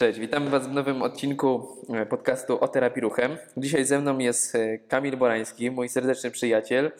Cześć, 0.00 0.18
witamy 0.18 0.50
Was 0.50 0.68
w 0.68 0.72
nowym 0.72 1.02
odcinku 1.02 1.76
e, 1.94 2.06
podcastu 2.06 2.60
o 2.60 2.68
terapii 2.68 3.02
ruchem. 3.02 3.36
Dzisiaj 3.56 3.84
ze 3.84 4.00
mną 4.00 4.18
jest 4.18 4.54
e, 4.54 4.78
Kamil 4.78 5.16
Borański, 5.16 5.70
mój 5.70 5.88
serdeczny 5.88 6.30
przyjaciel, 6.30 6.92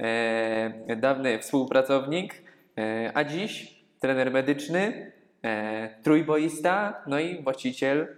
e, 0.00 0.96
dawny 0.96 1.38
współpracownik, 1.38 2.34
e, 2.78 3.10
a 3.14 3.24
dziś 3.24 3.74
trener 4.00 4.30
medyczny, 4.30 5.12
e, 5.44 6.02
trójboista, 6.02 7.02
no 7.06 7.20
i 7.20 7.42
właściciel 7.42 8.16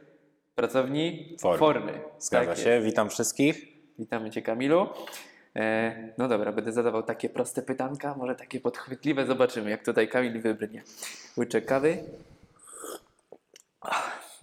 pracowni 0.54 1.36
Formy. 1.40 1.58
Formy. 1.58 1.92
Zgadza 2.18 2.54
Tak 2.54 2.58
się, 2.64 2.70
jest. 2.70 2.86
witam 2.86 3.10
wszystkich. 3.10 3.66
Witamy 3.98 4.30
Cię 4.30 4.42
Kamilu. 4.42 4.86
No 6.18 6.28
dobra, 6.28 6.52
będę 6.52 6.72
zadawał 6.72 7.02
takie 7.02 7.28
proste 7.28 7.62
pytanka, 7.62 8.14
może 8.14 8.34
takie 8.34 8.60
podchwytliwe. 8.60 9.26
Zobaczymy, 9.26 9.70
jak 9.70 9.84
tutaj 9.84 10.08
Kamil 10.08 10.40
wybrnie. 10.40 10.82
Łyczek 11.36 11.66
kawy. 11.66 11.98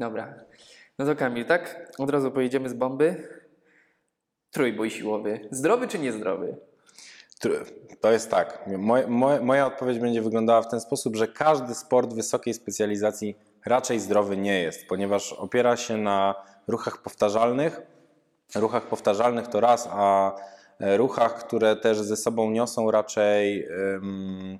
Dobra. 0.03 0.33
No 0.99 1.05
to 1.05 1.15
Kamil, 1.15 1.45
tak? 1.45 1.91
Od 1.97 2.09
razu 2.09 2.31
pojedziemy 2.31 2.69
z 2.69 2.73
bomby. 2.73 3.27
Trójbój 4.51 4.91
siłowy. 4.91 5.39
Zdrowy 5.51 5.87
czy 5.87 5.99
niezdrowy? 5.99 6.57
To 8.01 8.11
jest 8.11 8.31
tak. 8.31 8.69
Moje, 8.77 9.07
moja 9.41 9.65
odpowiedź 9.67 9.99
będzie 9.99 10.21
wyglądała 10.21 10.61
w 10.61 10.67
ten 10.67 10.79
sposób, 10.79 11.15
że 11.15 11.27
każdy 11.27 11.75
sport 11.75 12.13
wysokiej 12.13 12.53
specjalizacji 12.53 13.37
raczej 13.65 13.99
zdrowy 13.99 14.37
nie 14.37 14.61
jest, 14.61 14.87
ponieważ 14.87 15.33
opiera 15.33 15.77
się 15.77 15.97
na 15.97 16.35
ruchach 16.67 17.01
powtarzalnych. 17.01 17.81
Ruchach 18.55 18.87
powtarzalnych 18.87 19.47
to 19.47 19.59
raz, 19.59 19.89
a 19.91 20.35
e, 20.79 20.97
ruchach, 20.97 21.37
które 21.37 21.75
też 21.75 22.01
ze 22.01 22.17
sobą 22.17 22.51
niosą 22.51 22.91
raczej, 22.91 23.67
ym, 23.67 24.59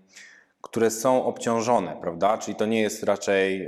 które 0.64 0.92
są 0.92 1.26
obciążone, 1.26 1.98
prawda? 2.02 2.38
Czyli 2.38 2.56
to 2.56 2.66
nie 2.66 2.82
jest 2.82 3.04
raczej 3.04 3.68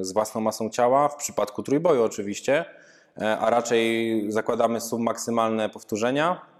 y, 0.00 0.04
z 0.04 0.12
własną 0.12 0.40
masą 0.40 0.70
ciała, 0.70 1.08
w 1.08 1.16
przypadku 1.16 1.62
trójboju 1.62 2.02
oczywiście, 2.02 2.64
e, 3.20 3.38
a 3.38 3.50
raczej 3.50 4.24
zakładamy 4.32 4.80
submaksymalne 4.80 5.68
powtórzenia, 5.68 6.50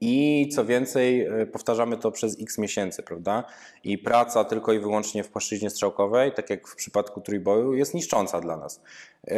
i 0.00 0.48
co 0.54 0.64
więcej, 0.64 1.40
y, 1.42 1.46
powtarzamy 1.46 1.96
to 1.96 2.10
przez 2.10 2.40
x 2.42 2.58
miesięcy, 2.58 3.02
prawda? 3.02 3.44
I 3.84 3.98
praca 3.98 4.44
tylko 4.44 4.72
i 4.72 4.78
wyłącznie 4.78 5.24
w 5.24 5.28
płaszczyźnie 5.28 5.70
strzałkowej, 5.70 6.32
tak 6.32 6.50
jak 6.50 6.68
w 6.68 6.76
przypadku 6.76 7.20
trójboju, 7.20 7.74
jest 7.74 7.94
niszcząca 7.94 8.40
dla 8.40 8.56
nas. 8.56 8.80
Y, 9.28 9.32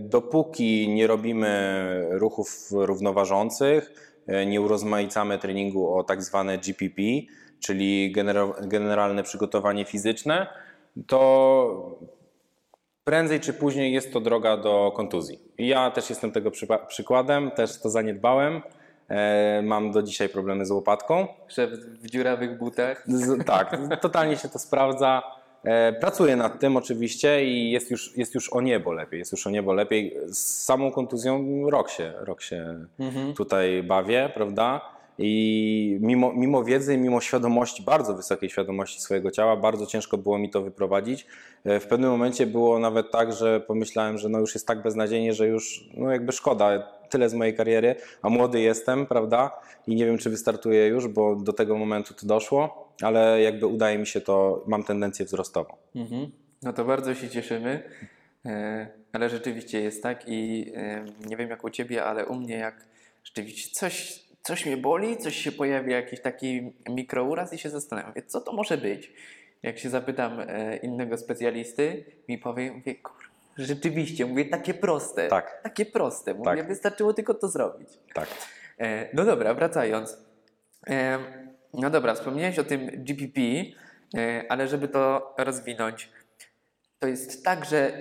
Dopóki 0.00 0.88
nie 0.88 1.06
robimy 1.06 2.06
ruchów 2.10 2.68
równoważących, 2.70 3.92
y, 4.42 4.46
nie 4.46 4.60
urozmaicamy 4.60 5.38
treningu 5.38 5.94
o 5.94 6.04
tak 6.04 6.22
zwane 6.22 6.58
GPP, 6.58 7.02
czyli 7.60 8.12
genera- 8.16 8.68
generalne 8.68 9.22
przygotowanie 9.22 9.84
fizyczne, 9.84 10.46
to 11.06 11.98
prędzej 13.04 13.40
czy 13.40 13.52
później 13.52 13.92
jest 13.92 14.12
to 14.12 14.20
droga 14.20 14.56
do 14.56 14.92
kontuzji. 14.96 15.38
Ja 15.58 15.90
też 15.90 16.10
jestem 16.10 16.32
tego 16.32 16.50
przykładem, 16.88 17.50
też 17.50 17.80
to 17.80 17.90
zaniedbałem. 17.90 18.62
E, 19.08 19.62
Mam 19.62 19.92
do 19.92 20.02
dzisiaj 20.02 20.28
problemy 20.28 20.66
z 20.66 20.70
łopatką. 20.70 21.26
Szef 21.48 21.70
w 21.70 22.10
dziurawych 22.10 22.58
butach. 22.58 23.02
Z, 23.06 23.46
tak, 23.46 23.76
totalnie 24.00 24.36
się 24.36 24.48
to 24.48 24.58
sprawdza. 24.58 25.22
E, 25.64 25.92
Pracuję 25.92 26.36
nad 26.36 26.60
tym 26.60 26.76
oczywiście 26.76 27.44
i 27.44 27.70
jest 27.70 27.90
już, 27.90 28.16
jest 28.16 28.34
już 28.34 28.52
o 28.52 28.60
niebo 28.60 28.92
lepiej. 28.92 29.18
Jest 29.18 29.32
już 29.32 29.46
o 29.46 29.50
niebo 29.50 29.72
lepiej. 29.72 30.16
Z 30.26 30.64
samą 30.64 30.92
kontuzją 30.92 31.44
rok 31.70 31.90
się, 31.90 32.12
rok 32.16 32.42
się 32.42 32.86
tutaj 33.36 33.82
bawię, 33.82 34.30
prawda? 34.34 34.80
I 35.18 35.98
mimo, 36.00 36.32
mimo 36.32 36.64
wiedzy, 36.64 36.96
mimo 36.96 37.20
świadomości, 37.20 37.82
bardzo 37.82 38.14
wysokiej 38.14 38.50
świadomości 38.50 39.00
swojego 39.00 39.30
ciała, 39.30 39.56
bardzo 39.56 39.86
ciężko 39.86 40.18
było 40.18 40.38
mi 40.38 40.50
to 40.50 40.62
wyprowadzić. 40.62 41.26
E, 41.64 41.80
W 41.80 41.86
pewnym 41.86 42.10
momencie 42.10 42.46
było 42.46 42.78
nawet 42.78 43.10
tak, 43.10 43.32
że 43.32 43.60
pomyślałem, 43.60 44.18
że 44.18 44.28
no 44.28 44.40
już 44.40 44.54
jest 44.54 44.66
tak 44.66 44.82
beznadziejnie, 44.82 45.32
że 45.32 45.46
już 45.48 45.84
no 45.96 46.10
jakby 46.12 46.32
szkoda, 46.32 46.92
tyle 47.10 47.28
z 47.28 47.34
mojej 47.34 47.54
kariery, 47.54 47.94
a 48.22 48.28
młody 48.28 48.60
jestem, 48.60 49.06
prawda? 49.06 49.60
I 49.86 49.94
nie 49.94 50.06
wiem, 50.06 50.18
czy 50.18 50.30
wystartuję 50.30 50.86
już, 50.86 51.08
bo 51.08 51.36
do 51.36 51.52
tego 51.52 51.76
momentu 51.76 52.14
to 52.14 52.26
doszło, 52.26 52.92
ale 53.02 53.42
jakby 53.42 53.66
udaje 53.66 53.98
mi 53.98 54.06
się 54.06 54.20
to, 54.20 54.64
mam 54.66 54.84
tendencję 54.84 55.24
wzrostową. 55.26 55.76
Mhm. 55.96 56.30
No 56.62 56.72
to 56.72 56.84
bardzo 56.84 57.14
się 57.14 57.28
cieszymy. 57.28 57.82
E, 58.46 58.88
Ale 59.12 59.28
rzeczywiście 59.28 59.80
jest 59.80 60.02
tak 60.02 60.24
i 60.26 60.66
e, 60.74 61.04
nie 61.26 61.36
wiem 61.36 61.50
jak 61.50 61.64
u 61.64 61.70
Ciebie, 61.70 62.04
ale 62.04 62.26
u 62.26 62.34
mnie 62.34 62.54
jak 62.56 62.84
rzeczywiście 63.24 63.70
coś, 63.74 64.24
coś 64.42 64.66
mnie 64.66 64.76
boli, 64.76 65.16
coś 65.16 65.36
się 65.36 65.52
pojawia, 65.52 65.96
jakiś 65.96 66.20
taki 66.20 66.72
mikrouraz 66.88 67.52
i 67.52 67.58
się 67.58 67.70
zastanawiam, 67.70 68.10
mówię, 68.10 68.22
co 68.26 68.40
to 68.40 68.52
może 68.52 68.78
być? 68.78 69.12
Jak 69.62 69.78
się 69.78 69.90
zapytam 69.90 70.40
e, 70.40 70.76
innego 70.76 71.18
specjalisty, 71.18 72.04
mi 72.28 72.38
powie, 72.38 72.72
mówię, 72.72 72.94
kur, 72.94 73.30
rzeczywiście, 73.56 74.26
mówię, 74.26 74.44
takie 74.44 74.74
proste, 74.74 75.28
Tak. 75.28 75.60
takie 75.62 75.86
proste, 75.86 76.34
mówię, 76.34 76.56
Tak. 76.56 76.68
wystarczyło 76.68 77.14
tylko 77.14 77.34
to 77.34 77.48
zrobić. 77.48 77.88
Tak. 78.14 78.28
E, 78.78 79.08
No 79.14 79.24
dobra, 79.24 79.54
wracając. 79.54 80.18
E, 80.90 81.18
No 81.74 81.90
dobra, 81.90 82.14
wspomniałeś 82.14 82.58
o 82.58 82.64
tym 82.64 82.86
GPP, 82.86 83.40
e, 84.16 84.44
ale 84.48 84.68
żeby 84.68 84.88
to 84.88 85.34
rozwinąć, 85.38 86.10
to 86.98 87.08
jest 87.08 87.44
tak, 87.44 87.64
że 87.64 87.92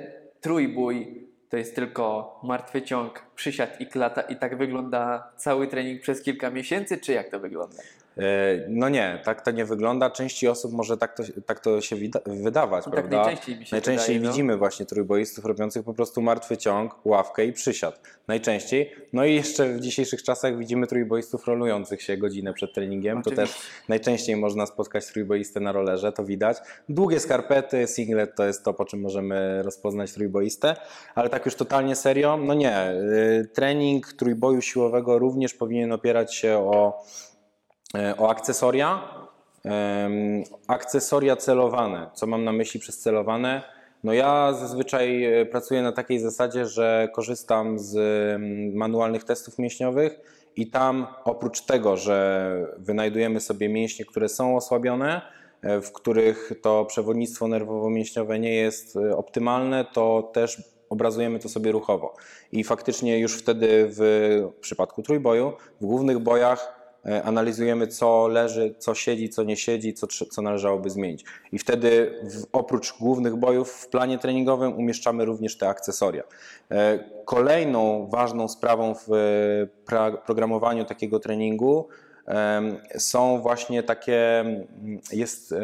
trójbój 0.41 1.26
to 1.49 1.57
jest 1.57 1.75
tylko 1.75 2.39
martwy 2.43 2.81
ciąg, 2.81 3.25
przysiad 3.35 3.81
i 3.81 3.87
klata 3.87 4.21
i 4.21 4.35
tak 4.35 4.57
wygląda 4.57 5.31
cały 5.37 5.67
trening 5.67 6.01
przez 6.01 6.21
kilka 6.21 6.49
miesięcy, 6.49 6.97
czy 6.97 7.13
jak 7.13 7.29
to 7.29 7.39
wygląda? 7.39 7.77
E, 8.19 8.65
No 8.69 8.89
nie, 8.89 9.21
tak 9.25 9.41
to 9.41 9.51
nie 9.51 9.65
wygląda. 9.65 10.09
Części 10.09 10.47
osób 10.47 10.73
może 10.73 10.97
tak 10.97 11.17
to, 11.17 11.23
tak 11.45 11.59
to 11.59 11.81
się 11.81 11.95
wydawać, 12.25 12.85
No 12.85 12.91
tak 12.91 12.99
prawda? 12.99 13.17
najczęściej 13.25 13.57
mi 13.59 13.65
się 13.65 13.75
Najczęściej 13.75 14.07
wydaje, 14.15 14.19
no. 14.27 14.31
widzimy 14.31 14.57
właśnie 14.57 14.85
trójboistów 14.85 15.45
robiących 15.45 15.83
po 15.83 15.93
prostu 15.93 16.21
martwy 16.21 16.57
ciąg, 16.57 16.95
ławkę 17.05 17.45
i 17.45 17.53
przysiad. 17.53 18.01
Najczęściej. 18.27 18.91
No 19.13 19.25
i 19.25 19.35
jeszcze 19.35 19.69
w 19.69 19.79
dzisiejszych 19.79 20.23
czasach 20.23 20.57
widzimy 20.57 20.87
trójboistów 20.87 21.47
rolujących 21.47 22.01
się 22.01 22.17
godzinę 22.17 22.53
przed 22.53 22.73
treningiem. 22.73 23.21
To 23.23 23.29
Oczywiście. 23.29 23.53
też 23.53 23.61
najczęściej 23.89 24.35
można 24.35 24.65
spotkać 24.65 25.05
trójboistę 25.07 25.59
na 25.59 25.71
rollerze, 25.71 26.11
to 26.11 26.23
widać. 26.25 26.57
Długie 26.89 27.19
skarpety, 27.19 27.87
singlet 27.87 28.35
to 28.35 28.45
jest 28.45 28.63
to, 28.63 28.73
po 28.73 28.85
czym 28.85 29.01
możemy 29.01 29.63
rozpoznać 29.63 30.11
trójboistę. 30.13 30.75
Ale 31.15 31.29
tak 31.29 31.45
już 31.45 31.55
totalnie 31.55 31.95
serio, 31.95 32.37
no 32.37 32.53
nie. 32.53 32.91
Y, 32.91 33.49
Trening 33.53 34.13
trójboju 34.13 34.61
siłowego 34.61 35.19
również 35.19 35.53
powinien 35.53 35.91
opierać 35.91 36.35
się 36.35 36.57
o 36.57 36.93
e, 36.97 37.26
o 38.17 38.29
akcesoria. 38.29 39.03
Akcesoria 40.67 41.35
celowane. 41.35 42.09
Co 42.13 42.27
mam 42.27 42.43
na 42.43 42.51
myśli 42.51 42.79
przez 42.79 42.99
celowane? 42.99 43.63
No 44.03 44.13
ja 44.13 44.53
zazwyczaj 44.53 45.23
e, 45.25 45.45
pracuję 45.45 45.81
na 45.81 45.91
takiej 45.91 46.19
zasadzie, 46.19 46.65
że 46.65 47.07
korzystam 47.15 47.79
z 47.79 47.97
manualnych 48.73 49.23
testów 49.23 49.59
mięśniowych 49.59 50.19
i 50.55 50.67
tam 50.67 51.07
oprócz 51.23 51.61
tego, 51.61 51.97
że 51.97 52.75
wynajdujemy 52.77 53.39
sobie 53.39 53.69
mięśnie, 53.69 54.05
które 54.05 54.29
są 54.29 54.55
osłabione, 54.55 55.21
e, 55.61 55.81
w 55.81 55.91
których 55.91 56.51
to 56.61 56.85
przewodnictwo 56.85 57.47
nerwowo-mięśniowe 57.47 58.39
nie 58.39 58.53
jest 58.53 58.95
e, 58.95 59.17
optymalne, 59.17 59.85
to 59.93 60.31
też 60.33 60.63
obrazujemy 60.89 61.39
to 61.39 61.49
sobie 61.49 61.71
ruchowo. 61.71 62.15
I 62.51 62.63
faktycznie 62.63 63.19
już 63.19 63.37
wtedy 63.37 63.87
w 63.89 63.99
przypadku 64.61 65.03
trójboju, 65.03 65.53
w 65.81 65.85
głównych 65.85 66.19
bojach 66.19 66.73
e, 66.73 66.76
analizujemy, 67.23 67.87
co 67.87 68.27
leży, 68.27 68.75
co 68.77 68.95
siedzi, 68.95 69.29
co 69.29 69.43
nie 69.43 69.57
siedzi, 69.57 69.93
co, 69.93 70.07
co 70.07 70.41
należałoby 70.41 70.89
zmienić. 70.89 71.25
I 71.51 71.59
wtedy 71.59 72.19
w, 72.23 72.45
oprócz 72.53 72.97
głównych 72.99 73.35
bojów 73.35 73.71
w 73.71 73.87
planie 73.87 74.17
treningowym 74.17 74.73
umieszczamy 74.73 75.25
również 75.25 75.57
te 75.57 75.69
akcesoria. 75.69 76.23
E, 76.71 76.99
Kolejną 77.25 78.07
ważną 78.07 78.47
sprawą 78.47 78.95
w 78.95 79.11
e, 79.13 80.17
programowaniu 80.25 80.85
takiego 80.85 81.19
treningu 81.19 81.87
są 82.97 83.41
właśnie 83.41 83.83
takie, 83.83 84.39
mm, 84.39 84.67
jest 85.11 85.55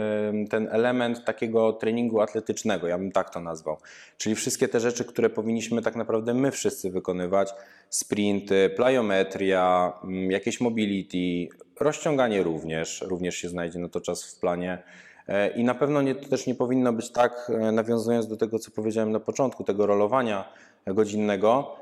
ten 0.49 0.67
element 0.71 1.25
takiego 1.25 1.73
treningu 1.73 2.21
atletycznego, 2.21 2.87
ja 2.87 2.97
bym 2.97 3.11
tak 3.11 3.29
to 3.29 3.39
nazwał. 3.39 3.77
Czyli 4.17 4.35
wszystkie 4.35 4.67
te 4.67 4.79
rzeczy, 4.79 5.05
które 5.05 5.29
powinniśmy 5.29 5.81
tak 5.81 5.95
naprawdę 5.95 6.33
my 6.33 6.51
wszyscy 6.51 6.91
wykonywać, 6.91 7.53
sprinty, 7.89 8.69
plyometria, 8.75 9.93
mm, 10.03 10.31
jakieś 10.31 10.61
mobility, 10.61 11.55
rozciąganie 11.79 12.43
również, 12.43 13.01
również 13.01 13.35
się 13.35 13.49
znajdzie 13.49 13.79
na 13.79 13.89
to 13.89 14.01
czas 14.01 14.23
w 14.23 14.39
planie. 14.39 14.83
E, 15.27 15.49
I 15.49 15.63
na 15.63 15.75
pewno 15.75 16.01
nie, 16.01 16.15
to 16.15 16.29
też 16.29 16.47
nie 16.47 16.55
powinno 16.55 16.93
być 16.93 17.11
tak, 17.11 17.51
e, 17.53 17.71
nawiązując 17.71 18.27
do 18.27 18.37
tego, 18.37 18.59
co 18.59 18.71
powiedziałem 18.71 19.11
na 19.11 19.19
początku, 19.19 19.63
tego 19.63 19.85
rolowania 19.85 20.49
godzinnego, 20.87 21.75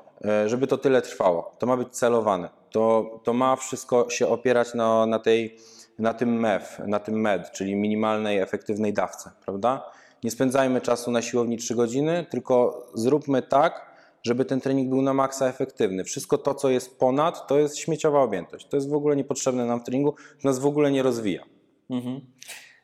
żeby 0.45 0.68
to 0.68 0.77
tyle 0.77 1.01
trwało. 1.01 1.56
To 1.59 1.68
ma 1.68 1.77
być 1.77 1.89
celowane. 1.89 2.50
To, 2.71 3.19
to 3.23 3.33
ma 3.33 3.56
wszystko 3.56 4.09
się 4.09 4.27
opierać 4.27 4.73
na, 4.73 5.06
na, 5.06 5.19
tej, 5.19 5.57
na 6.00 6.13
tym 6.13 6.39
MEF, 6.39 6.79
na 6.88 7.00
tym 7.00 7.21
MED, 7.21 7.51
czyli 7.51 7.75
minimalnej 7.75 8.39
efektywnej 8.39 8.94
dawce, 8.94 9.31
prawda? 9.45 9.91
Nie 10.23 10.31
spędzajmy 10.31 10.81
czasu 10.81 11.12
na 11.12 11.21
siłowni 11.21 11.57
3 11.57 11.75
godziny, 11.75 12.25
tylko 12.29 12.85
zróbmy 12.94 13.41
tak, 13.41 13.91
żeby 14.23 14.45
ten 14.45 14.62
trening 14.62 14.89
był 14.89 15.01
na 15.01 15.13
maksa 15.13 15.47
efektywny. 15.47 16.03
Wszystko 16.03 16.38
to, 16.38 16.56
co 16.56 16.69
jest 16.69 17.00
ponad, 17.00 17.47
to 17.47 17.59
jest 17.59 17.77
śmieciowa 17.77 18.21
objętość. 18.21 18.68
To 18.68 18.77
jest 18.77 18.89
w 18.89 18.94
ogóle 18.94 19.15
niepotrzebne 19.15 19.65
nam 19.65 19.79
w 19.79 19.83
treningu, 19.83 20.12
to 20.41 20.47
nas 20.47 20.59
w 20.59 20.65
ogóle 20.65 20.91
nie 20.91 21.03
rozwija. 21.03 21.44
Mhm. 21.89 22.21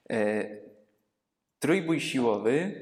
E, 0.09 0.47
Trójbój 1.59 1.99
siłowy 1.99 2.81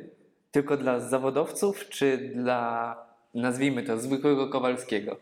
tylko 0.51 0.77
dla 0.77 0.99
zawodowców, 0.99 1.89
czy 1.89 2.17
dla, 2.35 2.95
nazwijmy 3.35 3.83
to, 3.83 3.97
zwykłego 3.97 4.49
Kowalskiego? 4.49 5.17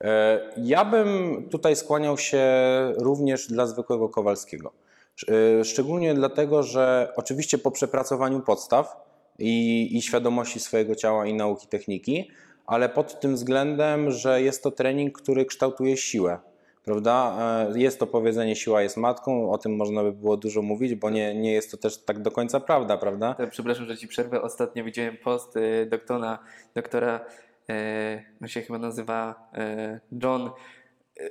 E, 0.00 0.40
Ja 0.56 0.84
bym 0.84 1.42
tutaj 1.50 1.76
skłaniał 1.76 2.18
się 2.18 2.42
również 2.96 3.48
dla 3.48 3.66
zwykłego 3.66 4.08
Kowalskiego. 4.08 4.72
E, 5.60 5.64
Szczególnie 5.64 6.14
dlatego, 6.14 6.62
że 6.62 7.12
oczywiście 7.16 7.58
po 7.58 7.70
przepracowaniu 7.70 8.40
podstaw 8.40 8.96
i, 9.38 9.88
i 9.96 10.02
świadomości 10.02 10.60
swojego 10.60 10.94
ciała 10.94 11.26
i 11.26 11.34
nauki 11.34 11.66
techniki, 11.66 12.30
ale 12.66 12.88
pod 12.88 13.20
tym 13.20 13.34
względem, 13.34 14.10
że 14.10 14.42
jest 14.42 14.62
to 14.62 14.70
trening, 14.70 15.18
który 15.18 15.44
kształtuje 15.44 15.96
siłę. 15.96 16.38
Prawda? 16.86 17.36
E, 17.74 17.78
Jest 17.78 17.98
to 17.98 18.06
powiedzenie 18.06 18.56
siła 18.56 18.82
jest 18.82 18.96
matką, 18.96 19.50
o 19.50 19.58
tym 19.58 19.76
można 19.76 20.02
by 20.02 20.12
było 20.12 20.36
dużo 20.36 20.62
mówić, 20.62 20.94
bo 20.94 21.10
nie, 21.10 21.34
nie 21.34 21.52
jest 21.52 21.70
to 21.70 21.76
też 21.76 22.04
tak 22.04 22.18
do 22.22 22.30
końca 22.30 22.60
prawda, 22.60 22.98
prawda? 22.98 23.34
To, 23.34 23.46
przepraszam, 23.46 23.86
że 23.86 23.96
ci 23.96 24.08
przerwę. 24.08 24.42
Ostatnio 24.42 24.84
widziałem 24.84 25.16
post 25.16 25.56
y, 25.56 25.86
doktora, 25.90 26.38
doktora 26.74 27.20
e, 27.68 28.22
on 28.42 28.48
się 28.48 28.62
chyba 28.62 28.78
nazywa 28.78 29.48
e, 29.54 30.00
John 30.22 30.50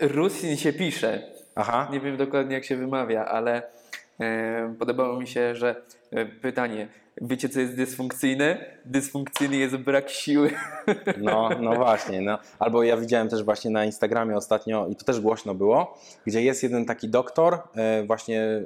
Rusin 0.01 0.57
się 0.57 0.73
pisze. 0.73 1.31
Aha. 1.55 1.87
Nie 1.91 1.99
wiem 1.99 2.17
dokładnie 2.17 2.53
jak 2.55 2.65
się 2.65 2.75
wymawia, 2.75 3.25
ale 3.25 3.63
e, 4.19 4.75
podobało 4.79 5.19
mi 5.19 5.27
się, 5.27 5.55
że 5.55 5.81
e, 6.11 6.25
pytanie, 6.25 6.87
wiecie 7.21 7.49
co 7.49 7.59
jest 7.59 7.75
dysfunkcyjne? 7.75 8.65
Dysfunkcyjny 8.85 9.57
jest 9.57 9.75
brak 9.75 10.09
siły. 10.09 10.51
No, 11.17 11.49
no 11.61 11.75
właśnie. 11.85 12.21
No. 12.21 12.39
Albo 12.59 12.83
ja 12.83 12.97
widziałem 12.97 13.29
też 13.29 13.43
właśnie 13.43 13.71
na 13.71 13.85
Instagramie 13.85 14.35
ostatnio, 14.35 14.87
i 14.87 14.95
to 14.95 15.05
też 15.05 15.19
głośno 15.19 15.55
było, 15.55 15.97
gdzie 16.25 16.43
jest 16.43 16.63
jeden 16.63 16.85
taki 16.85 17.09
doktor, 17.09 17.57
e, 17.75 18.03
właśnie 18.03 18.63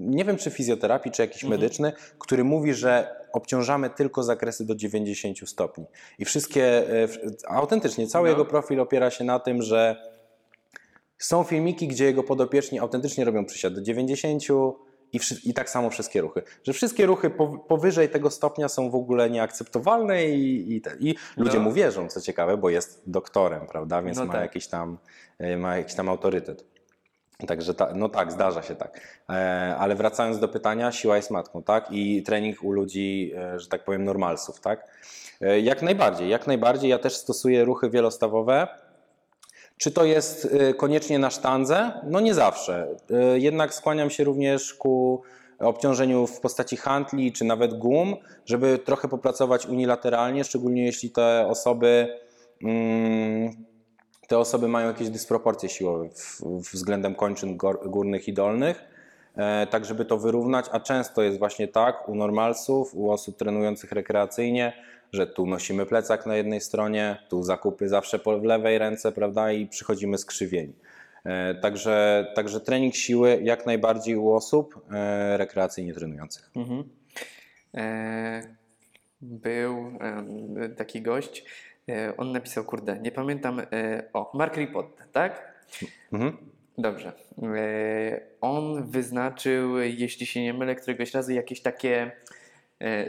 nie 0.00 0.24
wiem 0.24 0.36
czy 0.36 0.50
fizjoterapii, 0.50 1.12
czy 1.12 1.22
jakiś 1.22 1.44
medyczny, 1.44 1.92
który 2.18 2.44
mówi, 2.44 2.74
że 2.74 3.16
obciążamy 3.32 3.90
tylko 3.90 4.22
zakresy 4.22 4.66
do 4.66 4.74
90 4.74 5.48
stopni. 5.48 5.84
I 6.18 6.24
wszystkie, 6.24 6.64
e, 7.02 7.08
autentycznie, 7.48 8.06
cały 8.06 8.24
No. 8.24 8.30
jego 8.30 8.44
profil 8.44 8.80
opiera 8.80 9.10
się 9.10 9.24
na 9.24 9.38
tym, 9.38 9.62
że 9.62 9.96
są 11.18 11.44
filmiki, 11.44 11.88
gdzie 11.88 12.04
jego 12.04 12.22
podopieczni 12.22 12.78
autentycznie 12.78 13.24
robią 13.24 13.44
przysiad 13.44 13.74
do 13.74 13.82
90 13.82 14.42
i, 15.12 15.20
i 15.44 15.54
tak 15.54 15.70
samo 15.70 15.90
wszystkie 15.90 16.20
ruchy. 16.20 16.42
Że 16.64 16.72
wszystkie 16.72 17.06
ruchy 17.06 17.30
pow- 17.30 17.66
powyżej 17.68 18.08
tego 18.08 18.30
stopnia 18.30 18.68
są 18.68 18.90
w 18.90 18.94
ogóle 18.94 19.30
nieakceptowalne 19.30 20.24
i, 20.24 20.72
i, 20.76 20.82
i 21.00 21.14
ludzie 21.36 21.58
No. 21.58 21.64
mu 21.64 21.72
wierzą, 21.72 22.08
co 22.08 22.20
ciekawe, 22.20 22.56
bo 22.56 22.70
jest 22.70 23.02
doktorem, 23.06 23.66
prawda, 23.66 24.02
więc 24.02 24.18
No 24.18 24.24
ma, 24.24 24.32
tak. 24.32 24.42
jakiś 24.42 24.66
tam, 24.66 24.98
e, 25.38 25.56
ma 25.56 25.76
jakiś 25.76 25.94
tam 25.94 26.08
autorytet. 26.08 26.64
Także 27.46 27.74
ta, 27.74 27.92
no 27.94 28.08
tak, 28.08 28.32
zdarza 28.32 28.62
się 28.62 28.74
tak. 28.76 29.00
E, 29.30 29.76
ale 29.78 29.94
wracając 29.94 30.38
do 30.38 30.48
pytania, 30.48 30.92
siła 30.92 31.16
jest 31.16 31.30
matką, 31.30 31.62
tak? 31.62 31.86
I 31.90 32.22
trening 32.22 32.62
u 32.64 32.72
ludzi, 32.72 33.32
e, 33.36 33.60
że 33.60 33.68
tak 33.68 33.84
powiem, 33.84 34.04
normalsów, 34.04 34.60
tak? 34.60 34.88
Jak 35.62 35.82
najbardziej, 35.82 36.28
jak 36.28 36.46
najbardziej. 36.46 36.90
Ja 36.90 36.98
też 36.98 37.16
stosuję 37.16 37.64
ruchy 37.64 37.90
wielostawowe. 37.90 38.68
Czy 39.82 39.90
to 39.90 40.04
jest 40.04 40.44
y, 40.44 40.74
koniecznie 40.74 41.18
na 41.18 41.30
sztandze? 41.30 41.92
No 42.04 42.20
nie 42.20 42.34
zawsze. 42.34 42.88
Y, 43.34 43.40
Jednak 43.40 43.74
skłaniam 43.74 44.10
się 44.10 44.24
również 44.24 44.74
ku 44.74 45.22
obciążeniu 45.58 46.26
w 46.26 46.40
postaci 46.40 46.76
handli 46.76 47.32
czy 47.32 47.44
nawet 47.44 47.74
gum, 47.78 48.16
żeby 48.46 48.78
trochę 48.78 49.08
popracować 49.08 49.66
unilateralnie, 49.66 50.44
szczególnie 50.44 50.84
jeśli 50.84 51.10
te 51.10 51.46
osoby 51.46 52.18
mm, 52.64 53.50
te 54.28 54.38
osoby 54.38 54.68
mają 54.68 54.86
jakieś 54.86 55.08
dysproporcje 55.08 55.68
siłowe 55.68 56.08
względem 56.72 57.14
kończyn 57.14 57.56
gór- 57.58 57.90
górnych 57.90 58.28
i 58.28 58.32
dolnych. 58.32 58.84
E, 59.36 59.66
tak 59.66 59.84
żeby 59.84 60.04
to 60.04 60.18
wyrównać, 60.18 60.66
a 60.72 60.80
często 60.80 61.22
jest 61.22 61.38
właśnie 61.38 61.68
tak 61.68 62.08
u 62.08 62.14
normalsów, 62.14 62.94
u 62.94 63.10
osób 63.10 63.36
trenujących 63.36 63.92
rekreacyjnie, 63.92 64.72
że 65.12 65.26
tu 65.26 65.46
nosimy 65.46 65.86
plecak 65.86 66.26
na 66.26 66.36
jednej 66.36 66.60
stronie, 66.60 67.16
tu 67.28 67.42
zakupy 67.42 67.88
zawsze 67.88 68.18
po 68.18 68.40
w 68.40 68.44
lewej 68.44 68.78
ręce, 68.78 69.12
prawda, 69.12 69.52
i 69.52 69.66
przychodzimy 69.66 70.18
skrzywieni. 70.18 70.74
E, 71.24 71.54
Także, 71.54 72.26
także 72.34 72.60
trening 72.60 72.94
siły 72.94 73.40
jak 73.42 73.66
najbardziej 73.66 74.16
u 74.16 74.32
osób 74.32 74.80
e, 74.90 75.36
rekreacyjnie 75.36 75.94
trenujących. 75.94 76.50
Mhm. 76.56 76.84
E, 77.74 78.56
był 79.20 79.98
taki 80.76 81.02
gość, 81.02 81.44
on 82.16 82.32
napisał, 82.32 82.64
kurde, 82.64 82.98
nie 83.00 83.12
pamiętam, 83.12 83.62
o, 84.12 84.30
Mark 84.34 84.56
Ripot, 84.56 84.86
tak? 85.12 85.54
Mhm. 86.12 86.36
Dobrze. 86.78 87.12
On 88.40 88.90
wyznaczył, 88.90 89.78
jeśli 89.78 90.26
się 90.26 90.42
nie 90.42 90.54
mylę, 90.54 90.74
któregoś 90.74 91.14
razu 91.14 91.32
jakieś 91.32 91.60
takie 91.60 92.10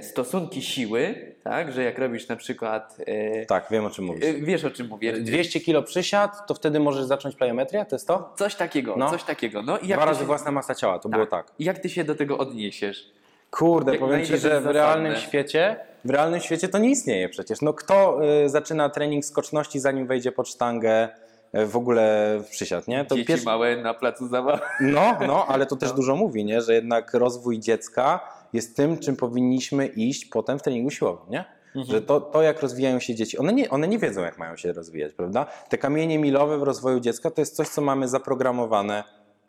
stosunki 0.02 0.62
siły, 0.62 1.16
tak? 1.44 1.72
Że 1.72 1.84
jak 1.84 1.98
robisz 2.00 2.28
na 2.28 2.36
przykład, 2.36 2.98
e, 3.08 3.46
Tak, 3.46 3.66
wiem 3.72 3.86
o 3.86 3.90
czym 3.90 4.06
mówisz. 4.06 4.26
e, 4.26 4.34
wiesz 4.34 4.64
o 4.66 4.72
czym 4.72 4.88
mówię, 4.88 5.14
200 5.14 5.60
kilo 5.60 5.84
przysiad, 5.84 6.48
to 6.48 6.54
wtedy 6.54 6.80
możesz 6.80 7.06
zacząć 7.06 7.36
plyometrię, 7.36 7.86
to 7.86 7.96
jest 7.96 8.08
to? 8.08 8.34
coś 8.38 8.56
takiego, 8.56 8.96
No. 8.98 9.10
coś 9.10 9.24
takiego. 9.24 9.62
No 9.62 9.78
i 9.78 9.88
jak 9.88 9.98
Dwa 10.00 10.06
razy 10.06 10.20
się, 10.20 10.26
własna 10.26 10.52
masa 10.52 10.76
ciała, 10.76 11.00
to 11.00 11.10
było 11.10 11.26
tak. 11.26 11.52
Jak 11.60 11.80
ty 11.80 11.90
się 11.90 12.04
do 12.04 12.16
tego 12.16 12.38
odniesiesz? 12.38 13.12
Kurde, 13.52 13.92
Jak- 13.92 14.00
powiem 14.02 14.26
Ci, 14.26 14.38
że 14.38 14.62
w 14.62 14.66
realnym 14.66 15.16
świecie, 15.16 15.76
w 16.06 16.10
realnym 16.10 16.40
świecie 16.40 16.68
to 16.68 16.78
nie 16.78 16.90
istnieje 16.90 17.30
przecież. 17.30 17.62
No 17.62 17.74
kto 17.74 18.20
y, 18.46 18.50
zaczyna 18.50 18.90
trening 18.90 19.26
skoczności 19.26 19.80
zanim 19.80 20.08
wejdzie 20.08 20.32
pod 20.32 20.50
sztangę 20.50 21.10
y, 21.56 21.66
w 21.66 21.76
ogóle 21.78 22.38
w 22.44 22.50
przysiad, 22.50 22.88
nie? 22.88 23.06
To 23.06 23.16
Dzieci 23.16 23.28
pierwszy- 23.28 23.46
małe 23.46 23.78
na 23.78 23.94
placu 23.94 24.28
zabaw. 24.28 24.62
No, 24.82 25.18
no, 25.28 25.46
ale 25.48 25.66
to 25.66 25.76
też 25.76 25.92
dużo 25.92 26.16
mówi, 26.16 26.46
nie? 26.46 26.62
Że 26.62 26.74
jednak 26.74 27.14
rozwój 27.14 27.60
dziecka 27.60 28.20
jest 28.54 28.76
tym, 28.76 28.98
czym 28.98 29.16
powinniśmy 29.16 29.88
iść 29.88 30.26
potem 30.26 30.60
w 30.60 30.62
treningu 30.62 30.90
siłowym, 30.90 31.30
nie? 31.30 31.46
Że 31.76 32.02
to, 32.02 32.22
to, 32.22 32.42
jak 32.42 32.62
rozwijają 32.62 33.00
się 33.00 33.16
dzieci, 33.16 33.38
one 33.38 33.54
nie, 33.54 33.70
one 33.70 33.88
nie 33.88 34.00
wiedzą, 34.00 34.22
jak 34.22 34.38
mają 34.38 34.58
się 34.58 34.74
rozwijać, 34.74 35.14
prawda? 35.14 35.46
Te 35.70 35.78
kamienie 35.78 36.20
milowe 36.20 36.58
w 36.58 36.64
rozwoju 36.64 37.00
dziecka 37.00 37.32
to 37.32 37.42
jest 37.42 37.56
coś, 37.56 37.68
co 37.68 37.82
mamy 37.82 38.08
zaprogramowane 38.08 39.04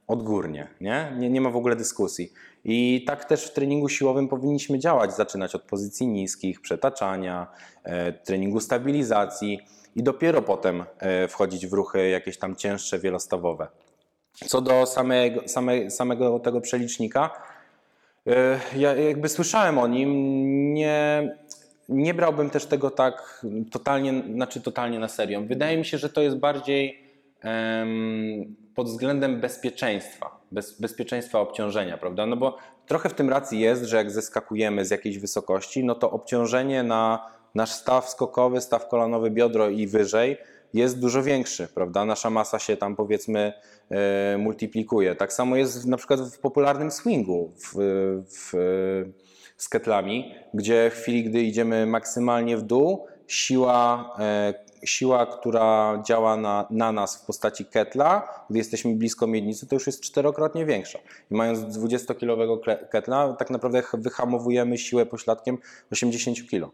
odgórnie, 0.06 0.68
nie? 0.80 1.12
Nie, 1.18 1.30
nie 1.30 1.40
ma 1.40 1.50
w 1.50 1.56
ogóle 1.56 1.76
dyskusji. 1.76 2.32
I 2.64 3.04
tak 3.06 3.24
też 3.24 3.44
w 3.44 3.52
treningu 3.52 3.88
siłowym 3.88 4.28
powinniśmy 4.28 4.78
działać, 4.78 5.16
zaczynać 5.16 5.54
od 5.54 5.62
pozycji 5.62 6.06
niskich, 6.06 6.60
przetaczania, 6.60 7.46
e, 7.82 8.12
treningu 8.12 8.60
stabilizacji 8.60 9.60
i 9.96 10.02
dopiero 10.02 10.42
potem 10.42 10.84
e, 10.98 11.28
wchodzić 11.28 11.66
w 11.66 11.72
ruchy 11.72 12.08
jakieś 12.08 12.38
tam 12.38 12.56
cięższe, 12.56 12.98
wielostawowe. 12.98 13.68
Co 14.32 14.60
do 14.60 14.86
samego, 14.86 15.48
same, 15.48 15.90
samego 15.90 16.38
tego 16.40 16.60
przelicznika, 16.60 17.30
ja 18.76 18.94
jakby 18.94 19.28
słyszałem 19.28 19.78
o 19.78 19.86
nim, 19.86 20.74
nie, 20.74 21.36
nie 21.88 22.14
brałbym 22.14 22.50
też 22.50 22.66
tego 22.66 22.90
tak 22.90 23.46
totalnie, 23.70 24.22
znaczy 24.34 24.60
totalnie 24.60 24.98
na 24.98 25.08
serio. 25.08 25.43
Wydaje 25.43 25.78
mi 25.78 25.84
się, 25.84 25.98
że 25.98 26.08
to 26.08 26.20
jest 26.20 26.36
bardziej 26.36 27.04
pod 28.74 28.86
względem 28.86 29.40
bezpieczeństwa, 29.40 30.40
bez, 30.52 30.81
bezpieczeństwa 30.81 31.40
obciążenia, 31.40 31.98
prawda? 31.98 32.26
No 32.26 32.36
bo 32.36 32.56
trochę 32.86 33.08
w 33.08 33.14
tym 33.14 33.31
racji 33.31 33.60
jest, 33.60 33.84
że 33.84 33.96
jak 33.96 34.10
zeskakujemy 34.10 34.84
z 34.84 34.90
jakiejś 34.90 35.19
wysokości, 35.19 35.84
no 35.84 35.94
to 35.94 36.10
obciążenie 36.10 36.82
na 36.82 37.34
nasz 37.54 37.72
staw 37.72 38.08
skokowy, 38.08 38.60
staw 38.60 38.88
kolanowy, 38.88 39.31
biodro 39.31 39.69
i 39.69 39.86
wyżej 39.86 40.36
jest 40.74 41.00
dużo 41.00 41.22
większy, 41.22 41.69
prawda? 41.74 42.04
Nasza 42.04 42.31
masa 42.31 42.58
się 42.58 42.76
tam 42.76 42.96
powiedzmy 42.96 43.40
e, 43.40 43.62
multiplikuje. 44.38 45.14
Tak 45.14 45.32
samo 45.32 45.56
jest 45.56 45.86
na 45.86 45.96
przykład 45.96 46.20
w 46.20 46.38
popularnym 46.38 46.91
swingu 46.91 47.53
w, 47.56 47.74
w, 48.26 48.53
z 49.56 49.69
ketlami, 49.69 50.34
gdzie 50.55 50.91
w 50.91 50.94
chwili, 50.94 51.24
gdy 51.24 51.43
idziemy 51.43 51.86
maksymalnie 51.86 52.56
w 52.56 52.62
dół, 52.62 53.06
siła, 53.26 54.17
e, 54.19 54.55
siła 54.84 55.26
która 55.26 56.03
działa 56.06 56.36
na, 56.36 56.67
na 56.70 56.93
nas 56.93 57.17
w 57.17 57.26
postaci 57.26 57.64
ketla, 57.64 58.29
gdy 58.50 58.58
jesteśmy 58.58 58.94
blisko 58.94 59.26
miednicy, 59.26 59.67
to 59.67 59.76
już 59.76 59.86
jest 59.86 60.00
czterokrotnie 60.00 60.67
większa. 60.67 60.98
I 61.31 61.34
mając 61.34 61.58
20-kilowego 61.60 62.58
kle- 62.60 62.88
ketla, 62.88 63.32
tak 63.32 63.50
naprawdę 63.50 63.82
wyhamowujemy 63.94 64.79
siłę 64.79 65.06
pośladkiem 65.06 65.58
80 65.93 66.50
kg. 66.50 66.70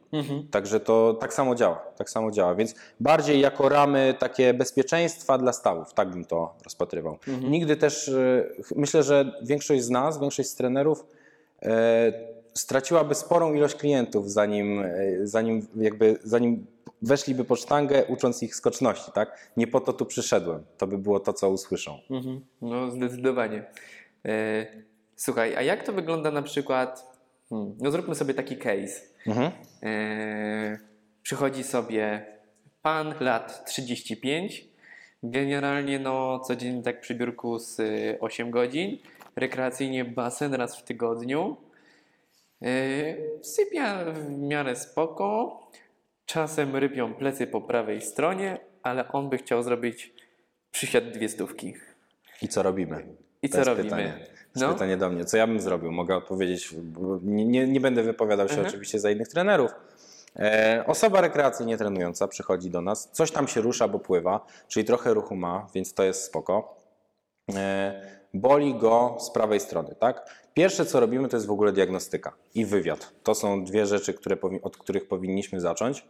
Także 0.50 0.80
to 0.80 1.14
tak 1.20 1.34
samo 1.34 1.54
działa, 1.54 1.76
tak 1.96 2.10
samo 2.10 2.30
działa. 2.30 2.54
Więc 2.54 2.74
bardziej 3.00 3.40
jako 3.40 3.68
ramy 3.68 4.14
takie 4.18 4.54
bezpieczeństwa 4.54 5.38
dla 5.38 5.52
stawów, 5.52 5.94
tak 5.94 6.10
bym 6.10 6.24
to 6.24 6.54
rozpatrywał. 6.64 7.18
Nigdy 7.50 7.76
też, 7.76 8.08
e, 8.08 8.44
myślę, 8.76 9.02
że 9.02 9.32
większość 9.42 9.82
z 9.82 9.90
nas, 9.90 10.20
większość 10.20 10.48
z 10.48 10.54
trenerów 10.54 11.06
e, 11.62 12.12
straciłaby 12.54 13.14
sporą 13.14 13.54
ilość 13.54 13.74
klientów, 13.74 14.30
zanim, 14.30 14.80
e, 14.80 14.86
zanim, 15.26 15.66
jakby, 15.76 16.18
zanim 16.24 16.66
weszliby 17.02 17.44
pod 17.44 17.60
sztangę, 17.60 18.04
ucząc 18.04 18.42
ich 18.42 18.54
skoczności. 18.54 19.12
Tak? 19.12 19.50
Nie 19.56 19.66
po 19.66 19.80
to 19.80 19.92
tu 19.92 20.06
przyszedłem. 20.06 20.64
To 20.78 20.86
by 20.86 20.98
było 20.98 21.20
to, 21.20 21.32
co 21.32 21.50
usłyszą. 21.50 21.98
Mhm. 22.10 22.40
No, 22.62 22.90
zdecydowanie. 22.90 23.64
E, 24.24 24.66
słuchaj, 25.16 25.56
a 25.56 25.62
jak 25.62 25.86
to 25.86 25.92
wygląda 25.92 26.30
na 26.30 26.42
przykład? 26.42 27.20
Hmm, 27.48 27.76
no, 27.80 27.90
zróbmy 27.90 28.14
sobie 28.14 28.34
taki 28.34 28.56
case. 28.56 29.00
Mhm. 29.26 29.52
E, 29.82 30.78
przychodzi 31.22 31.64
sobie 31.64 32.26
pan 32.82 33.14
lat 33.20 33.64
35, 33.64 34.64
generalnie 35.22 35.98
no, 35.98 36.40
codziennie 36.40 36.82
tak 36.82 37.00
przy 37.00 37.14
biurku 37.14 37.58
z 37.58 37.80
y, 37.80 38.18
8 38.20 38.50
godzin, 38.50 38.98
rekreacyjnie 39.36 40.04
basen 40.04 40.54
raz 40.54 40.78
w 40.78 40.82
tygodniu. 40.82 41.56
Yy, 42.60 43.40
sypia 43.42 44.04
w 44.04 44.30
miarę 44.38 44.76
spoko, 44.76 45.60
czasem 46.34 46.76
rybią 46.76 47.14
plecy 47.14 47.46
po 47.46 47.60
prawej 47.60 48.00
stronie, 48.02 48.58
ale 48.82 49.08
on 49.12 49.28
by 49.28 49.38
chciał 49.38 49.62
zrobić 49.62 50.12
przysiad 50.70 51.04
dwie 51.10 51.28
stówki. 51.28 51.74
I 52.42 52.48
co 52.48 52.62
robimy? 52.62 53.06
I 53.42 53.48
To 53.48 53.58
co 53.58 53.64
robimy? 53.64 53.84
Pytanie. 53.84 54.26
To 54.54 54.60
No. 54.66 54.72
pytanie 54.72 54.96
do 54.96 55.10
mnie. 55.10 55.24
Co 55.24 55.36
ja 55.36 55.46
bym 55.46 55.60
zrobił? 55.60 55.92
Mogę 55.92 56.16
odpowiedzieć, 56.16 56.74
nie, 57.22 57.44
nie, 57.44 57.66
nie 57.68 57.80
będę 57.80 58.02
wypowiadał 58.02 58.48
się 58.48 58.52
Mhm. 58.54 58.68
oczywiście 58.68 58.98
za 58.98 59.10
innych 59.10 59.28
trenerów. 59.28 59.70
E, 60.38 60.84
osoba 60.86 61.20
rekreacyjnie 61.20 61.76
trenująca 61.76 62.28
przychodzi 62.28 62.70
do 62.70 62.80
nas, 62.80 63.08
coś 63.12 63.30
tam 63.30 63.48
się 63.48 63.60
rusza, 63.60 63.88
bo 63.88 63.98
pływa, 63.98 64.46
czyli 64.68 64.86
trochę 64.86 65.14
ruchu 65.14 65.36
ma, 65.36 65.66
więc 65.74 65.94
to 65.94 66.02
jest 66.04 66.24
spoko. 66.24 66.76
E, 67.54 68.00
boli 68.34 68.74
go 68.74 69.16
z 69.20 69.30
prawej 69.30 69.60
strony, 69.60 69.94
tak? 69.98 70.34
Pierwsze 70.54 70.86
co 70.86 71.00
robimy 71.00 71.28
to 71.28 71.36
jest 71.36 71.46
w 71.46 71.50
ogóle 71.50 71.72
diagnostyka 71.72 72.32
i 72.54 72.64
wywiad. 72.66 73.12
To 73.22 73.34
są 73.34 73.64
dwie 73.64 73.86
rzeczy, 73.86 74.14
które, 74.14 74.36
od 74.62 74.76
których 74.76 75.08
powinniśmy 75.08 75.60
zacząć. 75.60 76.06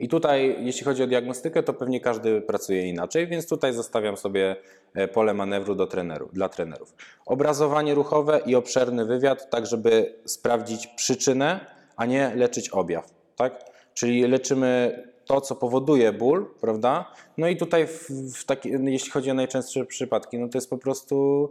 I 0.00 0.08
tutaj, 0.08 0.56
jeśli 0.60 0.84
chodzi 0.84 1.02
o 1.02 1.06
diagnostykę, 1.06 1.62
to 1.62 1.72
pewnie 1.72 2.00
każdy 2.00 2.40
pracuje 2.40 2.88
inaczej, 2.88 3.26
więc 3.26 3.48
tutaj 3.48 3.72
zostawiam 3.72 4.16
sobie 4.16 4.56
e, 4.94 5.08
pole 5.08 5.34
manewru 5.34 5.74
do 5.74 5.86
treneru, 5.86 6.28
dla 6.32 6.48
trenerów. 6.48 6.94
Obrazowanie 7.26 7.94
ruchowe 7.94 8.40
i 8.46 8.54
obszerny 8.54 9.04
wywiad, 9.04 9.50
tak 9.50 9.66
żeby 9.66 10.14
sprawdzić 10.24 10.86
przyczynę, 10.86 11.66
a 11.96 12.06
nie 12.06 12.32
leczyć 12.34 12.68
objaw. 12.68 13.10
Tak? 13.36 13.64
Czyli 13.94 14.22
leczymy 14.22 15.02
to, 15.24 15.40
co 15.40 15.56
powoduje 15.56 16.12
ból, 16.12 16.46
prawda? 16.60 17.12
No 17.38 17.48
i 17.48 17.56
tutaj, 17.56 17.86
w, 17.86 18.10
w 18.34 18.44
taki, 18.44 18.70
jeśli 18.84 19.10
chodzi 19.10 19.30
o 19.30 19.34
najczęstsze 19.34 19.86
przypadki, 19.86 20.38
no 20.38 20.48
to 20.48 20.58
jest 20.58 20.70
po 20.70 20.78
prostu 20.78 21.50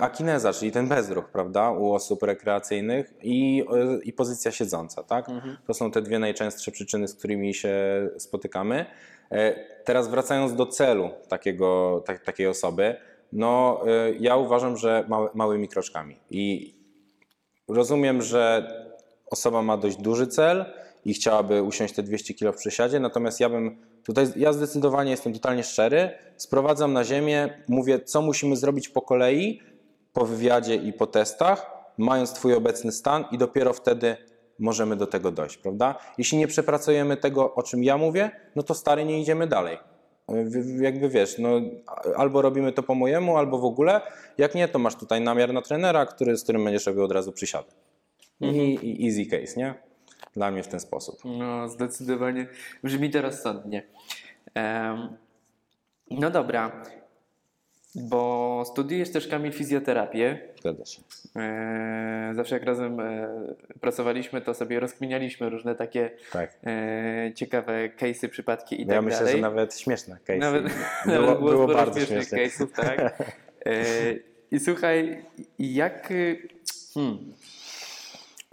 akineza, 0.00 0.52
czyli 0.52 0.72
ten 0.72 0.88
bezruch, 0.88 1.28
prawda, 1.28 1.70
u 1.70 1.92
osób 1.92 2.22
rekreacyjnych 2.22 3.14
i, 3.22 3.64
e, 3.72 3.98
i 4.04 4.12
pozycja 4.12 4.52
siedząca, 4.52 5.02
tak? 5.02 5.26
To 5.66 5.74
są 5.74 5.90
te 5.90 6.02
dwie 6.02 6.18
najczęstsze 6.18 6.70
przyczyny, 6.70 7.08
z 7.08 7.14
którymi 7.14 7.54
się 7.54 7.74
spotykamy. 8.18 8.86
E, 9.30 9.74
Teraz 9.84 10.08
wracając 10.08 10.54
do 10.54 10.66
celu 10.66 11.10
takiego, 11.28 12.02
tak, 12.06 12.24
takiej 12.24 12.46
osoby, 12.46 12.96
no 13.32 13.80
e, 13.86 14.12
ja 14.12 14.36
uważam, 14.36 14.76
że 14.76 15.08
małymi 15.34 15.68
kroczkami 15.68 16.16
i 16.30 16.74
rozumiem, 17.68 18.22
że 18.22 18.70
osoba 19.30 19.62
ma 19.62 19.76
dość 19.76 19.96
duży 19.96 20.26
cel 20.26 20.64
i 21.04 21.14
chciałaby 21.14 21.62
usiąść 21.62 21.94
te 21.94 22.02
200 22.02 22.34
kg 22.34 22.52
w 22.52 22.60
przesiadzie, 22.60 23.00
natomiast 23.00 23.40
ja 23.40 23.48
bym 23.48 23.76
tutaj, 24.04 24.26
ja 24.36 24.52
zdecydowanie 24.52 25.10
jestem 25.10 25.32
totalnie 25.32 25.62
szczery, 25.62 26.10
sprowadzam 26.36 26.92
na 26.92 27.04
ziemię, 27.04 27.62
mówię, 27.68 28.00
co 28.00 28.22
musimy 28.22 28.56
zrobić 28.56 28.88
po 28.88 29.02
kolei, 29.02 29.60
po 30.14 30.26
wywiadzie 30.26 30.74
i 30.74 30.92
po 30.92 31.06
testach, 31.06 31.70
mając 31.98 32.32
Twój 32.32 32.54
obecny 32.54 32.92
stan 32.92 33.24
i 33.32 33.38
dopiero 33.38 33.72
wtedy 33.72 34.16
możemy 34.58 34.96
do 34.96 35.06
tego 35.06 35.30
dojść, 35.30 35.56
prawda? 35.56 35.94
Jeśli 36.18 36.38
nie 36.38 36.46
przepracujemy 36.46 37.16
tego, 37.16 37.54
o 37.54 37.62
czym 37.62 37.84
ja 37.84 37.98
mówię, 37.98 38.30
no 38.56 38.62
to 38.62 38.74
stary, 38.74 39.04
nie 39.04 39.20
idziemy 39.20 39.46
dalej. 39.46 39.78
Jakby 40.80 41.08
wiesz, 41.08 41.38
no, 41.38 41.48
albo 42.16 42.42
robimy 42.42 42.72
to 42.72 42.82
po 42.82 42.94
mojemu, 42.94 43.36
albo 43.36 43.58
w 43.58 43.64
ogóle. 43.64 44.00
Jak 44.38 44.54
nie, 44.54 44.68
to 44.68 44.78
masz 44.78 44.94
tutaj 44.94 45.20
namiar 45.20 45.52
na 45.52 45.62
trenera, 45.62 46.06
który, 46.06 46.36
z 46.36 46.42
którym 46.42 46.64
będziesz 46.64 46.86
robił 46.86 47.04
od 47.04 47.12
razu 47.12 47.32
przysiady. 47.32 47.68
I, 48.40 48.78
I 48.82 49.06
easy 49.06 49.26
case, 49.26 49.60
nie? 49.60 49.74
Dla 50.34 50.50
mnie 50.50 50.62
w 50.62 50.68
ten 50.68 50.80
sposób. 50.80 51.18
No, 51.24 51.68
zdecydowanie 51.68 52.46
brzmi 52.84 53.10
to 53.10 53.22
rozsądnie. 53.22 53.86
Em, 54.54 55.16
no 56.10 56.30
dobra, 56.30 56.82
bo 57.94 58.62
studiujesz 58.66 59.10
też 59.10 59.28
Kamil 59.28 59.52
fizjoterapię. 59.52 60.38
Zgadza 60.60 60.84
się. 60.84 61.02
E, 61.36 62.32
zawsze 62.34 62.54
jak 62.54 62.64
razem 62.64 63.00
e, 63.00 63.28
pracowaliśmy, 63.80 64.40
to 64.40 64.54
sobie 64.54 64.80
rozkminialiśmy 64.80 65.50
różne 65.50 65.74
takie 65.74 66.10
Tak. 66.32 66.58
e, 66.66 67.32
ciekawe 67.34 67.88
case'y, 67.88 68.28
przypadki 68.28 68.82
i 68.82 68.86
ja 68.86 68.94
tak 68.94 69.04
myślę, 69.04 69.18
dalej. 69.18 69.34
że 69.34 69.40
nawet 69.40 69.78
śmieszne 69.78 70.18
case. 70.24 70.38
Nawet, 70.38 70.62
było, 70.62 70.76
nawet 71.20 71.38
było, 71.38 71.50
było 71.50 71.66
bardzo 71.66 72.00
śmiesznych 72.00 72.52
case'ów, 72.52 72.66
tak. 72.76 73.22
I 74.50 74.60
słuchaj, 74.60 75.24
jak... 75.58 76.12
Hmm, 76.94 77.18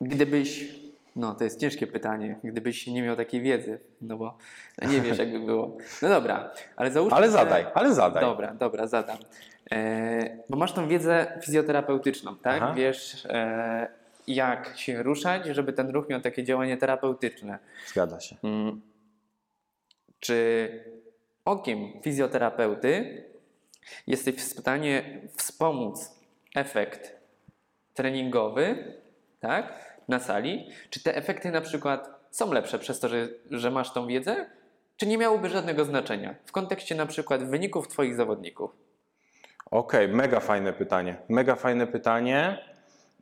gdybyś... 0.01 0.80
No, 1.15 1.35
to 1.35 1.43
jest 1.43 1.59
ciężkie 1.59 1.87
pytanie. 1.87 2.39
Gdybyś 2.43 2.87
nie 2.87 3.01
miał 3.01 3.15
takiej 3.15 3.41
wiedzy, 3.41 3.79
no 4.01 4.17
bo 4.17 4.37
nie 4.91 5.01
wiesz, 5.01 5.17
jakby 5.17 5.39
było. 5.39 5.77
No 6.01 6.09
dobra, 6.09 6.51
ale 6.75 6.91
załóżmy, 6.91 7.17
Ale 7.17 7.25
że- 7.27 7.31
zadaj, 7.31 7.65
ale 7.73 7.93
zadaj. 7.93 8.23
Dobra, 8.23 8.53
dobra, 8.53 8.87
zadam. 8.87 9.17
E, 9.71 10.37
bo 10.49 10.57
masz 10.57 10.73
tą 10.73 10.87
wiedzę 10.87 11.39
fizjoterapeutyczną, 11.41 12.35
tak? 12.35 12.61
Aha. 12.61 12.73
Wiesz, 12.73 13.25
e, 13.25 13.87
jak 14.27 14.77
się 14.77 15.03
ruszać, 15.03 15.45
żeby 15.45 15.73
ten 15.73 15.89
ruch 15.89 16.09
miał 16.09 16.21
takie 16.21 16.43
działanie 16.43 16.77
terapeutyczne. 16.77 17.59
Zgadza 17.87 18.19
się. 18.19 18.35
Mm. 18.43 18.81
Czy 20.19 20.69
okiem 21.45 22.01
fizjoterapeuty 22.01 23.23
jesteś 24.07 24.35
w 24.35 24.41
stanie 24.41 25.21
wspomóc 25.35 26.19
efekt 26.55 27.15
treningowy, 27.93 28.93
tak, 29.39 29.90
na 30.11 30.19
sali? 30.19 30.67
Czy 30.89 31.03
te 31.03 31.15
efekty 31.15 31.51
na 31.51 31.61
przykład 31.61 32.09
są 32.31 32.53
lepsze 32.53 32.79
przez 32.79 32.99
to, 32.99 33.09
że, 33.09 33.27
że 33.51 33.71
masz 33.71 33.93
tą 33.93 34.07
wiedzę? 34.07 34.49
Czy 34.97 35.07
nie 35.07 35.17
miałoby 35.17 35.49
żadnego 35.49 35.85
znaczenia 35.85 36.35
w 36.45 36.51
kontekście 36.51 36.95
na 36.95 37.05
przykład 37.05 37.43
wyników 37.43 37.87
Twoich 37.87 38.15
zawodników? 38.15 38.71
Okej, 39.71 40.07
mega 40.07 40.39
fajne 40.39 40.73
pytanie. 40.73 41.15
Mega 41.29 41.55
fajne 41.55 41.87
pytanie. 41.87 42.57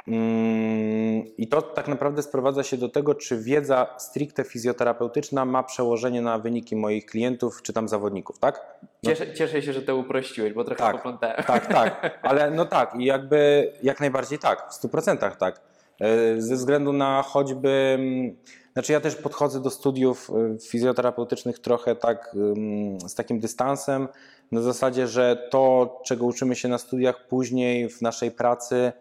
Mm, 0.08 1.24
I 1.38 1.48
to 1.48 1.62
tak 1.62 1.88
naprawdę 1.88 2.22
sprowadza 2.24 2.63
się 2.63 2.77
do 2.77 2.89
tego, 2.89 3.15
czy 3.15 3.38
wiedza 3.38 3.88
stricte 3.98 4.43
fizjoterapeutyczna 4.43 5.46
ma 5.46 5.63
przełożenie 5.63 6.22
na 6.22 6.39
wyniki 6.39 6.75
moich 6.75 7.05
klientów 7.05 7.62
czy 7.62 7.74
tam 7.74 7.88
zawodników, 7.88 8.39
tak? 8.39 8.77
No, 9.03 9.10
Cieszę, 9.10 9.34
cieszę 9.34 9.62
się, 9.62 9.74
że 9.74 9.81
to 9.81 9.96
uprościłeś, 9.96 10.53
bo 10.53 10.63
trochę 10.63 10.79
Tak. 10.79 10.96
poplątałem. 10.96 11.43
tak, 11.43 11.67
tak, 11.67 12.19
ale 12.29 12.51
no 12.51 12.65
tak, 12.65 12.96
i 12.96 13.05
jakby 13.05 13.72
jak 13.84 14.00
najbardziej 14.00 14.39
tak, 14.39 14.74
w 14.74 14.84
100% 14.84 15.36
tak. 15.36 15.69
E, 16.00 16.41
Ze 16.41 16.56
względu 16.56 16.94
na 16.94 17.22
choćby, 17.22 17.70
mm, 17.70 18.36
znaczy 18.74 18.94
ja 18.94 19.01
też 19.01 19.15
podchodzę 19.15 19.62
do 19.62 19.70
studiów 19.70 20.29
e, 20.29 20.60
fizjoterapeutycznych 20.60 21.60
trochę 21.60 21.96
tak 21.96 22.36
mm, 22.36 23.00
z 23.10 23.15
takim 23.15 23.39
dystansem, 23.39 24.08
na 24.51 24.62
zasadzie, 24.62 25.08
że 25.08 25.48
to, 25.51 26.00
czego 26.06 26.25
uczymy 26.25 26.56
się 26.56 26.68
na 26.68 26.77
studiach 26.77 27.27
później 27.27 27.89
w 27.89 28.01
naszej 28.01 28.32
pracy, 28.32 28.91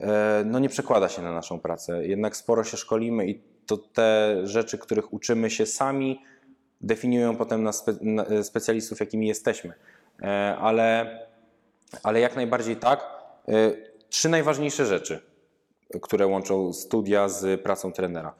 e, 0.00 0.42
no 0.46 0.58
nie 0.58 0.68
przekłada 0.68 1.08
się 1.08 1.22
na 1.22 1.32
naszą 1.32 1.60
pracę. 1.60 2.06
Jednak 2.06 2.36
sporo 2.36 2.64
się 2.64 2.76
szkolimy 2.76 3.26
i 3.26 3.40
to 3.66 3.76
te 3.76 4.36
rzeczy, 4.44 4.78
których 4.78 5.12
uczymy 5.12 5.50
się 5.50 5.66
sami, 5.66 6.20
definiują 6.80 7.36
potem 7.36 7.62
nas 7.62 7.76
spe, 7.76 7.92
na, 8.00 8.42
specjalistów, 8.42 9.00
jakimi 9.00 9.28
jesteśmy. 9.28 9.72
Ale, 10.58 11.18
ale 12.02 12.20
jak 12.20 12.36
najbardziej 12.36 12.76
tak. 12.76 13.06
Trzy 14.08 14.28
najważniejsze 14.28 14.86
rzeczy, 14.86 15.27
które 16.02 16.26
łączą 16.26 16.72
studia 16.72 17.28
z 17.28 17.60
pracą 17.60 17.92
trenera 17.92 18.34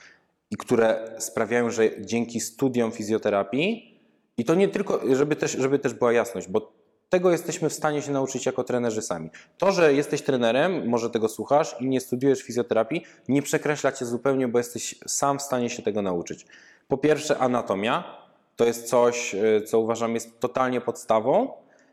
i 0.51 0.57
które 0.57 1.17
sprawiają, 1.19 1.71
że 1.71 2.01
dzięki 2.01 2.41
studiom 2.41 2.93
fizjoterapii, 2.93 3.99
i 4.39 4.45
to 4.45 4.55
nie 4.55 4.69
tylko, 4.69 5.01
żeby 5.17 5.37
też, 5.37 5.53
żeby 5.53 5.79
też 5.79 5.95
była 5.95 6.13
jasność, 6.13 6.49
bo 6.49 6.73
tego 7.09 7.31
jesteśmy 7.31 7.69
w 7.69 7.73
stanie 7.73 8.03
się 8.03 8.13
nauczyć 8.13 8.47
jako 8.47 8.65
trenerzy 8.65 9.03
sami. 9.03 9.31
To, 9.59 9.73
że 9.73 9.95
jesteś 9.95 10.23
trenerem, 10.23 10.89
może 10.89 11.11
tego 11.11 11.29
słuchasz 11.29 11.77
i 11.81 11.87
nie 11.87 12.01
studiujesz 12.01 12.43
fizjoterapii, 12.43 13.05
nie 13.29 13.43
przekreśla 13.43 13.93
cię 13.93 14.07
zupełnie, 14.07 14.49
bo 14.49 14.59
jesteś 14.59 14.95
sam 15.07 15.39
w 15.39 15.43
stanie 15.43 15.71
się 15.71 15.83
tego 15.83 16.03
nauczyć. 16.03 16.47
Po 16.89 16.99
pierwsze, 16.99 17.39
anatomia 17.39 18.05
to 18.57 18.65
jest 18.65 18.89
coś, 18.89 19.35
y, 19.35 19.63
co 19.67 19.79
uważam 19.79 20.15
jest 20.15 20.41
totalnie 20.41 20.81
podstawą. 20.81 21.53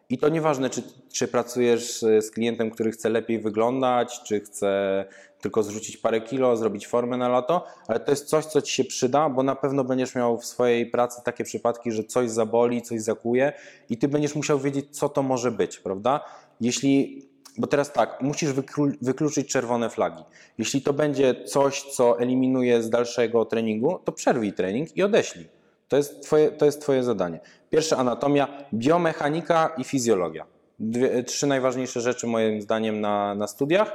I 0.10 0.18
to 0.18 0.30
nieważne, 0.30 0.70
czy, 0.70 0.84
czy 1.14 1.28
pracujesz 1.28 2.04
y, 2.04 2.22
z 2.22 2.32
klientem, 2.32 2.72
który 2.72 2.92
chce 2.92 3.10
lepiej 3.10 3.40
wyglądać, 3.40 4.24
czy 4.24 4.40
chce 4.40 5.06
tylko 5.42 5.64
zrzucić 5.64 5.98
parę 5.98 6.22
kilo, 6.22 6.58
zrobić 6.58 6.88
formę 6.88 7.18
na 7.18 7.30
lato, 7.30 7.66
ale 7.88 8.00
to 8.00 8.12
jest 8.12 8.28
coś, 8.28 8.46
co 8.46 8.62
ci 8.62 8.74
się 8.74 8.84
przyda, 8.84 9.30
bo 9.30 9.44
na 9.44 9.56
pewno 9.56 9.84
będziesz 9.84 10.16
miał 10.16 10.38
w 10.38 10.46
swojej 10.46 10.86
pracy 10.86 11.22
takie 11.26 11.44
przypadki, 11.44 11.92
że 11.92 12.04
coś 12.04 12.30
zaboli, 12.30 12.82
coś 12.82 13.02
zakuje 13.02 13.54
i 13.90 13.98
ty 13.98 14.08
będziesz 14.08 14.36
musiał 14.36 14.60
wiedzieć, 14.60 14.86
co 14.98 15.10
to 15.10 15.24
może 15.24 15.52
być, 15.52 15.80
prawda? 15.80 16.20
Jeśli, 16.62 17.22
bo 17.58 17.68
teraz 17.68 17.94
tak, 17.94 18.22
musisz 18.22 18.54
wyklu, 18.54 18.92
wykluczyć 19.02 19.48
czerwone 19.48 19.90
flagi. 19.90 20.24
Jeśli 20.58 20.82
to 20.82 20.94
będzie 20.94 21.46
coś, 21.46 21.82
co 21.82 22.20
eliminuje 22.20 22.84
z 22.84 22.90
dalszego 22.90 23.46
treningu, 23.46 24.00
to 24.06 24.12
przerwij 24.12 24.54
trening 24.54 24.98
i 24.98 25.04
odeślij. 25.04 25.55
To 25.88 25.98
jest 25.98 26.24
twoje, 26.24 26.52
to 26.52 26.66
jest 26.66 26.82
twoje 26.82 27.04
zadanie. 27.04 27.40
Pierwsza 27.70 27.98
anatomia, 27.98 28.66
biomechanika 28.74 29.74
i 29.78 29.84
fizjologia. 29.84 30.46
Dwie, 30.80 31.24
trzy 31.24 31.48
najważniejsze 31.48 32.02
rzeczy 32.02 32.28
moim 32.28 32.62
zdaniem 32.62 33.02
na, 33.02 33.36
na 33.36 33.48
studiach. 33.48 33.92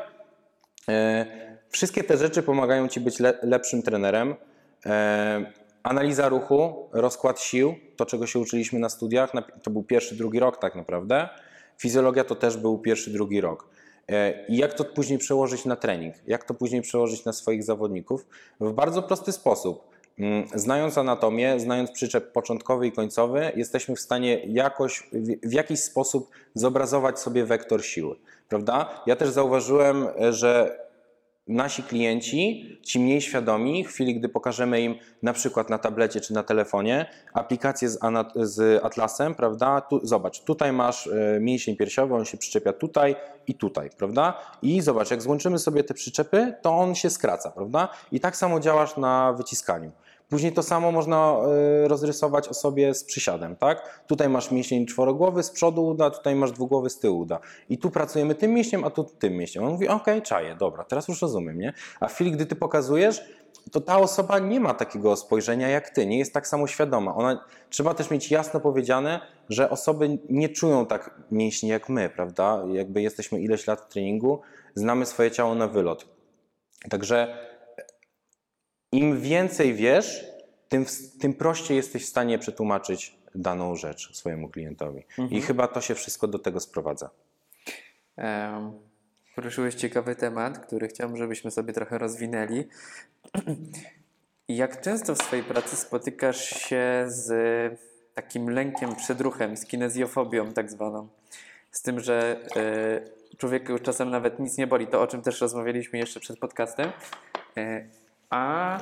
E, 0.88 1.26
wszystkie 1.68 2.04
te 2.04 2.16
rzeczy 2.16 2.42
pomagają 2.42 2.88
Ci 2.88 3.00
być 3.00 3.20
le, 3.20 3.38
lepszym 3.42 3.82
trenerem. 3.82 4.34
E, 4.86 5.52
analiza 5.82 6.28
ruchu, 6.28 6.88
rozkład 6.92 7.40
sił, 7.40 7.74
to 7.96 8.06
czego 8.06 8.26
się 8.26 8.38
uczyliśmy 8.38 8.78
na 8.78 8.88
studiach, 8.88 9.32
to 9.62 9.70
był 9.70 9.82
pierwszy, 9.82 10.14
drugi 10.14 10.40
rok 10.40 10.58
tak 10.58 10.74
naprawdę. 10.74 11.28
Fizjologia 11.78 12.24
to 12.24 12.34
też 12.34 12.56
był 12.56 12.78
pierwszy, 12.78 13.10
drugi 13.10 13.40
rok. 13.40 13.68
E, 14.08 14.46
I 14.46 14.56
jak 14.56 14.74
to 14.74 14.84
później 14.84 15.18
przełożyć 15.18 15.64
na 15.64 15.76
trening? 15.76 16.14
Jak 16.26 16.44
to 16.44 16.54
później 16.54 16.82
przełożyć 16.82 17.24
na 17.24 17.32
swoich 17.32 17.64
zawodników? 17.64 18.26
W 18.60 18.72
bardzo 18.72 19.02
prosty 19.02 19.32
sposób. 19.32 19.90
Mm, 20.18 20.44
Znając 20.54 20.98
anatomię, 20.98 21.60
znając 21.60 21.90
przyczep 21.90 22.32
początkowy 22.32 22.86
i 22.86 22.92
końcowy, 22.92 23.52
jesteśmy 23.56 23.96
w 23.96 24.00
stanie 24.00 24.40
jakoś, 24.46 25.08
w- 25.42 25.52
jakiś 25.52 25.80
sposób 25.80 26.30
zobrazować 26.54 27.18
sobie 27.20 27.44
wektor 27.44 27.84
siły. 27.84 28.16
Prawda? 28.48 29.02
Ja 29.06 29.16
też 29.16 29.28
zauważyłem, 29.28 30.06
e, 30.20 30.32
że 30.32 30.78
nasi 31.50 31.82
klienci, 31.82 32.78
ci 32.82 33.00
mniej 33.00 33.20
świadomi, 33.20 33.84
w 33.84 33.88
chwili 33.88 34.14
gdy 34.14 34.28
pokażemy 34.28 34.80
im 34.80 34.94
na 35.22 35.32
przykład 35.32 35.70
na 35.70 35.78
tablecie 35.78 36.20
czy 36.20 36.34
na 36.34 36.42
telefonie 36.42 37.06
aplikację 37.32 37.88
z, 37.88 37.98
z 38.36 38.84
atlasem, 38.84 39.34
prawda? 39.34 39.80
Tu, 39.80 40.00
zobacz, 40.02 40.40
tutaj 40.40 40.72
masz 40.72 41.06
e, 41.06 41.40
mięsień 41.40 41.76
piersiowy, 41.76 42.14
on 42.14 42.24
się 42.24 42.36
przyczepia 42.36 42.72
tutaj 42.72 43.16
i 43.46 43.54
tutaj, 43.54 43.90
prawda? 43.98 44.40
I 44.62 44.80
zobacz, 44.80 45.10
jak 45.10 45.22
złączymy 45.22 45.58
sobie 45.58 45.84
te 45.84 45.94
przyczepy, 45.94 46.54
to 46.62 46.78
on 46.78 46.94
się 46.94 47.10
skraca, 47.10 47.50
prawda? 47.50 47.88
I 48.12 48.20
tak 48.20 48.36
samo 48.36 48.60
działasz 48.60 48.96
na 48.96 49.32
wyciskaniu. 49.32 49.92
Później 50.30 50.52
to 50.52 50.62
samo 50.62 50.92
można 50.92 51.36
e, 51.84 51.88
rozrysować 51.88 52.48
osobie 52.48 52.94
z 52.94 53.04
przysiadem, 53.04 53.56
tak? 53.56 54.04
Tutaj 54.06 54.28
masz 54.28 54.50
mięsień 54.50 54.86
czworogłowy 54.86 55.42
z 55.42 55.50
przodu 55.50 55.86
uda, 55.86 56.10
tutaj 56.10 56.34
masz 56.34 56.52
dwugłowy 56.52 56.90
z 56.90 56.98
tyłu 56.98 57.18
uda. 57.18 57.40
I 57.68 57.78
tu 57.78 57.90
pracujemy 57.90 58.34
tym 58.34 58.50
mięśniem, 58.54 58.84
a 58.84 58.90
tu 58.90 59.04
tym 59.04 59.36
mięśniem. 59.36 59.64
On 59.64 59.72
mówi, 59.72 59.88
okej, 59.88 60.22
czaję, 60.22 60.56
dobra, 60.56 60.84
teraz 60.84 61.08
już 61.08 61.22
rozumiem, 61.22 61.58
nie? 61.58 61.72
A 62.00 62.08
w 62.08 62.14
chwili, 62.14 62.32
gdy 62.32 62.46
ty 62.46 62.56
pokazujesz, 62.56 63.24
to 63.72 63.80
ta 63.80 63.98
osoba 63.98 64.38
nie 64.38 64.60
ma 64.60 64.74
takiego 64.74 65.16
spojrzenia 65.16 65.68
jak 65.68 65.90
ty, 65.90 66.06
nie 66.06 66.18
jest 66.18 66.34
tak 66.34 66.46
samo 66.46 66.66
świadoma. 66.66 67.14
Ona, 67.14 67.44
trzeba 67.70 67.94
też 67.94 68.10
mieć 68.10 68.30
jasno 68.30 68.60
powiedziane, 68.60 69.20
że 69.48 69.70
osoby 69.70 70.18
nie 70.28 70.48
czują 70.48 70.86
tak 70.86 71.20
mięśni 71.30 71.68
jak 71.68 71.88
my, 71.88 72.10
prawda? 72.10 72.64
Jakby 72.72 73.02
jesteśmy 73.02 73.40
ileś 73.40 73.66
lat 73.66 73.80
w 73.80 73.88
treningu, 73.88 74.40
znamy 74.74 75.06
swoje 75.06 75.30
ciało 75.30 75.54
na 75.54 75.68
wylot. 75.68 76.08
Także 76.90 77.49
im 78.92 79.20
więcej 79.20 79.74
wiesz, 79.74 80.26
tym, 80.68 80.86
tym 81.20 81.34
prościej 81.34 81.76
jesteś 81.76 82.04
w 82.04 82.08
stanie 82.08 82.38
przetłumaczyć 82.38 83.18
daną 83.34 83.76
rzecz 83.76 84.16
swojemu 84.16 84.48
klientowi. 84.48 85.04
I 85.30 85.42
chyba 85.42 85.68
to 85.68 85.80
się 85.80 85.94
wszystko 85.94 86.28
do 86.28 86.38
tego 86.38 86.60
sprowadza. 86.60 87.10
Em, 88.16 88.72
Poruszyłeś 89.34 89.74
ciekawy 89.74 90.16
temat, 90.16 90.58
który 90.58 90.88
chciałbym, 90.88 91.16
żebyśmy 91.16 91.50
sobie 91.50 91.72
trochę 91.72 91.98
rozwinęli. 91.98 92.64
Jak 94.48 94.80
często 94.80 95.14
w 95.14 95.18
swojej 95.18 95.44
pracy 95.44 95.76
spotykasz 95.76 96.48
się 96.48 97.04
z 97.06 97.32
takim 98.14 98.50
lękiem 98.50 98.96
przed 98.96 99.20
ruchem, 99.20 99.56
z 99.56 99.66
kinezjofobią 99.66 100.52
tak 100.52 100.70
zwaną? 100.70 101.08
Z 101.70 101.82
tym, 101.82 102.00
że 102.00 102.40
y, 103.32 103.36
człowieku 103.36 103.78
czasem 103.78 104.10
nawet 104.10 104.38
nic 104.38 104.58
nie 104.58 104.66
boli, 104.66 104.86
to 104.86 105.02
o 105.02 105.06
czym 105.06 105.22
też 105.22 105.40
rozmawialiśmy 105.40 105.98
jeszcze 105.98 106.20
przed 106.20 106.38
podcastem, 106.38 106.92
y, 107.58 107.88
a 108.30 108.78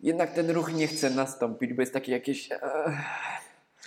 jednak 0.00 0.32
ten 0.32 0.50
ruch 0.50 0.72
nie 0.72 0.86
chce 0.86 1.10
nastąpić, 1.10 1.72
bo 1.72 1.82
jest 1.82 1.92
taki 1.92 2.12
jakieś... 2.12 2.52
e, 2.52 2.58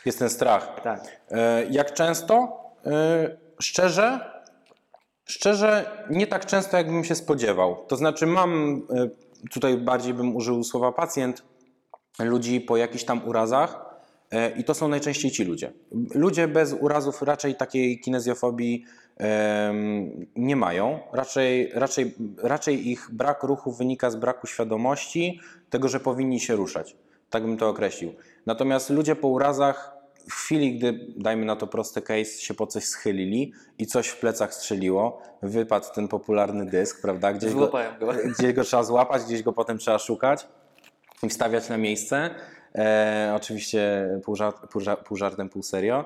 Jest 0.06 0.20
ten 0.20 0.30
strach. 0.30 0.82
tak. 0.84 1.01
E, 1.32 1.66
Jak 1.70 1.94
często? 1.94 2.62
E, 2.86 3.50
Szczerze, 3.62 4.20
szczerze 5.25 5.92
nie 6.10 6.28
tak 6.28 6.46
często, 6.46 6.78
jakbym 6.78 7.04
się 7.04 7.16
spodziewał. 7.16 7.86
To 7.88 7.96
znaczy 7.96 8.25
mam, 8.25 8.82
tutaj 9.51 9.78
bardziej 9.78 10.13
bym 10.13 10.36
użył 10.36 10.63
słowa 10.63 10.92
pacjent, 10.92 11.44
ludzi 12.20 12.62
po 12.62 12.78
jakichś 12.78 13.04
tam 13.04 13.28
urazach 13.28 13.88
i 14.57 14.63
to 14.63 14.74
są 14.74 14.88
najczęściej 14.88 15.31
ci 15.31 15.43
ludzie. 15.43 15.74
Ludzie 16.15 16.48
bez 16.48 16.74
urazów 16.74 17.21
raczej 17.21 17.55
takiej 17.55 18.00
kinezjofobii 18.00 18.86
nie 20.36 20.55
mają. 20.55 21.00
Raczej, 21.13 21.71
raczej, 21.74 22.15
raczej 22.43 22.89
ich 22.89 23.07
brak 23.12 23.43
ruchu 23.43 23.71
wynika 23.71 24.12
z 24.12 24.15
braku 24.15 24.48
świadomości 24.48 25.39
tego, 25.69 25.88
że 25.88 26.00
powinni 26.00 26.39
się 26.39 26.55
ruszać. 26.55 26.95
Tak 27.29 27.43
bym 27.43 27.57
to 27.57 27.69
określił. 27.69 28.13
Natomiast 28.45 28.89
ludzie 28.89 29.15
po 29.15 29.27
urazach 29.27 30.00
w 30.29 30.33
chwili, 30.33 30.77
gdy, 30.77 31.13
dajmy 31.17 31.45
na 31.45 31.55
to 31.55 31.67
prosty 31.67 32.01
case, 32.01 32.25
się 32.25 32.53
po 32.53 32.68
coś 32.68 32.85
schylili 32.85 33.53
i 33.77 33.85
coś 33.85 34.07
w 34.07 34.20
plecach 34.20 34.53
strzeliło, 34.53 35.22
wypadł 35.42 35.85
ten 35.96 36.07
popularny 36.07 36.65
dysk, 36.65 37.01
prawda? 37.01 37.33
Gdzieś 37.33 37.53
go, 37.53 37.72
go. 38.00 38.13
gdzieś 38.37 38.53
go 38.53 38.63
trzeba 38.63 38.83
złapać, 38.83 39.24
gdzieś 39.24 39.44
go 39.44 39.53
potem 39.53 39.77
trzeba 39.77 40.00
szukać 40.00 40.48
i 41.24 41.29
wstawiać 41.29 41.70
na 41.70 41.77
miejsce. 41.77 42.35
E, 42.79 43.33
oczywiście 43.35 44.09
pół, 44.24 44.35
żart, 44.35 44.68
pół, 44.72 44.81
ża- 44.81 45.03
pół 45.03 45.18
żartem, 45.18 45.50
pół 45.50 45.63
serio. 45.63 46.05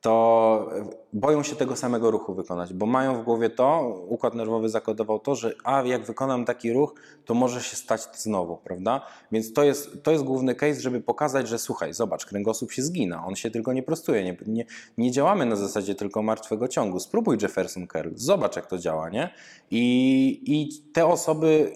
To 0.00 0.70
boją 1.12 1.42
się 1.42 1.56
tego 1.56 1.76
samego 1.76 2.10
ruchu 2.10 2.34
wykonać, 2.34 2.74
bo 2.74 2.86
mają 2.86 3.20
w 3.20 3.24
głowie 3.24 3.50
to, 3.50 3.96
układ 4.08 4.34
nerwowy 4.34 4.68
zakodował 4.68 5.18
to, 5.18 5.34
że 5.34 5.54
a 5.64 5.82
jak 5.82 6.04
wykonam 6.04 6.44
taki 6.44 6.72
ruch, 6.72 6.94
to 7.24 7.34
może 7.34 7.60
się 7.62 7.76
stać 7.76 8.00
znowu, 8.16 8.56
prawda? 8.56 9.06
Więc 9.32 9.52
to 9.52 9.64
jest, 9.64 10.02
to 10.02 10.10
jest 10.12 10.24
główny 10.24 10.54
case, 10.54 10.80
żeby 10.80 11.00
pokazać, 11.00 11.48
że 11.48 11.58
słuchaj, 11.58 11.94
zobacz, 11.94 12.26
kręgosłup 12.26 12.72
się 12.72 12.82
zgina, 12.82 13.26
on 13.26 13.36
się 13.36 13.50
tylko 13.50 13.72
nie 13.72 13.82
prostuje, 13.82 14.24
nie, 14.24 14.36
nie, 14.46 14.64
nie 14.98 15.10
działamy 15.10 15.46
na 15.46 15.56
zasadzie 15.56 15.94
tylko 15.94 16.22
martwego 16.22 16.68
ciągu. 16.68 17.00
Spróbuj 17.00 17.38
Jefferson 17.42 17.86
Curl, 17.86 18.10
zobacz 18.14 18.56
jak 18.56 18.66
to 18.66 18.78
działa, 18.78 19.08
nie? 19.08 19.34
I, 19.70 20.42
i 20.46 20.82
te 20.92 21.06
osoby, 21.06 21.72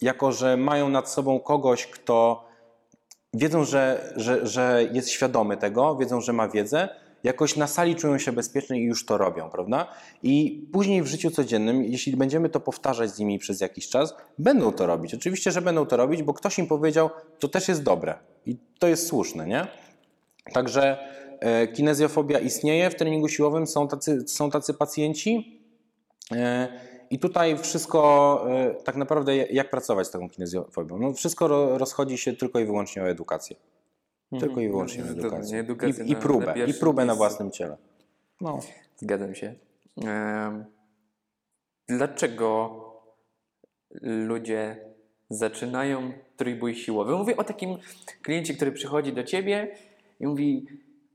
jako 0.00 0.32
że 0.32 0.56
mają 0.56 0.88
nad 0.88 1.10
sobą 1.10 1.40
kogoś, 1.40 1.86
kto 1.86 2.44
wiedzą, 3.34 3.64
że, 3.64 4.12
że, 4.16 4.46
że 4.46 4.88
jest 4.92 5.10
świadomy 5.10 5.56
tego, 5.56 5.96
wiedzą, 5.96 6.20
że 6.20 6.32
ma 6.32 6.48
wiedzę, 6.48 6.88
jakoś 7.24 7.56
na 7.56 7.66
sali 7.66 7.96
czują 7.96 8.18
się 8.18 8.32
bezpiecznie 8.32 8.80
i 8.80 8.84
już 8.84 9.06
to 9.06 9.18
robią, 9.18 9.50
prawda? 9.50 9.86
I 10.22 10.66
później 10.72 11.02
w 11.02 11.06
życiu 11.06 11.30
codziennym, 11.30 11.84
jeśli 11.84 12.16
będziemy 12.16 12.48
to 12.48 12.60
powtarzać 12.60 13.10
z 13.10 13.18
nimi 13.18 13.38
przez 13.38 13.60
jakiś 13.60 13.88
czas, 13.88 14.14
będą 14.38 14.72
to 14.72 14.86
robić. 14.86 15.14
Oczywiście, 15.14 15.50
że 15.50 15.62
będą 15.62 15.86
to 15.86 15.96
robić, 15.96 16.22
bo 16.22 16.34
ktoś 16.34 16.58
im 16.58 16.66
powiedział, 16.66 17.10
to 17.38 17.48
też 17.48 17.68
jest 17.68 17.82
dobre 17.82 18.18
i 18.46 18.56
to 18.78 18.88
jest 18.88 19.06
słuszne, 19.06 19.46
nie? 19.46 19.66
Także 20.52 20.98
e, 21.40 21.68
kinezjofobia 21.68 22.38
istnieje 22.38 22.90
w 22.90 22.94
treningu 22.94 23.28
siłowym, 23.28 23.66
są 23.66 23.88
tacy, 23.88 24.28
są 24.28 24.50
tacy 24.50 24.74
pacjenci. 24.74 25.60
E, 26.32 26.68
I 27.10 27.18
tutaj 27.18 27.58
wszystko, 27.58 28.44
e, 28.50 28.74
tak 28.74 28.96
naprawdę, 28.96 29.36
jak 29.36 29.70
pracować 29.70 30.06
z 30.06 30.10
taką 30.10 30.30
kinezjofobią? 30.30 30.98
No, 30.98 31.12
wszystko 31.12 31.48
ro, 31.48 31.78
rozchodzi 31.78 32.18
się 32.18 32.32
tylko 32.32 32.58
i 32.60 32.64
wyłącznie 32.64 33.02
o 33.02 33.08
edukację. 33.08 33.56
Tylko 34.40 34.60
i 34.60 34.68
wyłącznie 34.68 35.04
o 35.04 35.06
edukację. 35.06 35.66
I, 36.06 36.10
i 36.10 36.12
na- 36.12 36.20
próbę, 36.20 36.46
na 36.46 36.64
i 36.64 36.74
próbę 36.74 37.04
na 37.04 37.14
własnym 37.14 37.50
ciele. 37.50 37.76
No. 38.40 38.60
Zgadzam 38.96 39.34
się. 39.34 39.54
Dlaczego 41.88 42.80
ludzie 44.02 44.76
zaczynają 45.30 46.12
trójbój 46.36 46.74
siłowy? 46.74 47.12
Mówię 47.16 47.36
o 47.36 47.44
takim 47.44 47.76
kliencie, 48.22 48.54
który 48.54 48.72
przychodzi 48.72 49.12
do 49.12 49.24
ciebie 49.24 49.76
i 50.20 50.26
mówi: 50.26 50.66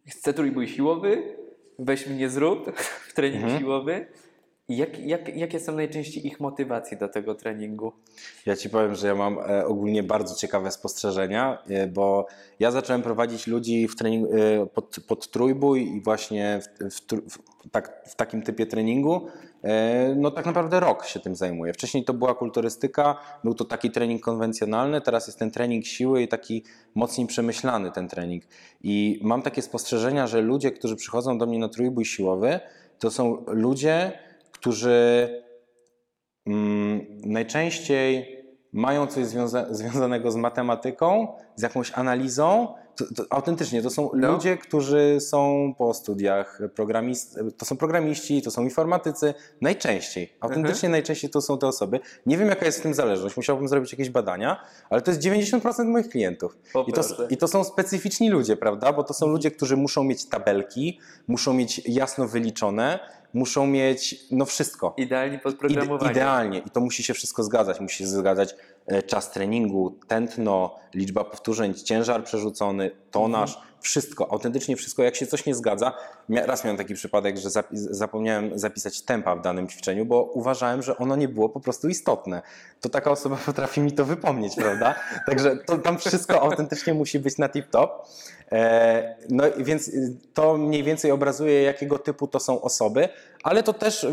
Chcę 0.08 0.34
trójbój 0.34 0.68
siłowy, 0.68 1.38
weź 1.80 2.08
mnie 2.08 2.30
zrób 2.30 2.72
w 3.10 3.14
trening 3.14 3.44
Mhm. 3.44 3.60
siłowy. 3.62 4.08
Jak, 4.70 5.00
jak, 5.00 5.38
jakie 5.38 5.60
są 5.60 5.76
najczęściej 5.76 6.28
ich 6.28 6.40
motywacje 6.40 6.98
do 6.98 7.08
tego 7.08 7.36
treningu? 7.36 7.92
Ja 8.46 8.56
ci 8.56 8.70
powiem, 8.70 8.96
że 8.96 9.08
ja 9.08 9.16
mam 9.16 9.40
e, 9.40 9.66
ogólnie 9.66 10.04
bardzo 10.04 10.36
ciekawe 10.36 10.72
spostrzeżenia, 10.72 11.64
e, 11.70 11.88
bo 11.88 12.28
ja 12.60 12.72
zacząłem 12.72 13.02
prowadzić 13.02 13.48
ludzi 13.48 13.88
w, 13.88 13.96
trening, 13.96 14.28
e, 14.34 14.66
pod, 14.66 15.00
pod 15.08 15.32
trójbój 15.32 15.96
i 15.96 16.02
właśnie 16.02 16.60
w, 16.62 16.96
w, 16.96 17.02
w, 17.30 17.70
tak, 17.72 18.04
w 18.06 18.16
takim 18.16 18.42
typie 18.42 18.66
treningu. 18.66 19.28
No 20.16 20.32
tak 20.32 20.46
naprawdę 20.46 20.80
rok 20.80 21.06
się 21.06 21.20
tym 21.20 21.36
zajmuję. 21.36 21.74
Wcześniej 21.74 22.04
to 22.04 22.14
była 22.14 22.36
kulturystyka, 22.36 23.16
był 23.44 23.54
to 23.54 23.66
taki 23.66 23.92
trening 23.92 24.22
konwencjonalny, 24.22 25.02
teraz 25.02 25.28
jest 25.28 25.40
ten 25.40 25.52
trening 25.52 25.86
siły 25.86 26.22
i 26.22 26.28
taki 26.28 26.64
mocniej 26.96 27.28
przemyślany 27.28 27.92
ten 27.92 28.08
trening. 28.08 28.44
I 28.84 29.20
mam 29.24 29.42
takie 29.42 29.62
spostrzeżenia, 29.62 30.28
że 30.28 30.42
ludzie, 30.42 30.72
którzy 30.72 30.96
przychodzą 30.96 31.38
do 31.38 31.46
mnie 31.46 31.60
na 31.60 31.70
trójbój 31.70 32.06
siłowy, 32.06 32.60
to 33.00 33.12
są 33.12 33.44
ludzie, 33.48 34.12
którzy 34.60 35.30
Mm, 36.50 37.06
najczęściej 37.26 38.38
mają 38.74 39.08
coś 39.08 39.26
związa 39.26 39.74
związanego 39.74 40.32
z 40.32 40.36
matematyką, 40.36 41.28
z 41.56 41.62
jakąś 41.62 41.92
analizą. 41.96 42.74
To, 43.00 43.06
to, 43.16 43.24
autentycznie, 43.30 43.82
to 43.82 43.90
są 43.90 44.10
No. 44.14 44.32
ludzie, 44.32 44.58
którzy 44.58 45.18
są 45.20 45.74
po 45.78 45.94
studiach, 45.94 46.60
programist, 46.76 47.40
to 47.58 47.66
są 47.66 47.78
programiści, 47.78 48.42
to 48.42 48.52
są 48.52 48.64
informatycy. 48.64 49.34
Najczęściej, 49.62 50.34
autentycznie 50.40 50.90
najczęściej 50.90 51.30
to 51.30 51.42
są 51.42 51.58
te 51.58 51.68
osoby. 51.68 52.00
Nie 52.26 52.38
wiem, 52.38 52.48
jaka 52.48 52.66
jest 52.66 52.80
w 52.80 52.82
tym 52.82 52.94
zależność, 52.94 53.38
musiałbym 53.38 53.68
zrobić 53.68 53.92
jakieś 53.92 54.10
badania, 54.10 54.64
ale 54.90 55.02
to 55.02 55.12
jest 55.12 55.24
90% 55.24 55.86
moich 55.86 56.10
klientów. 56.10 56.58
I 56.88 56.94
to. 56.94 57.02
I 57.30 57.38
to 57.38 57.48
są 57.48 57.64
specyficzni 57.64 58.30
ludzie, 58.30 58.58
prawda? 58.58 58.94
Bo 58.94 59.04
to 59.04 59.14
są 59.14 59.28
ludzie, 59.28 59.52
którzy 59.52 59.78
muszą 59.78 60.04
mieć 60.04 60.26
tabelki, 60.26 61.00
muszą 61.28 61.54
mieć 61.54 61.82
jasno 61.86 62.28
wyliczone, 62.28 63.00
muszą 63.34 63.68
mieć 63.68 64.26
no 64.32 64.46
wszystko. 64.46 64.94
Idealnie 64.98 65.36
Ide- 65.38 65.44
podprogramowanie. 65.44 66.12
Idealnie. 66.12 66.60
I 66.60 66.70
to 66.70 66.80
musi 66.80 67.04
się 67.04 67.14
wszystko 67.14 67.44
zgadzać. 67.44 67.80
Musi 67.80 67.98
się 67.98 68.08
zgadzać 68.08 68.56
czas 69.08 69.32
treningu, 69.32 70.00
tętno, 70.08 70.76
liczba 70.94 71.24
powtórzeń, 71.24 71.74
ciężar 71.74 72.24
przerzucony, 72.24 72.92
tonaż, 73.12 73.60
wszystko, 73.82 74.32
autentycznie 74.32 74.76
wszystko. 74.76 75.04
Jak 75.04 75.16
się 75.16 75.28
coś 75.28 75.46
nie 75.46 75.56
zgadza, 75.56 75.94
raz 76.30 76.64
miałem 76.64 76.78
taki 76.78 76.94
przypadek, 76.94 77.38
że 77.38 77.50
zapomniałem 77.72 78.60
zapisać 78.60 79.02
tempa 79.02 79.36
w 79.36 79.42
danym 79.42 79.68
ćwiczeniu, 79.68 80.06
bo 80.06 80.24
uważałem, 80.24 80.82
że 80.82 80.98
ono 80.98 81.16
nie 81.16 81.28
było 81.28 81.50
po 81.50 81.60
prostu 81.60 81.90
istotne. 81.90 82.42
To 82.82 82.90
taka 82.90 83.12
osoba 83.12 83.38
potrafi 83.46 83.82
mi 83.82 83.92
to 83.92 84.06
wypomnieć, 84.06 84.56
prawda? 84.56 84.96
Także 85.26 85.58
to, 85.58 85.78
tam 85.78 85.98
wszystko 85.98 86.42
autentycznie 86.42 86.94
musi 86.94 87.20
być 87.20 87.38
na 87.38 87.48
tip-top. 87.48 87.90
E, 88.52 89.16
No 89.30 89.44
więc 89.58 89.88
y, 89.88 90.18
to 90.34 90.58
mniej 90.58 90.84
więcej 90.84 91.12
obrazuje, 91.12 91.62
jakiego 91.62 92.00
typu 92.00 92.28
to 92.28 92.40
są 92.40 92.62
osoby, 92.62 93.10
ale 93.44 93.64
to 93.64 93.74
też 93.74 94.08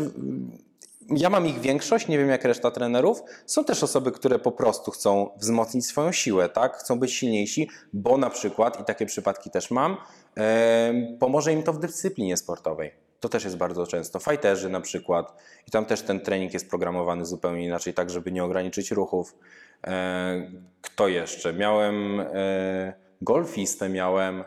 ja 1.09 1.29
mam 1.29 1.47
ich 1.47 1.59
większość, 1.59 2.07
nie 2.07 2.17
wiem 2.17 2.29
jak 2.29 2.43
reszta 2.43 2.71
trenerów. 2.71 3.23
Są 3.45 3.63
też 3.63 3.83
osoby, 3.83 4.11
które 4.11 4.39
po 4.39 4.51
prostu 4.51 4.91
chcą 4.91 5.29
wzmocnić 5.37 5.85
swoją 5.85 6.11
siłę, 6.11 6.49
tak? 6.49 6.77
Chcą 6.77 6.99
być 6.99 7.13
silniejsi, 7.13 7.69
bo 7.93 8.17
na 8.17 8.29
przykład, 8.29 8.81
i 8.81 8.83
takie 8.83 9.05
przypadki 9.05 9.49
też 9.49 9.71
mam, 9.71 9.97
pomoże 11.19 11.53
im 11.53 11.63
to 11.63 11.73
w 11.73 11.79
dyscyplinie 11.79 12.37
sportowej. 12.37 12.91
To 13.19 13.29
też 13.29 13.43
jest 13.43 13.57
bardzo 13.57 13.87
często. 13.87 14.19
Fighterzy 14.19 14.69
na 14.69 14.81
przykład. 14.81 15.33
I 15.67 15.71
tam 15.71 15.85
też 15.85 16.01
ten 16.01 16.19
trening 16.19 16.53
jest 16.53 16.69
programowany 16.69 17.25
zupełnie 17.25 17.65
inaczej, 17.65 17.93
tak 17.93 18.09
żeby 18.09 18.31
nie 18.31 18.43
ograniczyć 18.43 18.91
ruchów. 18.91 19.35
E, 19.87 20.51
Kto 20.81 21.07
jeszcze? 21.07 21.53
Miałem 21.53 22.19
e, 22.19 22.93
golfistę, 23.21 23.89
miałem 23.89 24.43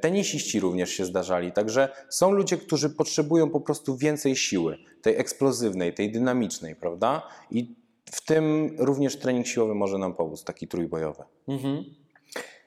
Tenisiści 0.00 0.60
również 0.60 0.90
się 0.90 1.04
zdarzali, 1.04 1.52
także 1.52 1.88
są 2.08 2.30
ludzie, 2.30 2.56
którzy 2.56 2.90
potrzebują 2.90 3.50
po 3.50 3.60
prostu 3.60 3.96
więcej 3.96 4.36
siły, 4.36 4.78
tej 5.02 5.16
eksplozywnej, 5.16 5.94
tej 5.94 6.12
dynamicznej, 6.12 6.76
prawda? 6.76 7.22
I 7.50 7.74
w 8.12 8.24
tym 8.24 8.76
również 8.78 9.16
trening 9.16 9.46
siłowy 9.46 9.74
może 9.74 9.98
nam 9.98 10.14
pomóc, 10.14 10.44
taki 10.44 10.68
trójbojowy. 10.68 11.22
Mhm. 11.48 11.84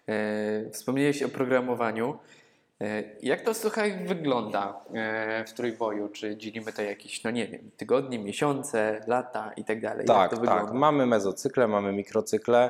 E, 0.08 0.70
wspomniałeś 0.70 1.24
o 1.24 1.30
programowaniu. 1.30 2.18
E, 2.82 3.04
jak 3.22 3.42
to 3.42 3.54
słuchaj 3.54 4.06
wygląda 4.06 4.86
e, 4.94 5.46
w 5.46 5.54
trójboju? 5.54 6.10
Czy 6.10 6.38
dzielimy 6.38 6.74
to 6.74 6.82
jakieś, 6.82 7.24
no 7.24 7.32
nie 7.32 7.48
wiem, 7.48 7.72
tygodnie, 7.78 8.20
miesiące, 8.20 9.02
lata 9.08 9.52
i 9.58 9.64
tak 9.64 9.82
dalej? 9.82 10.06
Tak, 10.06 10.30
to 10.30 10.36
tak. 10.36 10.46
wygląda? 10.46 10.74
Mamy 10.74 11.06
mezocykle, 11.06 11.68
mamy 11.68 11.94
mikrocykle. 11.94 12.70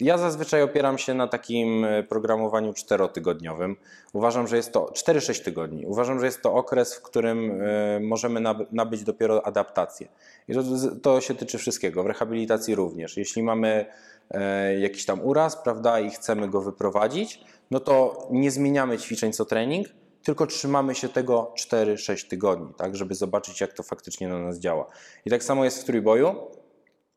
Ja 0.00 0.18
zazwyczaj 0.18 0.62
opieram 0.62 0.98
się 0.98 1.14
na 1.14 1.28
takim 1.28 1.84
e, 1.84 2.02
programowaniu 2.02 2.72
czterotygodniowym. 2.72 3.76
Uważam, 4.12 4.46
że 4.48 4.56
jest 4.56 4.72
to 4.72 4.92
4-6 4.94 5.44
tygodni. 5.44 5.86
Uważam, 5.86 6.20
że 6.20 6.26
jest 6.26 6.42
to 6.42 6.54
okres, 6.54 6.94
w 6.94 7.02
którym 7.02 7.62
e, 7.62 8.00
możemy 8.00 8.40
nab- 8.40 8.66
nabyć 8.72 9.04
dopiero 9.04 9.46
adaptację. 9.46 10.08
I 10.48 10.54
to, 10.54 10.62
to 11.02 11.20
się 11.20 11.34
tyczy 11.34 11.58
wszystkiego, 11.58 12.02
w 12.02 12.06
rehabilitacji 12.06 12.74
również. 12.74 13.16
Jeśli 13.16 13.42
mamy 13.42 13.86
e, 14.30 14.78
jakiś 14.78 15.04
tam 15.04 15.20
uraz, 15.24 15.56
prawda, 15.56 16.00
i 16.00 16.10
chcemy 16.10 16.48
go 16.48 16.60
wyprowadzić, 16.60 17.44
no 17.70 17.80
to 17.80 18.26
nie 18.30 18.50
zmieniamy 18.50 18.98
ćwiczeń 18.98 19.32
co 19.32 19.44
trening, 19.44 19.86
tylko 20.22 20.46
trzymamy 20.46 20.94
się 20.94 21.08
tego 21.08 21.54
4-6 21.58 22.28
tygodni, 22.28 22.74
tak, 22.76 22.96
żeby 22.96 23.14
zobaczyć, 23.14 23.60
jak 23.60 23.72
to 23.72 23.82
faktycznie 23.82 24.28
na 24.28 24.38
nas 24.38 24.58
działa. 24.58 24.86
I 25.24 25.30
tak 25.30 25.44
samo 25.44 25.64
jest 25.64 25.82
w 25.82 25.84
trójboju. 25.84 26.34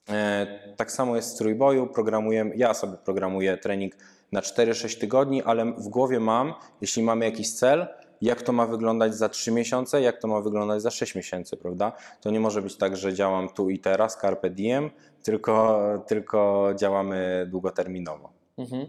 E, 0.09 0.47
Tak 0.77 0.91
samo 0.91 1.15
jest 1.15 1.35
w 1.35 1.37
trójboju. 1.37 1.87
Programuję, 1.87 2.51
ja 2.55 2.73
sobie 2.73 2.97
programuję 2.97 3.57
trening 3.57 3.93
na 4.31 4.41
4-6 4.41 4.99
tygodni, 4.99 5.43
ale 5.43 5.65
w 5.65 5.87
głowie 5.89 6.19
mam, 6.19 6.53
jeśli 6.81 7.03
mamy 7.03 7.25
jakiś 7.25 7.53
cel, 7.53 7.87
jak 8.21 8.41
to 8.41 8.51
ma 8.51 8.67
wyglądać 8.67 9.15
za 9.15 9.29
3 9.29 9.51
miesiące, 9.51 10.01
jak 10.01 10.17
to 10.17 10.27
ma 10.27 10.41
wyglądać 10.41 10.81
za 10.81 10.91
6 10.91 11.15
miesięcy, 11.15 11.57
prawda? 11.57 11.91
To 12.21 12.31
nie 12.31 12.39
może 12.39 12.61
być 12.61 12.77
tak, 12.77 12.97
że 12.97 13.13
działam 13.13 13.49
tu 13.49 13.69
i 13.69 13.79
teraz, 13.79 14.17
carpe 14.17 14.49
diem, 14.49 14.89
tylko, 15.23 15.83
tylko 16.07 16.69
działamy 16.75 17.47
długoterminowo. 17.49 18.29
Mhm. 18.57 18.85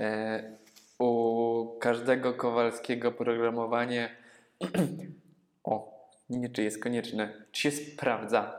E, 0.00 0.42
u 0.98 1.78
każdego 1.80 2.34
Kowalskiego 2.34 3.12
programowanie 3.12 4.16
o, 5.64 6.06
nie 6.30 6.48
czy 6.48 6.62
jest 6.62 6.82
konieczne, 6.82 7.46
czy 7.52 7.62
się 7.62 7.70
sprawdza? 7.70 8.58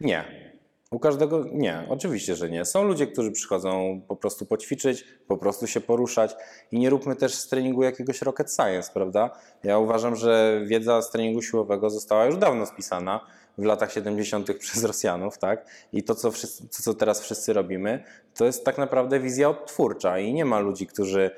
Nie. 0.00 0.51
U 0.92 0.98
każdego 0.98 1.44
nie, 1.52 1.86
oczywiście, 1.88 2.36
że 2.36 2.50
nie. 2.50 2.64
Są 2.64 2.84
ludzie, 2.84 3.06
którzy 3.06 3.32
przychodzą 3.32 4.00
po 4.08 4.16
prostu 4.16 4.46
poćwiczyć, 4.46 5.04
po 5.26 5.36
prostu 5.36 5.66
się 5.66 5.80
poruszać 5.80 6.36
i 6.72 6.78
nie 6.78 6.90
róbmy 6.90 7.16
też 7.16 7.34
z 7.34 7.48
treningu 7.48 7.82
jakiegoś 7.82 8.22
rocket 8.22 8.54
science, 8.54 8.90
prawda? 8.94 9.30
Ja 9.64 9.78
uważam, 9.78 10.16
że 10.16 10.62
wiedza 10.66 11.02
z 11.02 11.10
treningu 11.10 11.42
siłowego 11.42 11.90
została 11.90 12.24
już 12.24 12.36
dawno 12.36 12.66
spisana 12.66 13.20
w 13.58 13.64
latach 13.64 13.92
70. 13.92 14.54
przez 14.58 14.84
Rosjanów, 14.84 15.38
tak? 15.38 15.66
I 15.92 16.02
to 16.02 16.14
co, 16.14 16.30
wszyscy, 16.30 16.68
to, 16.68 16.82
co 16.82 16.94
teraz 16.94 17.20
wszyscy 17.20 17.52
robimy, 17.52 18.04
to 18.34 18.44
jest 18.44 18.64
tak 18.64 18.78
naprawdę 18.78 19.20
wizja 19.20 19.48
odtwórcza 19.48 20.18
i 20.18 20.32
nie 20.32 20.44
ma 20.44 20.58
ludzi, 20.58 20.86
którzy 20.86 21.30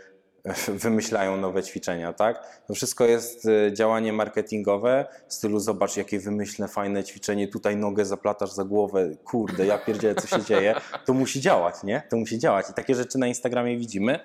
wymyślają 0.85 1.37
nowe 1.37 1.63
ćwiczenia, 1.63 2.13
tak? 2.13 2.63
To 2.67 2.75
wszystko 2.75 3.05
jest 3.05 3.45
y, 3.45 3.71
działanie 3.73 4.13
marketingowe 4.13 5.07
w 5.29 5.35
stylu 5.35 5.59
zobacz 5.59 5.97
jakie 5.97 6.19
wymyślne 6.19 6.69
fajne 6.69 7.05
ćwiczenie, 7.05 7.49
tutaj 7.49 7.77
nogę 7.77 8.05
zaplatasz 8.05 8.51
za 8.51 8.65
głowę, 8.65 9.11
kurde, 9.25 9.67
ja 9.67 9.79
pierdzielę 9.79 10.15
co 10.15 10.27
się 10.27 10.43
dzieje. 10.55 10.75
To 11.05 11.13
musi 11.15 11.41
działać, 11.41 11.75
nie? 11.85 12.03
To 12.11 12.17
musi 12.17 12.39
działać 12.39 12.71
i 12.71 12.75
takie 12.75 12.95
rzeczy 12.95 13.19
na 13.19 13.27
Instagramie 13.27 13.77
widzimy. 13.77 14.21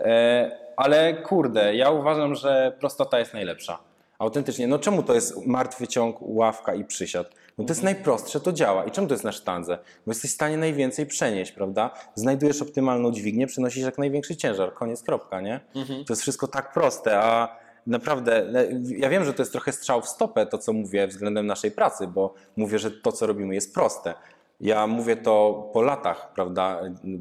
E, 0.00 0.58
Ale 0.76 1.14
kurde, 1.14 1.74
ja 1.74 1.90
uważam, 1.90 2.34
że 2.34 2.76
prostota 2.80 3.18
jest 3.18 3.34
najlepsza. 3.34 3.78
Autentycznie, 4.18 4.66
no 4.66 4.78
czemu 4.78 5.02
to 5.02 5.14
jest 5.14 5.46
martwy 5.46 5.88
ciąg, 5.88 6.16
ławka 6.20 6.74
i 6.74 6.84
przysiad? 6.84 7.30
No 7.58 7.64
to 7.64 7.70
jest 7.70 7.82
najprostsze, 7.82 8.40
to 8.40 8.52
działa. 8.52 8.84
I 8.84 8.90
czemu 8.90 9.06
to 9.06 9.14
jest 9.14 9.24
na 9.24 9.32
sztandze? 9.32 9.78
Bo 10.06 10.10
jesteś 10.10 10.30
w 10.30 10.34
stanie 10.34 10.56
najwięcej 10.56 11.06
przenieść, 11.06 11.52
prawda? 11.52 11.90
Znajdujesz 12.14 12.62
optymalną 12.62 13.10
dźwignię, 13.12 13.46
przenosisz 13.46 13.82
jak 13.82 13.98
największy 13.98 14.36
ciężar, 14.36 14.74
koniec, 14.74 15.02
kropka, 15.02 15.40
nie? 15.40 15.60
To 16.06 16.12
jest 16.12 16.22
wszystko 16.22 16.48
tak 16.48 16.72
proste, 16.72 17.18
a 17.20 17.56
naprawdę, 17.86 18.52
ja 18.98 19.08
wiem, 19.08 19.24
że 19.24 19.34
to 19.34 19.42
jest 19.42 19.52
trochę 19.52 19.72
strzał 19.72 20.02
w 20.02 20.08
stopę, 20.08 20.46
to 20.46 20.58
co 20.58 20.72
mówię 20.72 21.06
względem 21.06 21.46
naszej 21.46 21.70
pracy, 21.70 22.06
bo 22.06 22.34
mówię, 22.56 22.78
że 22.78 22.90
to, 22.90 23.12
co 23.12 23.26
robimy 23.26 23.54
jest 23.54 23.74
proste. 23.74 24.14
Ja 24.60 24.86
mówię 24.86 25.16
to 25.16 25.70
po 25.72 25.82
latach, 25.82 26.32
prawda, 26.34 26.80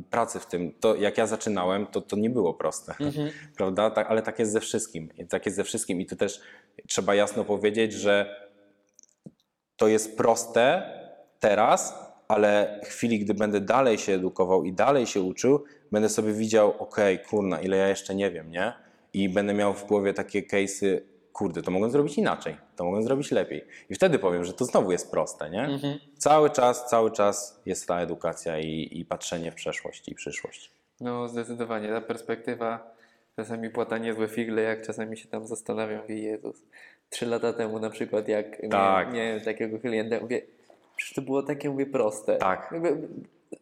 pracy 0.10 0.40
w 0.40 0.46
tym. 0.46 0.72
To 0.80 0.96
jak 0.96 1.18
ja 1.18 1.28
zaczynałem, 1.28 1.88
to 1.88 2.02
to 2.02 2.16
nie 2.16 2.30
było 2.30 2.54
proste, 2.54 2.96
prawda? 3.58 3.92
Tak, 3.92 4.10
ale 4.10 4.22
tak 4.22 4.40
jest 4.40 4.52
ze 4.52 4.60
wszystkim. 4.60 5.10
Tak 5.30 5.46
jest 5.46 5.56
ze 5.56 5.64
wszystkim 5.64 6.02
i 6.02 6.06
tu 6.06 6.16
też 6.16 6.42
trzeba 6.88 7.16
jasno 7.16 7.44
powiedzieć, 7.44 7.94
że 7.94 8.43
to 9.78 9.88
jest 9.88 10.18
proste 10.18 10.84
teraz, 11.40 12.04
ale 12.28 12.80
w 12.84 12.88
chwili, 12.88 13.20
gdy 13.20 13.34
będę 13.34 13.62
dalej 13.62 13.98
się 13.98 14.14
edukował 14.14 14.64
i 14.64 14.74
dalej 14.74 15.06
się 15.06 15.22
uczył, 15.22 15.64
będę 15.92 16.10
sobie 16.10 16.34
widział, 16.34 16.74
okej, 16.80 17.20
kurna, 17.20 17.62
ile 17.62 17.78
ja 17.78 17.88
jeszcze 17.88 18.16
nie 18.16 18.32
wiem, 18.32 18.52
nie? 18.52 18.74
I 19.14 19.30
będę 19.30 19.54
miał 19.54 19.74
w 19.74 19.86
głowie 19.86 20.14
takie 20.14 20.42
case'y, 20.42 21.00
kurde, 21.34 21.62
to 21.62 21.72
mogę 21.72 21.90
zrobić 21.90 22.18
inaczej, 22.18 22.58
to 22.76 22.86
mogę 22.86 23.04
zrobić 23.04 23.32
lepiej. 23.32 23.66
I 23.90 23.96
wtedy 23.96 24.20
powiem, 24.20 24.44
że 24.44 24.54
to 24.54 24.66
znowu 24.66 24.92
jest 24.92 25.12
proste, 25.12 25.50
nie? 25.50 25.80
Cały 26.18 26.50
czas, 26.50 26.90
cały 26.90 27.12
czas 27.12 27.62
jest 27.66 27.88
ta 27.88 28.02
edukacja 28.02 28.60
i, 28.60 28.90
i 28.92 29.06
patrzenie 29.06 29.52
w 29.52 29.56
przeszłość 29.56 30.10
i 30.10 30.16
przyszłość. 30.16 30.72
No 31.02 31.28
zdecydowanie, 31.28 31.90
ta 31.90 32.02
perspektywa 32.02 32.94
czasami 33.36 33.70
płata 33.70 33.98
niezłe 33.98 34.28
figle, 34.28 34.62
jak 34.62 34.86
czasami 34.86 35.18
się 35.18 35.28
tam 35.28 35.48
zastanawiam, 35.48 36.02
mówię, 36.02 36.20
Jezus, 36.20 36.64
trzy 37.14 37.26
lata 37.26 37.54
temu 37.54 37.80
na 37.80 37.90
przykład 37.90 38.28
jak 38.28 38.46
Tak. 38.62 38.72
miałem, 38.72 39.14
miałem 39.14 39.42
takiego 39.42 39.80
klienta, 39.80 40.20
mówię, 40.22 40.42
przecież 40.96 41.16
to 41.16 41.22
było 41.22 41.44
takie, 41.44 41.70
mówię, 41.70 41.86
proste. 41.86 42.38
Tak. 42.38 42.70
Jakby, 42.72 43.08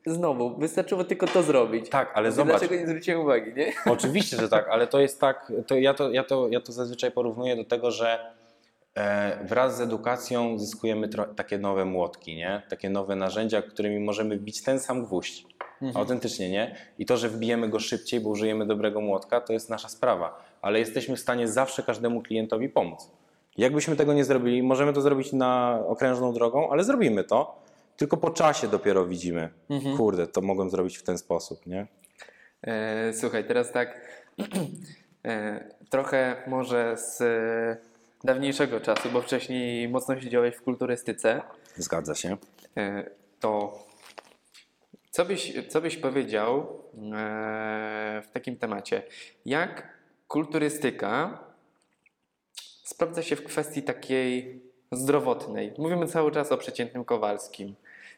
znowu, 0.06 0.58
wystarczyło 0.58 1.04
tylko 1.04 1.28
to 1.28 1.44
zrobić. 1.44 1.90
Tak, 1.90 2.12
ale 2.14 2.30
Mówię, 2.30 2.36
zobacz, 2.36 2.52
Dlaczego 2.52 2.76
nie 2.76 2.88
zwróciłem 2.88 3.22
uwagi, 3.22 3.54
nie? 3.54 3.74
Oczywiście, 3.94 4.38
że 4.38 4.50
tak, 4.50 4.68
ale 4.70 4.88
to 4.88 5.00
jest 5.00 5.22
tak, 5.22 5.52
to 5.68 5.76
ja, 5.78 5.94
to, 5.94 6.12
ja, 6.12 6.24
to, 6.24 6.48
ja 6.50 6.62
to 6.62 6.72
zazwyczaj 6.72 7.12
porównuję 7.12 7.56
do 7.56 7.64
tego, 7.64 7.92
że 7.92 8.34
e, 8.96 9.46
wraz 9.46 9.78
z 9.78 9.82
edukacją 9.82 10.60
zyskujemy 10.60 11.10
takie 11.36 11.58
nowe 11.58 11.86
młotki, 11.86 12.36
nie? 12.36 12.62
takie 12.70 12.90
nowe 12.90 13.16
narzędzia, 13.16 13.62
którymi 13.62 14.00
możemy 14.00 14.38
wbić 14.38 14.64
ten 14.64 14.80
sam 14.80 15.04
gwóźdź. 15.06 15.46
Autentycznie, 15.96 16.50
nie? 16.50 16.76
I 17.00 17.06
to, 17.06 17.18
że 17.18 17.30
wbijemy 17.30 17.70
go 17.70 17.80
szybciej, 17.80 18.20
bo 18.20 18.30
użyjemy 18.30 18.66
dobrego 18.66 19.02
młotka, 19.02 19.42
to 19.42 19.54
jest 19.54 19.70
nasza 19.70 19.90
sprawa, 19.90 20.44
ale 20.62 20.80
jesteśmy 20.80 21.16
w 21.16 21.20
stanie 21.20 21.48
zawsze 21.48 21.84
każdemu 21.84 22.22
klientowi 22.22 22.70
pomóc. 22.70 23.12
Jakbyśmy 23.62 23.96
tego 23.96 24.14
nie 24.14 24.26
zrobili, 24.26 24.64
możemy 24.64 24.94
to 24.94 25.02
zrobić 25.02 25.34
na 25.34 25.80
okrężną 25.88 26.34
drogą, 26.34 26.70
ale 26.72 26.84
zrobimy 26.84 27.24
to, 27.24 27.62
tylko 27.98 28.18
po 28.18 28.30
czasie 28.30 28.68
dopiero 28.68 29.06
widzimy, 29.06 29.50
kurde, 29.98 30.28
to 30.28 30.42
mogłem 30.42 30.70
zrobić 30.70 30.98
w 30.98 31.04
ten 31.04 31.18
sposób, 31.18 31.68
nie? 31.68 31.88
E, 32.64 33.14
słuchaj, 33.14 33.44
teraz 33.48 33.72
tak 33.72 34.02
e, 35.26 35.64
trochę 35.90 36.36
może 36.48 36.98
z 36.98 37.22
e, 37.22 37.78
dawniejszego 38.24 38.80
czasu, 38.80 39.10
bo 39.14 39.22
wcześniej 39.22 39.90
mocno 39.90 40.20
siedziałeś 40.22 40.56
w 40.56 40.62
kulturystyce, 40.62 41.42
Zgadza 41.76 42.16
się. 42.16 42.38
e, 42.78 43.10
to 43.40 43.80
co 45.12 45.26
byś, 45.26 45.54
co 45.70 45.82
byś 45.82 45.98
powiedział 45.98 46.60
e, 47.14 48.22
w 48.26 48.32
takim 48.34 48.58
temacie? 48.58 49.04
Jak 49.46 49.88
kulturystyka 50.28 51.40
sprawdza 52.92 53.22
się 53.22 53.36
w 53.36 53.44
kwestii 53.44 53.84
takiej 53.84 54.62
zdrowotnej? 54.92 55.74
Mówimy 55.78 56.08
cały 56.08 56.32
czas 56.32 56.52
o 56.52 56.58
przeciętnym 56.58 57.06
Kowalskim. 57.06 57.76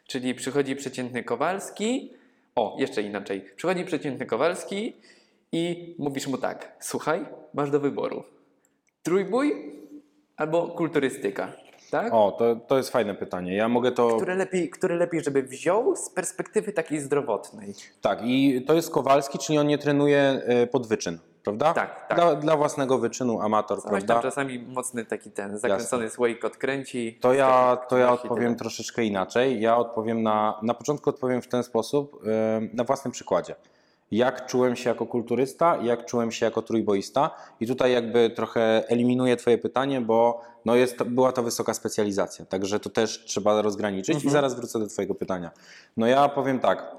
Czyli 0.08 0.36
przychodzi 0.36 0.76
przeciętny 0.76 1.24
Kowalski. 1.24 2.14
O, 2.56 2.76
jeszcze 2.80 3.02
inaczej. 3.02 3.42
Przychodzi 3.56 3.86
przeciętny 3.86 4.26
Kowalski 4.26 4.94
i 5.52 5.96
mówisz 6.00 6.28
mu 6.28 6.38
tak: 6.38 6.76
Słuchaj, 6.80 7.26
masz 7.54 7.72
do 7.72 7.80
wyboru 7.80 8.24
trójbój 9.04 9.72
albo 10.38 10.68
kulturystyka. 10.68 11.54
Tak? 11.92 12.14
O, 12.14 12.36
to, 12.40 12.56
to 12.56 12.78
jest 12.78 12.90
fajne 12.90 13.16
pytanie. 13.16 13.56
Ja 13.56 13.70
mogę 13.70 13.92
to. 13.92 14.16
Które 14.16 14.36
lepiej, 14.36 14.70
które 14.70 14.96
lepiej, 14.96 15.24
żeby 15.24 15.44
wziął 15.44 15.96
z 15.96 16.10
perspektywy 16.10 16.74
takiej 16.74 17.00
zdrowotnej. 17.00 17.74
Tak, 18.02 18.20
i 18.24 18.64
to 18.68 18.74
jest 18.74 18.92
Kowalski, 18.92 19.38
czyli 19.40 19.58
on 19.58 19.68
nie 19.68 19.78
trenuje 19.78 20.42
y, 20.64 20.68
pod 20.68 20.88
wyczyn, 20.88 21.20
prawda? 21.44 21.74
Tak, 21.74 22.08
tak. 22.08 22.18
Dla, 22.18 22.36
dla 22.36 22.58
własnego 22.58 22.98
wyczynu, 22.98 23.42
amator, 23.42 23.82
Coś 23.82 23.90
prawda? 23.90 24.14
tam 24.14 24.24
czasami 24.24 24.60
mocny 24.60 25.06
taki 25.06 25.32
ten 25.32 25.58
zakręcony 25.58 26.10
słoik 26.10 26.46
odkręci. 26.46 27.18
To 27.22 27.34
ja, 27.34 27.78
to 27.90 27.98
ja 27.98 28.12
odpowiem 28.12 28.44
tyle. 28.44 28.56
troszeczkę 28.56 29.04
inaczej. 29.04 29.62
Ja 29.62 29.78
odpowiem 29.78 30.24
na, 30.24 30.60
na 30.62 30.74
początku 30.74 31.10
odpowiem 31.10 31.42
w 31.42 31.48
ten 31.48 31.64
sposób, 31.64 32.24
na 32.74 32.84
własnym 32.84 33.12
przykładzie. 33.12 33.56
Jak 34.12 34.46
czułem 34.46 34.76
się 34.76 34.90
jako 34.90 35.06
kulturysta, 35.06 35.78
jak 35.78 36.06
czułem 36.06 36.32
się 36.32 36.46
jako 36.46 36.62
trójboista 36.62 37.32
i 37.60 37.68
tutaj 37.68 37.92
jakby 37.92 38.30
trochę 38.30 38.84
eliminuję 38.88 39.38
twoje 39.38 39.58
pytanie, 39.58 40.02
bo 40.02 40.42
no 40.66 40.76
jest, 40.76 41.04
była 41.04 41.32
to 41.32 41.44
wysoka 41.44 41.74
specjalizacja, 41.74 42.46
także 42.46 42.80
to 42.80 42.90
też 42.90 43.26
trzeba 43.26 43.62
rozgraniczyć 43.62 44.26
i 44.26 44.30
zaraz 44.30 44.56
wrócę 44.56 44.80
do 44.80 44.88
twojego 44.88 45.16
pytania. 45.16 45.52
No 45.98 46.08
ja 46.08 46.30
powiem 46.30 46.60
tak, 46.60 46.96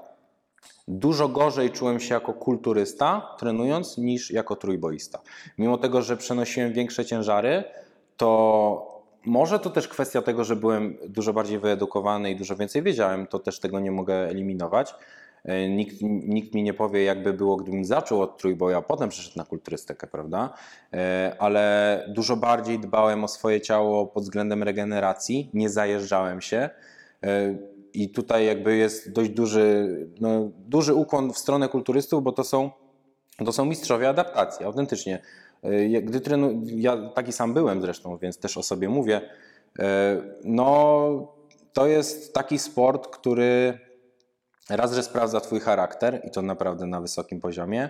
Dużo 0.87 1.27
gorzej 1.27 1.71
czułem 1.71 1.99
się 1.99 2.13
jako 2.13 2.33
kulturysta 2.33 3.35
trenując 3.39 3.97
niż 3.97 4.31
jako 4.31 4.55
trójboista. 4.55 5.21
Mimo 5.57 5.77
tego, 5.77 6.01
że 6.01 6.17
przenosiłem 6.17 6.73
większe 6.73 7.05
ciężary, 7.05 7.63
to 8.17 8.95
może 9.25 9.59
to 9.59 9.69
też 9.69 9.87
kwestia 9.87 10.21
tego, 10.21 10.43
że 10.43 10.55
byłem 10.55 10.97
dużo 11.09 11.33
bardziej 11.33 11.59
wyedukowany 11.59 12.31
i 12.31 12.35
dużo 12.35 12.55
więcej 12.55 12.83
wiedziałem, 12.83 13.27
to 13.27 13.39
też 13.39 13.59
tego 13.59 13.79
nie 13.79 13.91
mogę 13.91 14.15
eliminować. 14.15 14.95
E, 15.43 15.69
Nikt, 15.69 15.95
nikt 16.01 16.53
mi 16.53 16.63
nie 16.63 16.73
powie, 16.73 17.03
jakby 17.03 17.33
było, 17.33 17.55
gdybym 17.55 17.85
zaczął 17.85 18.21
od 18.21 18.37
trójboja, 18.37 18.77
a 18.77 18.81
potem 18.81 19.09
przeszedł 19.09 19.37
na 19.37 19.45
kulturystykę, 19.45 20.07
prawda? 20.07 20.53
E, 20.93 21.35
Ale 21.39 22.05
dużo 22.07 22.35
bardziej 22.35 22.79
dbałem 22.79 23.23
o 23.23 23.27
swoje 23.27 23.61
ciało 23.61 24.07
pod 24.07 24.23
względem 24.23 24.63
regeneracji, 24.63 25.49
nie 25.53 25.69
zajeżdżałem 25.69 26.41
się. 26.41 26.69
I 27.95 28.09
tutaj 28.09 28.45
jakby 28.45 28.75
jest 28.75 29.11
dość 29.11 29.29
duży, 29.29 29.97
no, 30.21 30.51
duży 30.57 30.93
ukłon 30.93 31.33
w 31.33 31.37
stronę 31.37 31.69
kulturystów, 31.69 32.23
bo 32.23 32.31
to 32.31 32.43
są, 32.43 32.71
to 33.45 33.51
są 33.51 33.65
mistrzowie 33.65 34.09
adaptacji, 34.09 34.65
autentycznie. 34.65 35.21
E, 35.63 36.01
Gdy 36.01 36.21
trenu, 36.21 36.61
ja 36.65 37.09
taki 37.09 37.31
sam 37.31 37.53
byłem 37.53 37.81
zresztą, 37.81 38.17
więc 38.17 38.37
też 38.37 38.57
o 38.57 38.63
sobie 38.63 38.89
mówię. 38.89 39.21
E, 39.79 40.21
No, 40.43 41.35
to 41.73 41.87
jest 41.87 42.33
taki 42.33 42.59
sport, 42.59 43.07
który 43.07 43.79
raz, 44.69 44.93
że 44.93 45.03
sprawdza 45.03 45.41
Twój 45.41 45.59
charakter 45.59 46.21
i 46.27 46.31
to 46.31 46.41
naprawdę 46.41 46.85
na 46.85 47.01
wysokim 47.01 47.39
poziomie, 47.39 47.89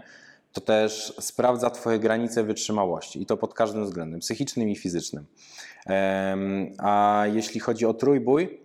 to 0.54 0.62
też 0.62 1.14
sprawdza 1.20 1.70
Twoje 1.70 2.00
granice 2.00 2.44
wytrzymałości 2.44 3.22
i 3.22 3.26
to 3.26 3.38
pod 3.38 3.54
każdym 3.54 3.86
względem, 3.86 4.20
psychicznym 4.20 4.70
i 4.70 4.76
fizycznym. 4.76 5.26
A 6.78 7.24
jeśli 7.34 7.60
chodzi 7.60 7.86
o 7.86 7.94
trójbój, 7.94 8.65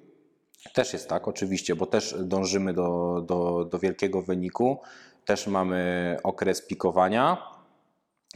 też 0.72 0.92
jest 0.92 1.08
tak, 1.08 1.28
oczywiście, 1.28 1.76
bo 1.76 1.86
też 1.86 2.16
dążymy 2.18 2.72
do, 2.74 3.20
do, 3.26 3.64
do 3.64 3.78
wielkiego 3.78 4.22
wyniku, 4.22 4.80
też 5.24 5.46
mamy 5.46 6.16
okres 6.22 6.66
pikowania, 6.66 7.50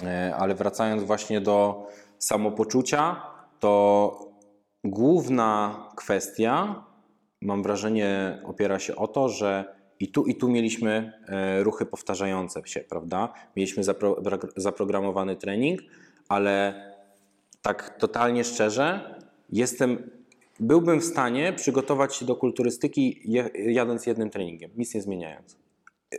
E, 0.03 0.37
ale 0.37 0.55
wracając 0.55 1.03
właśnie 1.03 1.41
do 1.41 1.87
samopoczucia, 2.19 3.23
to 3.61 4.19
główna 4.85 5.85
kwestia, 5.97 6.85
mam 7.41 7.63
wrażenie, 7.63 8.39
opiera 8.45 8.79
się 8.79 8.97
o 8.97 9.09
to, 9.09 9.29
że 9.29 9.75
i 10.01 10.09
tu, 10.09 10.27
i 10.27 10.35
tu 10.35 10.49
mieliśmy 10.49 11.13
e, 11.29 11.63
ruchy 11.63 11.87
powtarzające 11.87 12.63
się, 12.65 12.81
prawda? 12.81 13.33
Mieliśmy 13.57 13.85
zapro, 13.85 14.17
zaprogramowany 14.57 15.37
trening, 15.37 15.81
ale 16.29 16.75
tak 17.63 17.99
totalnie 17.99 18.45
szczerze, 18.45 19.19
jestem, 19.51 20.11
byłbym 20.61 21.01
w 21.01 21.05
stanie 21.05 21.53
przygotować 21.53 22.17
się 22.17 22.25
do 22.27 22.37
kulturystyki 22.37 23.21
jadąc 23.67 24.07
jednym 24.07 24.31
treningiem, 24.31 24.71
nic 24.77 24.95
nie 24.95 25.03
zmieniając. 25.03 25.57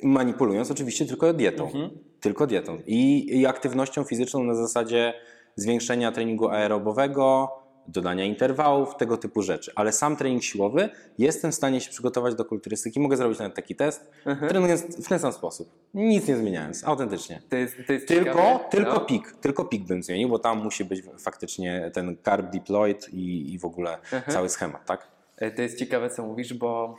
Manipulując 0.04 0.72
oczywiście 0.72 1.06
tylko 1.06 1.34
dietą. 1.34 1.72
Tylko 2.20 2.48
dietą. 2.48 2.78
I, 2.86 3.30
I 3.40 3.46
aktywnością 3.46 4.04
fizyczną 4.04 4.44
na 4.44 4.56
zasadzie 4.56 5.14
zwiększenia 5.56 6.12
treningu 6.12 6.50
aerobowego, 6.50 7.50
dodania 7.88 8.26
interwałów, 8.26 8.96
tego 8.96 9.18
typu 9.18 9.42
rzeczy. 9.42 9.72
Ale 9.76 9.92
sam 9.92 10.16
trening 10.16 10.44
siłowy 10.44 10.90
jestem 11.18 11.52
w 11.52 11.56
stanie 11.56 11.82
się 11.82 11.90
przygotować 11.90 12.36
do 12.36 12.46
kulturystyki. 12.46 13.00
Mogę 13.00 13.18
zrobić 13.18 13.40
nawet 13.40 13.56
taki 13.56 13.76
test, 13.76 14.12
trenując 14.50 15.06
w 15.06 15.10
ten 15.10 15.20
sam 15.20 15.34
sposób. 15.34 15.70
Nic 15.94 16.28
nie 16.28 16.38
zmieniając, 16.38 16.84
autentycznie. 16.84 17.42
To 17.50 17.56
jest, 17.56 17.76
to 17.88 17.94
jest 17.94 18.08
Tylko, 18.08 18.26
ciekawe, 18.26 18.60
tylko 18.70 18.94
no. 18.94 19.00
pik, 19.00 19.32
tylko 19.32 19.66
pik 19.66 19.88
bym 19.88 20.04
zmienił, 20.04 20.30
bo 20.30 20.40
tam 20.40 20.64
musi 20.64 20.86
być 20.86 21.04
faktycznie 21.20 21.92
ten 21.94 22.18
carb 22.26 22.52
deployed 22.54 23.10
i, 23.14 23.54
i 23.54 23.60
w 23.60 23.66
ogóle 23.66 23.98
cały 24.28 24.50
schemat, 24.50 24.86
tak? 24.86 25.08
E, 25.38 25.52
To 25.52 25.62
jest 25.62 25.80
ciekawe, 25.80 26.10
co 26.10 26.24
mówisz, 26.24 26.54
bo 26.54 26.96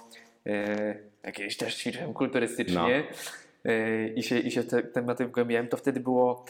e, 0.46 0.99
jak 1.22 1.35
kiedyś 1.35 1.57
też 1.57 1.77
ćwiczyłem 1.77 2.14
kulturystycznie 2.14 3.05
e, 3.64 4.09
i 4.09 4.22
się, 4.22 4.38
i 4.38 4.51
się 4.51 4.64
te 4.64 4.83
tematy 4.83 5.27
wgłębiałem, 5.27 5.68
to 5.68 5.77
wtedy 5.77 6.01
było 6.01 6.44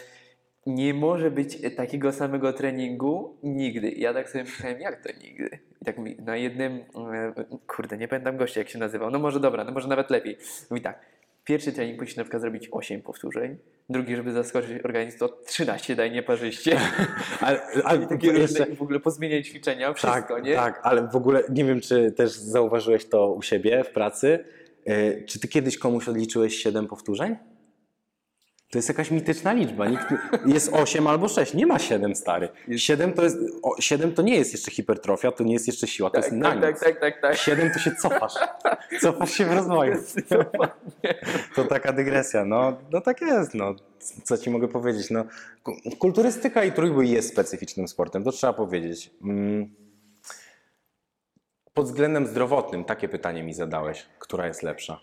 nie 0.67 0.95
może 0.95 1.31
być 1.31 1.59
takiego 1.77 2.13
samego 2.13 2.53
treningu 2.53 3.37
nigdy. 3.43 3.91
Ja 3.91 4.15
tak 4.15 4.29
sobie 4.29 4.45
myślałem, 4.45 4.81
jak 4.81 5.03
to 5.03 5.13
nigdy? 5.23 5.59
I 5.83 5.85
tak 5.85 5.99
mi 5.99 6.17
na 6.17 6.37
jednym, 6.37 6.85
e, 7.13 7.35
kurde, 7.67 7.97
nie 7.99 8.09
pamiętam 8.09 8.37
gościa, 8.37 8.61
jak 8.61 8.69
się 8.69 8.79
nazywał, 8.79 9.11
no 9.11 9.19
może 9.19 9.41
dobra, 9.41 9.65
no 9.65 9.73
może 9.73 9.89
nawet 9.89 10.11
lepiej. 10.11 10.39
Mówi 10.71 10.83
tak, 10.83 11.01
pierwszy 11.45 11.73
trening 11.73 12.01
musisz 12.01 12.17
na 12.17 12.23
przykład 12.25 12.43
zrobić 12.43 12.69
8 12.73 13.03
powtórzeń, 13.03 13.57
drugi, 13.89 14.17
żeby 14.17 14.33
zaskoczyć 14.33 14.85
organizm, 14.85 15.19
to 15.19 15.29
13 15.29 15.97
daj 15.97 16.11
nieparzyście. 16.11 16.79
Ale, 17.41 17.61
ale 17.85 18.05
I 18.05 18.07
takie 18.07 18.33
różne, 18.33 18.67
w 18.67 18.83
ogóle 18.83 19.01
pozmieniać 19.01 19.49
ćwiczenia, 19.49 19.93
wszystko, 19.93 20.35
tak, 20.35 20.45
nie? 20.45 20.55
tak, 20.55 20.81
ale 20.83 21.09
w 21.09 21.17
ogóle 21.17 21.43
nie 21.49 21.65
wiem, 21.65 21.81
czy 21.81 22.13
też 22.13 22.31
zauważyłeś 22.33 23.05
to 23.05 23.33
u 23.33 23.43
siebie 23.43 23.85
w 23.85 23.91
pracy. 23.91 24.45
E, 24.85 25.23
Czy 25.23 25.41
ty 25.41 25.49
kiedyś 25.49 25.79
komuś 25.79 26.09
odliczyłeś 26.09 26.57
7 26.57 26.87
powtórzeń? 26.87 27.37
To 28.71 28.79
jest 28.79 28.89
jakaś 28.89 29.11
mityczna 29.11 29.53
liczba. 29.53 29.89
Nikt, 29.89 30.05
jest 30.47 30.71
8 30.73 31.07
albo 31.07 31.29
6. 31.29 31.55
Nie 31.55 31.67
ma 31.67 31.79
7 31.79 32.15
stary. 32.17 32.49
7 32.77 33.13
to, 33.13 33.23
jest, 33.25 33.37
o, 33.63 33.81
7 33.81 34.15
to 34.15 34.23
nie 34.23 34.37
jest 34.37 34.53
jeszcze 34.53 34.71
hipertrofia, 34.71 35.33
to 35.33 35.45
nie 35.45 35.53
jest 35.53 35.67
jeszcze 35.67 35.87
siła, 35.87 36.11
to 36.11 36.15
Tak, 36.23 36.33
jest 36.33 36.43
tak, 36.43 36.61
tak, 36.61 36.81
tak, 36.81 37.01
tak, 37.01 37.21
tak. 37.21 37.37
7 37.37 37.71
to 37.73 37.79
się 37.79 37.91
cofasz. 37.95 38.35
Cofasz 39.03 39.31
się 39.33 39.45
w 39.45 39.53
rozwoju. 39.53 39.97
To 41.55 41.65
taka 41.65 41.93
dygresja. 41.93 42.45
No, 42.45 42.77
no 42.93 43.01
tak 43.01 43.21
jest. 43.21 43.55
No. 43.55 43.75
Co 44.25 44.39
ci 44.39 44.51
mogę 44.51 44.69
powiedzieć? 44.69 45.11
No, 45.11 45.25
ku- 45.63 45.77
kulturystyka 45.99 46.65
i 46.65 46.73
trójbój 46.73 47.11
jest 47.11 47.29
specyficznym 47.33 47.89
sportem, 47.89 48.25
to 48.25 48.33
trzeba 48.33 48.53
powiedzieć. 48.53 49.11
Mm. 49.25 49.75
Pod 51.75 51.87
względem 51.87 52.27
zdrowotnym 52.27 52.85
takie 52.85 53.09
pytanie 53.09 53.43
mi 53.43 53.55
zadałeś, 53.55 54.07
która 54.19 54.47
jest 54.47 54.63
lepsza. 54.63 55.01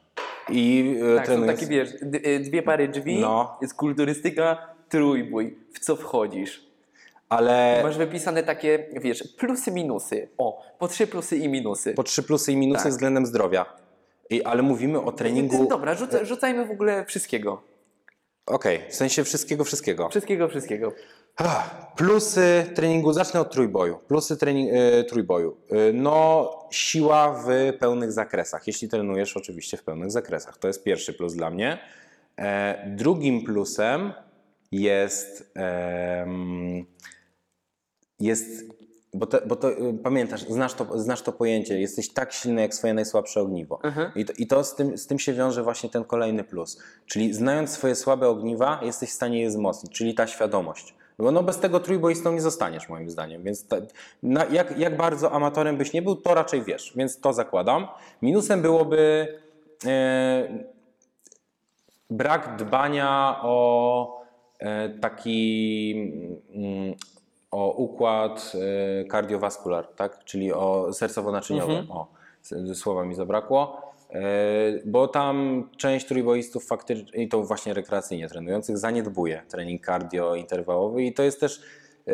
I 0.50 0.96
e, 1.14 1.16
Tak, 1.16 1.28
są 1.28 1.34
trenując- 1.34 1.60
takie, 1.60 1.68
wiesz, 1.72 1.90
d- 2.02 2.20
y, 2.30 2.40
dwie 2.40 2.62
pary 2.64 2.88
drzwi, 2.88 3.20
No. 3.20 3.58
jest 3.62 3.74
kulturystyka, 3.74 4.58
trójbój. 4.90 5.58
W 5.74 5.80
co 5.80 5.96
wchodzisz? 5.96 6.74
ale 7.30 7.80
Masz 7.84 7.98
wypisane 7.98 8.44
takie, 8.44 8.86
wiesz, 9.02 9.24
plusy, 9.38 9.72
minusy. 9.72 10.30
O, 10.38 10.64
po 10.80 10.88
trzy 10.88 11.08
plusy 11.08 11.38
i 11.38 11.50
minusy. 11.50 11.94
po 11.94 12.04
trzy 12.04 12.24
plusy 12.24 12.52
i 12.52 12.58
minusy 12.58 12.84
Tak. 12.84 12.92
względem 12.92 13.26
zdrowia. 13.26 13.66
I, 14.30 14.44
ale 14.44 14.62
mówimy 14.62 15.02
o 15.02 15.12
treningu. 15.12 15.68
Dobra, 15.68 15.96
rzuca, 15.96 16.26
rzucajmy 16.26 16.66
w 16.66 16.72
ogóle 16.72 17.06
wszystkiego. 17.06 17.62
Okej, 18.46 18.80
w 18.90 18.96
sensie 18.96 19.24
wszystkiego, 19.24 19.64
wszystkiego. 19.64 20.10
Wszystkiego, 20.10 20.48
wszystkiego. 20.50 20.92
Plusy 21.96 22.72
treningu, 22.76 23.14
zacznę 23.14 23.40
od 23.40 23.52
trójboju. 23.52 24.00
Plusy 24.08 24.38
trening, 24.38 24.70
e, 24.74 25.04
trójboju. 25.04 25.58
E, 25.70 25.94
no, 25.94 26.50
siła 26.72 27.34
w 27.34 27.48
pełnych 27.80 28.12
zakresach. 28.12 28.68
Jeśli 28.68 28.90
trenujesz, 28.90 29.38
oczywiście 29.38 29.78
w 29.78 29.84
pełnych 29.84 30.12
zakresach. 30.12 30.58
To 30.58 30.68
jest 30.68 30.84
pierwszy 30.84 31.14
plus 31.14 31.34
dla 31.34 31.50
mnie. 31.50 31.80
E, 32.38 32.96
drugim 32.96 33.44
plusem 33.44 34.14
jest, 34.72 35.54
jest 38.20 38.66
bo 39.14 39.26
to, 39.26 39.42
bo 39.48 39.56
to 39.56 39.72
pamiętasz, 40.04 40.42
znasz 40.42 40.74
to, 40.74 41.00
znasz 41.00 41.22
to 41.22 41.32
pojęcie, 41.32 41.80
jesteś 41.80 42.14
tak 42.14 42.34
silny 42.34 42.62
jak 42.62 42.74
swoje 42.74 42.94
najsłabsze 42.94 43.42
ogniwo. 43.42 43.80
I 44.16 44.26
to, 44.26 44.34
i 44.38 44.48
to 44.48 44.64
z, 44.64 44.76
tym, 44.76 44.98
z 44.98 45.08
tym 45.08 45.20
się 45.20 45.34
wiąże 45.34 45.64
właśnie 45.64 45.90
ten 45.90 46.04
kolejny 46.04 46.44
plus. 46.44 46.82
Czyli 47.06 47.34
znając 47.34 47.70
swoje 47.70 47.96
słabe 47.96 48.28
ogniwa, 48.28 48.80
jesteś 48.84 49.10
w 49.10 49.14
stanie 49.14 49.42
je 49.42 49.48
wzmocnić, 49.50 49.92
czyli 49.92 50.14
ta 50.14 50.28
świadomość. 50.28 50.96
Bo 51.20 51.32
no 51.32 51.44
bez 51.44 51.60
tego 51.60 51.80
trójboistą 51.80 52.34
nie 52.34 52.42
zostaniesz 52.42 52.90
moim 52.90 53.10
zdaniem, 53.10 53.44
więc 53.44 53.68
ta, 53.68 53.76
na, 54.24 54.46
jak, 54.46 54.78
jak 54.80 54.98
bardzo 54.98 55.32
amatorem 55.32 55.78
byś 55.78 55.94
nie 55.94 56.02
był, 56.02 56.16
to 56.16 56.34
raczej 56.34 56.64
wiesz, 56.64 56.94
więc 56.96 57.20
to 57.20 57.34
zakładam. 57.34 57.88
Minusem 58.22 58.62
byłoby 58.62 59.28
e, 59.86 60.48
brak 62.10 62.56
dbania 62.56 63.40
o 63.42 64.22
e, 64.60 64.90
taki 64.90 65.94
mm, 66.56 66.96
o 67.52 67.72
układ 67.72 68.52
e, 68.56 69.04
kardiowaskular, 69.06 69.88
tak? 69.88 70.24
czyli 70.24 70.54
o 70.54 70.88
sercowo-naczyniowy. 70.92 71.86
O. 71.90 72.08
słowa 72.74 73.06
mi 73.06 73.16
zabrakło, 73.16 73.93
bo 74.86 75.08
tam 75.08 75.64
część 75.78 76.06
trójboistów 76.06 76.66
faktycznie, 76.68 77.24
i 77.24 77.28
to 77.30 77.44
właśnie 77.44 77.74
rekreacyjnie 77.74 78.30
trenujących, 78.30 78.78
zaniedbuje 78.78 79.42
trening 79.50 79.86
cardio 79.86 80.36
interwałowy 80.36 81.04
i 81.04 81.14
to 81.14 81.24
jest 81.24 81.40
też 81.40 81.62
e, 82.08 82.14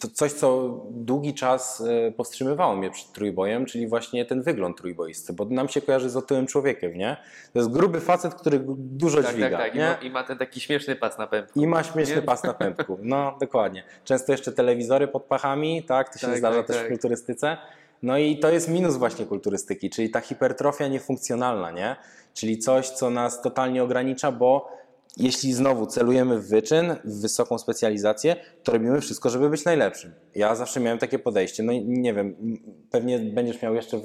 to 0.00 0.08
coś, 0.08 0.32
co 0.32 0.80
długi 0.90 1.34
czas 1.34 1.80
e, 2.08 2.12
powstrzymywało 2.12 2.76
mnie 2.76 2.90
przed 2.90 3.12
trójbojem, 3.12 3.66
czyli 3.66 3.86
właśnie 3.86 4.24
ten 4.24 4.42
wygląd 4.42 4.76
trójboisty, 4.78 5.32
bo 5.32 5.44
nam 5.44 5.68
się 5.68 5.80
kojarzy 5.80 6.10
z 6.10 6.16
otyłym 6.16 6.46
człowiekiem, 6.46 6.94
nie? 6.98 7.16
To 7.52 7.58
jest 7.58 7.70
gruby 7.70 8.00
facet, 8.00 8.34
który 8.34 8.60
dużo 8.76 9.22
Tak, 9.22 9.32
dźwiga, 9.32 9.50
tak, 9.50 9.60
tak. 9.60 9.74
I 9.74 9.78
nie? 9.78 9.84
ma, 9.88 9.94
I 9.94 10.10
ma 10.10 10.24
ten 10.24 10.38
taki 10.38 10.60
śmieszny 10.60 10.96
pas 10.96 11.18
na 11.18 11.26
pępku. 11.26 11.60
I 11.60 11.66
ma 11.66 11.82
śmieszny 11.82 12.16
Nie? 12.16 12.22
pas 12.22 12.42
na 12.44 12.54
pępku. 12.54 12.98
No, 13.02 13.36
dokładnie. 13.40 13.82
Często 14.04 14.32
jeszcze 14.32 14.52
telewizory 14.52 15.08
pod 15.08 15.22
pachami, 15.24 15.82
tak? 15.82 16.12
To 16.12 16.18
się 16.18 16.26
Tak, 16.26 16.38
zdarza 16.38 16.58
tak, 16.58 16.66
też 16.66 16.76
tak. 16.76 16.86
w 16.86 16.88
kulturystyce. 16.88 17.56
No 18.02 18.18
i 18.18 18.38
to 18.38 18.50
jest 18.50 18.68
minus 18.68 18.96
właśnie 18.96 19.26
kulturystyki, 19.26 19.90
czyli 19.90 20.10
ta 20.10 20.20
hipertrofia 20.20 20.88
niefunkcjonalna, 20.88 21.70
nie? 21.70 21.96
Czyli 22.34 22.58
coś, 22.58 22.90
co 22.90 23.10
nas 23.10 23.42
totalnie 23.42 23.82
ogranicza, 23.82 24.32
bo 24.32 24.68
jeśli 25.16 25.52
znowu 25.52 25.86
celujemy 25.86 26.40
w 26.40 26.48
wyczyn, 26.48 26.96
w 27.04 27.20
wysoką 27.20 27.58
specjalizację, 27.58 28.36
to 28.62 28.72
robimy 28.72 29.00
wszystko, 29.00 29.30
żeby 29.30 29.50
być 29.50 29.64
najlepszym. 29.64 30.14
Ja 30.34 30.54
zawsze 30.54 30.80
miałem 30.80 30.98
takie 30.98 31.18
podejście. 31.18 31.62
No 31.62 31.72
nie 31.84 32.14
wiem, 32.14 32.36
pewnie 32.90 33.18
będziesz 33.18 33.62
miał 33.62 33.74
jeszcze 33.74 33.96
y, 33.96 34.00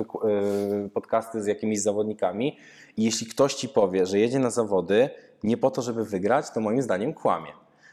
podcasty 0.94 1.44
z 1.44 1.46
jakimiś 1.46 1.82
zawodnikami 1.82 2.58
i 2.98 3.04
jeśli 3.04 3.28
ktoś 3.28 3.54
ci 3.54 3.70
powie, 3.70 4.06
że 4.06 4.20
jedzie 4.20 4.40
na 4.40 4.50
zawody 4.50 5.10
nie 5.44 5.58
po 5.58 5.72
to, 5.72 5.82
żeby 5.82 6.06
wygrać, 6.06 6.52
to 6.52 6.60
moim 6.60 6.82
zdaniem 6.82 7.14
kłamie. 7.14 7.52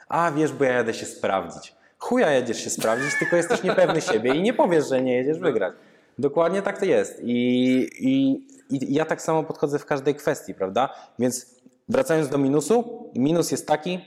A 0.09 0.33
wiesz, 0.33 0.53
bo 0.53 0.65
ja 0.65 0.73
jadę 0.73 0.95
się 0.95 1.07
sprawdzić. 1.07 1.76
Chuja 1.99 2.33
jedziesz 2.33 2.65
się 2.65 2.71
sprawdzić, 2.71 3.19
tylko 3.19 3.37
jesteś 3.37 3.63
niepewny 3.63 4.01
siebie 4.01 4.35
i 4.35 4.43
nie 4.43 4.55
powiesz, 4.55 4.89
że 4.89 5.03
nie 5.03 5.17
jedziesz 5.17 5.39
wygrać. 5.39 5.75
Dokładnie 6.19 6.63
tak 6.63 6.79
to 6.79 6.85
jest. 6.85 7.21
I, 7.25 7.89
i, 8.01 8.47
I 8.71 8.95
ja 8.95 9.05
tak 9.05 9.23
samo 9.23 9.43
podchodzę 9.45 9.79
w 9.79 9.87
każdej 9.87 10.15
kwestii, 10.15 10.55
prawda? 10.55 10.95
Więc 11.19 11.57
wracając 11.89 12.29
do 12.29 12.39
minusu, 12.39 13.09
minus 13.15 13.51
jest 13.51 13.67
taki, 13.67 14.01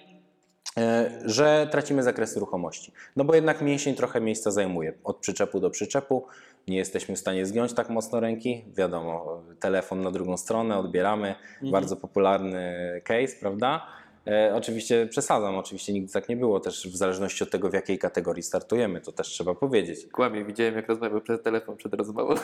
e, 0.78 1.12
że 1.25 1.67
tracimy 1.71 2.04
zakresy 2.04 2.39
ruchomości. 2.39 2.93
No 3.15 3.23
bo 3.23 3.36
jednak 3.36 3.62
mięsień 3.62 3.95
trochę 3.95 4.21
miejsca 4.21 4.52
zajmuje. 4.52 4.93
Od 5.04 5.17
przyczepu 5.17 5.60
do 5.60 5.69
przyczepu 5.69 6.28
nie 6.67 6.78
jesteśmy 6.78 7.15
w 7.15 7.19
stanie 7.19 7.45
zgiąć 7.45 7.73
tak 7.73 7.89
mocno 7.89 8.19
ręki. 8.19 8.65
Wiadomo, 8.78 9.41
telefon 9.60 10.02
na 10.02 10.12
drugą 10.12 10.38
stronę 10.38 10.78
odbieramy. 10.78 11.36
Bardzo 11.71 11.95
popularny 11.95 12.75
case, 13.04 13.36
prawda? 13.39 13.88
E, 14.27 14.55
oczywiście 14.55 15.08
przesadzam, 15.08 15.58
oczywiście 15.58 15.93
nigdy 15.93 16.13
tak 16.13 16.29
nie 16.29 16.38
było, 16.38 16.60
też 16.60 16.88
w 16.88 16.95
zależności 16.95 17.43
od 17.43 17.49
tego, 17.49 17.69
w 17.69 17.73
jakiej 17.73 17.97
kategorii 17.97 18.43
startujemy, 18.43 19.01
to 19.01 19.12
też 19.12 19.27
trzeba 19.27 19.55
powiedzieć. 19.55 20.08
Kłamie, 20.12 20.45
widziałem 20.45 20.75
jak 20.75 20.89
rozmawiał 20.89 21.21
przez 21.21 21.41
telefon 21.41 21.77
przed 21.77 21.93
rozmową. 21.93 22.36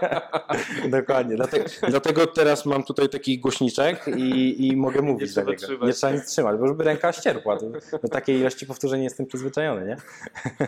Dokładnie, 0.98 1.36
dlatego, 1.36 1.64
dlatego 1.88 2.26
teraz 2.26 2.66
mam 2.66 2.84
tutaj 2.84 3.08
taki 3.08 3.38
głośniczek 3.38 4.04
i, 4.16 4.66
i 4.66 4.76
mogę 4.76 5.02
mówić 5.02 5.30
trzeba 5.30 5.50
niego. 5.50 5.62
trzymać. 5.62 5.86
Nie 5.86 5.92
trzeba 5.92 6.12
nic 6.12 6.26
trzymać, 6.26 6.60
bo 6.60 6.68
żeby 6.68 6.84
ręka 6.84 7.12
ścierpła. 7.12 7.58
Do, 8.02 8.08
takiej 8.08 8.40
ilości 8.40 8.66
powtórzeń 8.66 9.00
nie 9.00 9.04
jestem 9.04 9.26
przyzwyczajony, 9.26 9.86
nie? 9.86 9.96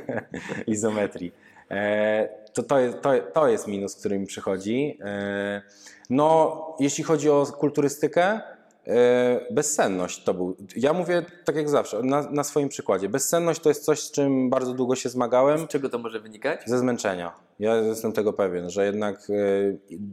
Izometrii. 0.75 1.33
E, 1.71 2.29
to, 2.53 2.63
to, 2.63 2.79
jest, 2.79 3.01
to, 3.01 3.11
to 3.35 3.49
jest 3.49 3.67
minus, 3.67 3.97
który 3.97 4.19
mi 4.19 4.27
przychodzi. 4.27 4.99
E, 5.01 5.63
no, 6.11 6.77
jeśli 6.81 7.05
chodzi 7.05 7.31
o 7.31 7.47
kulturystykę, 7.47 8.41
bezsenność 9.51 10.25
to 10.25 10.35
był. 10.35 10.57
Ja 10.77 10.92
mówię 10.92 11.22
tak 11.44 11.57
jak 11.57 11.68
zawsze, 11.68 12.03
na, 12.03 12.31
na 12.31 12.44
swoim 12.44 12.68
przykładzie. 12.68 13.09
Bezsenność 13.09 13.61
to 13.61 13.68
jest 13.68 13.85
coś, 13.85 14.01
z 14.01 14.11
czym 14.11 14.51
bardzo 14.51 14.72
długo 14.72 14.96
się 14.96 15.09
zmagałem. 15.09 15.59
Z 15.59 15.68
czego 15.68 15.88
to 15.88 15.99
może 15.99 16.20
wynikać? 16.20 16.61
Ze 16.66 16.79
zmęczenia. 16.79 17.46
Ja 17.59 17.77
jestem 17.77 18.12
tego 18.12 18.33
pewien, 18.33 18.70
że 18.70 18.87
jednak 18.87 19.16
e, 19.31 19.33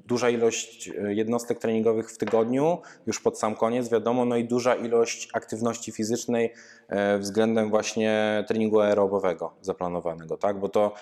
duża 0.07 0.29
ilość 0.29 0.89
e, 0.89 1.13
jednostek 1.13 1.59
treningowych 1.59 2.11
w 2.11 2.17
tygodniu, 2.17 2.77
już 3.07 3.19
pod 3.19 3.39
sam 3.39 3.55
koniec, 3.55 3.89
wiadomo, 3.89 4.25
no 4.25 4.35
i 4.35 4.45
duża 4.45 4.75
ilość 4.75 5.29
aktywności 5.33 5.91
fizycznej 5.91 6.53
e, 6.87 7.17
względem 7.17 7.69
właśnie 7.69 8.43
treningu 8.47 8.79
aerobowego 8.79 9.53
zaplanowanego, 9.61 10.37
tak? 10.37 10.59
Bo 10.59 10.69
to 10.69 10.93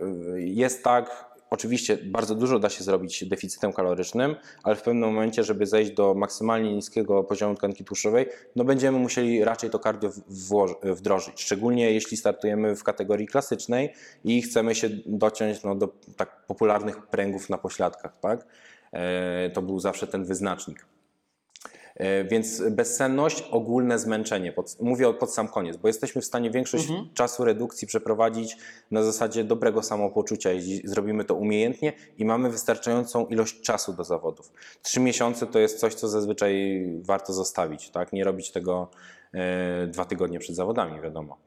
e, 0.00 0.04
jest 0.40 0.84
tak, 0.84 1.29
oczywiście 1.50 1.96
bardzo 1.96 2.34
dużo 2.34 2.58
da 2.58 2.68
się 2.68 2.84
zrobić 2.84 3.24
deficytem 3.24 3.72
kalorycznym, 3.72 4.36
ale 4.62 4.76
w 4.76 4.82
pewnym 4.82 5.08
momencie, 5.08 5.44
żeby 5.44 5.66
zejść 5.66 5.90
do 5.90 6.14
maksymalnie 6.14 6.74
niskiego 6.74 7.24
poziomu 7.24 7.54
tkanki 7.54 7.84
tłuszczowej, 7.84 8.26
no 8.56 8.64
będziemy 8.64 8.98
musieli 8.98 9.44
raczej 9.44 9.70
to 9.70 9.78
cardio 9.78 10.10
włoż- 10.30 10.94
wdrożyć, 10.94 11.40
szczególnie 11.42 11.92
jeśli 11.92 12.16
startujemy 12.16 12.76
w 12.76 12.84
kategorii 12.84 13.26
klasycznej 13.26 13.92
i 14.24 14.42
chcemy 14.42 14.74
się 14.74 14.88
dociąć 15.06 15.62
no, 15.62 15.74
do 15.74 15.88
tak 16.16 16.46
popularnych 16.46 17.06
pręgów 17.06 17.50
na 17.50 17.58
pośladkach, 17.58 18.20
tak? 18.20 18.46
E, 18.92 19.50
To 19.50 19.62
był 19.62 19.80
zawsze 19.80 20.06
ten 20.06 20.24
wyznacznik. 20.24 20.86
E, 22.00 22.24
Więc 22.24 22.62
bezsenność, 22.70 23.42
ogólne 23.50 23.98
zmęczenie. 23.98 24.52
Mówię 24.80 25.14
pod 25.14 25.34
sam 25.34 25.48
koniec, 25.48 25.76
bo 25.76 25.88
jesteśmy 25.88 26.22
w 26.22 26.24
stanie 26.24 26.50
większość 26.50 26.88
czasu 27.14 27.44
redukcji 27.44 27.86
przeprowadzić 27.86 28.56
na 28.90 29.02
zasadzie 29.02 29.44
dobrego 29.44 29.82
samopoczucia, 29.82 30.52
jeśli 30.52 30.88
zrobimy 30.88 31.24
to 31.24 31.34
umiejętnie 31.34 31.92
i 32.18 32.24
mamy 32.24 32.50
wystarczającą 32.50 33.26
ilość 33.26 33.60
czasu 33.60 33.92
do 33.92 34.04
zawodów. 34.04 34.52
Trzy 34.82 35.00
miesiące 35.00 35.46
to 35.46 35.58
jest 35.58 35.78
coś, 35.78 35.94
co 35.94 36.08
zazwyczaj 36.08 36.84
warto 37.02 37.32
zostawić, 37.32 37.90
tak? 37.90 38.12
Nie 38.12 38.24
robić 38.24 38.50
tego 38.50 38.90
e, 39.34 39.86
dwa 39.86 40.04
tygodnie 40.04 40.38
przed 40.38 40.56
zawodami, 40.56 41.00
wiadomo. 41.00 41.38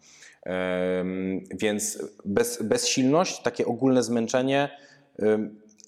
Więc 1.59 2.03
bez, 2.25 2.63
bezsilność, 2.63 3.41
takie 3.41 3.65
ogólne 3.65 4.03
zmęczenie 4.03 4.69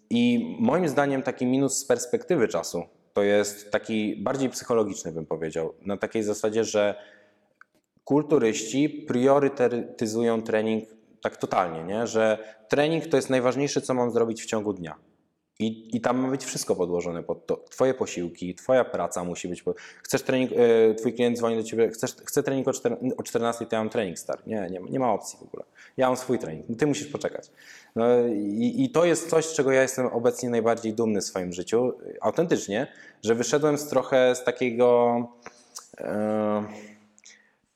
i 0.09 0.55
moim 0.59 0.87
zdaniem 0.87 1.21
taki 1.21 1.45
minus 1.45 1.77
z 1.77 1.85
perspektywy 1.85 2.47
czasu 2.47 2.83
to 3.15 3.23
jest 3.23 3.71
taki 3.71 4.15
bardziej 4.15 4.49
psychologiczny, 4.49 5.11
bym 5.11 5.25
powiedział. 5.25 5.73
Na 5.81 5.97
takiej 5.97 6.23
zasadzie, 6.23 6.63
że 6.63 6.95
kulturyści 8.03 8.89
priorytetyzują 8.89 10.41
trening 10.41 10.89
tak 11.21 11.37
totalnie, 11.37 11.83
nie? 11.83 12.07
że 12.07 12.37
trening 12.69 13.07
to 13.07 13.17
jest 13.17 13.29
najważniejsze, 13.29 13.81
co 13.81 13.93
mam 13.93 14.11
zrobić 14.11 14.43
w 14.43 14.45
ciągu 14.45 14.73
dnia. 14.73 14.95
I, 15.59 15.97
I 15.97 16.01
tam 16.01 16.17
ma 16.17 16.27
być 16.29 16.45
wszystko 16.45 16.75
podłożone 16.75 17.23
pod 17.23 17.45
to. 17.45 17.57
Twoje 17.57 17.93
posiłki, 17.93 18.55
twoja 18.55 18.85
praca 18.85 19.23
musi 19.23 19.47
być. 19.47 19.63
Pod... 19.63 19.77
Chcesz 20.03 20.21
trening, 20.21 20.51
e, 20.51 20.95
twój 20.95 21.13
klient 21.13 21.37
dzwoni 21.37 21.55
do 21.55 21.63
ciebie, 21.63 21.89
chcesz, 21.89 22.15
chcę 22.25 22.43
trening 22.43 22.67
o, 22.67 22.73
czter, 22.73 22.97
o 23.17 23.23
14, 23.23 23.65
to 23.65 23.75
ja 23.75 23.79
mam 23.79 23.89
trening 23.89 24.19
stary. 24.19 24.41
Nie, 24.47 24.67
nie, 24.71 24.79
nie 24.89 24.99
ma 24.99 25.13
opcji 25.13 25.39
w 25.39 25.43
ogóle. 25.43 25.63
Ja 25.97 26.07
mam 26.07 26.17
swój 26.17 26.39
trening, 26.39 26.79
ty 26.79 26.87
musisz 26.87 27.07
poczekać. 27.07 27.51
No, 27.95 28.05
i, 28.27 28.75
I 28.77 28.89
to 28.89 29.05
jest 29.05 29.29
coś, 29.29 29.45
z 29.45 29.53
czego 29.53 29.71
ja 29.71 29.81
jestem 29.81 30.05
obecnie 30.05 30.49
najbardziej 30.49 30.93
dumny 30.93 31.21
w 31.21 31.25
swoim 31.25 31.53
życiu, 31.53 31.93
autentycznie, 32.21 32.87
że 33.23 33.35
wyszedłem 33.35 33.77
z 33.77 33.87
trochę 33.87 34.35
z 34.35 34.43
takiego. 34.43 35.17
E, 35.97 36.94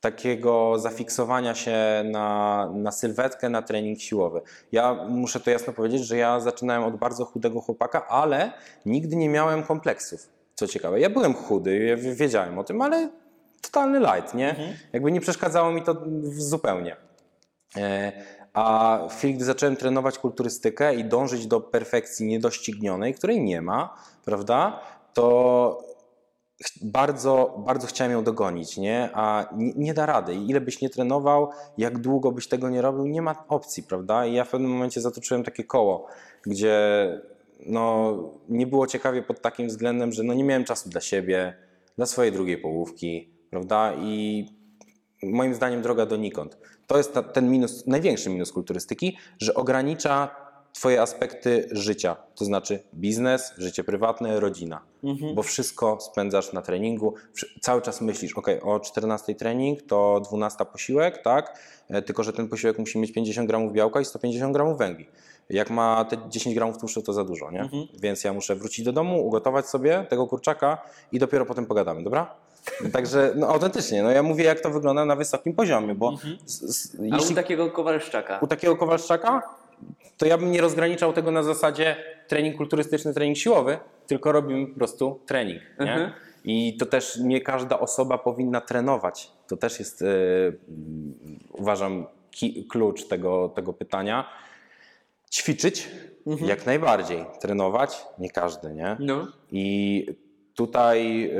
takiego 0.01 0.79
zafiksowania 0.79 1.55
się 1.55 1.77
na, 2.05 2.69
na 2.73 2.91
sylwetkę, 2.91 3.49
na 3.49 3.61
trening 3.61 3.99
siłowy. 3.99 4.41
Ja 4.71 4.93
muszę 5.09 5.39
to 5.39 5.49
jasno 5.49 5.73
powiedzieć, 5.73 6.05
że 6.05 6.17
ja 6.17 6.39
zaczynałem 6.39 6.83
od 6.83 6.95
bardzo 6.95 7.25
chudego 7.25 7.61
chłopaka, 7.61 8.07
ale 8.07 8.51
nigdy 8.85 9.15
nie 9.15 9.29
miałem 9.29 9.63
kompleksów. 9.63 10.29
Co 10.55 10.67
ciekawe, 10.67 10.99
ja 10.99 11.09
byłem 11.09 11.33
chudy, 11.33 11.77
ja 11.77 11.97
wiedziałem 12.15 12.59
o 12.59 12.63
tym, 12.63 12.81
ale 12.81 13.09
totalny 13.61 13.99
light, 13.99 14.33
nie? 14.33 14.55
Jakby 14.93 15.11
nie 15.11 15.21
przeszkadzało 15.21 15.71
mi 15.71 15.83
to 15.83 15.95
zupełnie. 16.31 16.95
E, 17.77 18.11
A 18.53 18.99
w 19.09 19.15
chwili, 19.17 19.33
gdy 19.33 19.45
zacząłem 19.45 19.75
trenować 19.75 20.19
kulturystykę 20.19 20.95
i 20.95 21.05
dążyć 21.05 21.47
do 21.47 21.61
perfekcji 21.61 22.27
niedoścignionej, 22.27 23.13
której 23.13 23.41
nie 23.41 23.61
ma, 23.61 23.95
prawda, 24.25 24.79
to 25.13 25.83
bardzo, 26.81 27.63
bardzo 27.65 27.87
chciałem 27.87 28.13
ją 28.13 28.23
dogonić, 28.23 28.77
nie? 28.77 29.09
a 29.13 29.49
nie, 29.55 29.73
nie 29.75 29.93
da 29.93 30.05
rady. 30.05 30.35
I 30.35 30.49
ile 30.49 30.61
byś 30.61 30.81
nie 30.81 30.89
trenował, 30.89 31.49
jak 31.77 31.97
długo 31.97 32.31
byś 32.31 32.47
tego 32.47 32.69
nie 32.69 32.81
robił, 32.81 33.07
nie 33.07 33.21
ma 33.21 33.45
opcji, 33.47 33.83
prawda? 33.83 34.25
I 34.25 34.33
ja 34.33 34.43
w 34.43 34.49
pewnym 34.49 34.71
momencie 34.71 35.01
zatoczyłem 35.01 35.43
takie 35.43 35.63
koło, 35.63 36.07
gdzie 36.41 36.77
no, 37.65 38.17
nie 38.49 38.67
było 38.67 38.87
ciekawie 38.87 39.23
pod 39.23 39.41
takim 39.41 39.67
względem, 39.67 40.11
że 40.11 40.23
no, 40.23 40.33
nie 40.33 40.43
miałem 40.43 40.63
czasu 40.63 40.89
dla 40.89 41.01
siebie, 41.01 41.53
dla 41.97 42.05
swojej 42.05 42.31
drugiej 42.31 42.57
połówki, 42.57 43.29
prawda? 43.49 43.93
I 43.93 44.45
moim 45.23 45.53
zdaniem 45.53 45.81
droga 45.81 46.05
donikąd. 46.05 46.57
To 46.87 46.97
jest 46.97 47.13
ta, 47.13 47.23
ten 47.23 47.51
minus, 47.51 47.87
największy 47.87 48.29
minus 48.29 48.51
kulturystyki, 48.51 49.17
że 49.39 49.53
ogranicza 49.53 50.35
Twoje 50.79 51.01
aspekty 51.01 51.67
życia, 51.71 52.15
to 52.35 52.45
znaczy 52.45 52.79
biznes, 52.95 53.53
życie 53.57 53.83
prywatne, 53.83 54.39
rodzina, 54.39 54.81
bo 55.35 55.43
wszystko 55.43 55.97
spędzasz 56.01 56.53
na 56.53 56.61
treningu, 56.61 57.13
cały 57.61 57.81
czas 57.81 58.01
myślisz, 58.01 58.33
ok, 58.37 58.47
o 58.63 58.79
14 58.79 59.35
trening 59.35 59.81
to 59.81 60.21
12 60.27 60.65
posiłek, 60.65 61.21
tak, 61.23 61.59
E, 61.89 62.01
tylko 62.01 62.23
że 62.23 62.33
ten 62.33 62.47
posiłek 62.49 62.79
musi 62.79 62.99
mieć 62.99 63.11
50 63.13 63.47
gramów 63.47 63.73
białka 63.73 64.01
i 64.01 64.05
150 64.05 64.53
gramów 64.53 64.77
węgli. 64.77 65.05
Jak 65.49 65.69
ma 65.69 66.05
te 66.05 66.17
10 66.29 66.55
gramów 66.55 66.77
tłuszczu, 66.77 67.01
to 67.01 67.13
za 67.13 67.23
dużo, 67.23 67.51
nie? 67.51 67.69
Więc 68.01 68.23
ja 68.23 68.33
muszę 68.33 68.55
wrócić 68.55 68.85
do 68.85 68.91
domu, 68.93 69.27
ugotować 69.27 69.65
sobie 69.67 70.05
tego 70.09 70.27
kurczaka 70.27 70.77
i 71.11 71.19
dopiero 71.19 71.45
potem 71.45 71.65
pogadamy, 71.65 72.03
dobra? 72.03 72.35
Także 72.93 73.33
no, 73.35 73.47
autentycznie, 73.47 74.03
no 74.03 74.11
ja 74.11 74.23
mówię 74.23 74.43
jak 74.43 74.59
to 74.59 74.69
wygląda 74.69 75.05
na 75.05 75.15
wysokim 75.15 75.53
poziomie, 75.53 75.95
bo 75.95 76.13
s- 76.45 76.63
s- 76.63 76.97
A 77.11 77.15
jeśli 77.15 77.31
u 77.33 77.35
takiego 77.35 77.71
Kowalszczaka? 77.71 78.39
u 78.41 78.47
takiego 78.47 78.75
Kowalszczaka, 78.75 79.41
to 80.17 80.25
ja 80.25 80.37
bym 80.37 80.51
nie 80.51 80.61
rozgraniczał 80.61 81.13
tego 81.13 81.31
na 81.31 81.43
zasadzie 81.43 81.95
trening 82.27 82.57
kulturystyczny, 82.57 83.13
trening 83.13 83.37
siłowy, 83.37 83.77
tylko 84.07 84.31
robimy 84.31 84.67
po 84.67 84.75
prostu 84.75 85.19
trening. 85.25 85.61
Mhm. 85.77 86.11
I 86.43 86.77
to 86.77 86.85
też 86.85 87.17
nie 87.17 87.41
każda 87.41 87.79
osoba 87.79 88.17
powinna 88.17 88.61
trenować. 88.61 89.31
To 89.47 89.57
też 89.57 89.79
jest, 89.79 90.01
mm, 90.01 91.39
uważam, 91.51 92.05
ki- 92.31 92.67
klucz 92.69 93.07
tego, 93.07 93.49
tego 93.49 93.73
pytania. 93.73 94.29
Ćwiczyć 95.31 95.89
jak 96.41 96.65
najbardziej, 96.65 97.25
trenować 97.41 98.05
nie 98.19 98.29
każdy, 98.29 98.73
nie? 98.73 98.97
No. 98.99 99.27
I 99.51 100.05
tutaj 100.55 101.31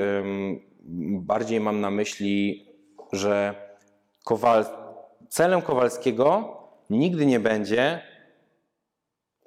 bardziej 1.20 1.60
mam 1.60 1.82
na 1.82 1.92
myśli, 1.92 2.66
że 3.14 3.56
Kowal, 4.24 4.66
celem 5.30 5.62
Kowalskiego 5.62 6.58
nigdy 6.90 7.26
nie 7.26 7.40
będzie 7.40 8.02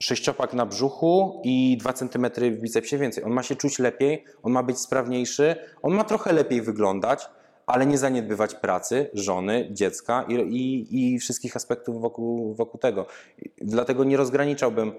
sześciopak 0.02 0.54
na 0.54 0.66
brzuchu 0.66 1.40
i 1.44 1.76
2 1.80 1.92
cm 1.92 2.26
w 2.40 2.60
bicepsie 2.60 2.98
więcej. 2.98 3.24
On 3.24 3.32
ma 3.32 3.42
się 3.42 3.56
czuć 3.56 3.78
lepiej, 3.78 4.24
on 4.42 4.52
ma 4.52 4.62
być 4.62 4.78
sprawniejszy, 4.78 5.56
on 5.82 5.94
ma 5.94 6.04
trochę 6.04 6.32
lepiej 6.32 6.62
wyglądać, 6.62 7.28
ale 7.66 7.86
nie 7.86 7.98
zaniedbywać 7.98 8.54
pracy, 8.54 9.10
żony, 9.14 9.68
dziecka 9.70 10.24
i, 10.28 10.34
i, 10.34 11.14
i 11.14 11.18
wszystkich 11.18 11.56
aspektów 11.56 12.00
wokół, 12.00 12.54
wokół 12.54 12.80
tego. 12.80 13.06
Dlatego 13.60 14.04
nie 14.04 14.16
rozgraniczałbym 14.16 14.92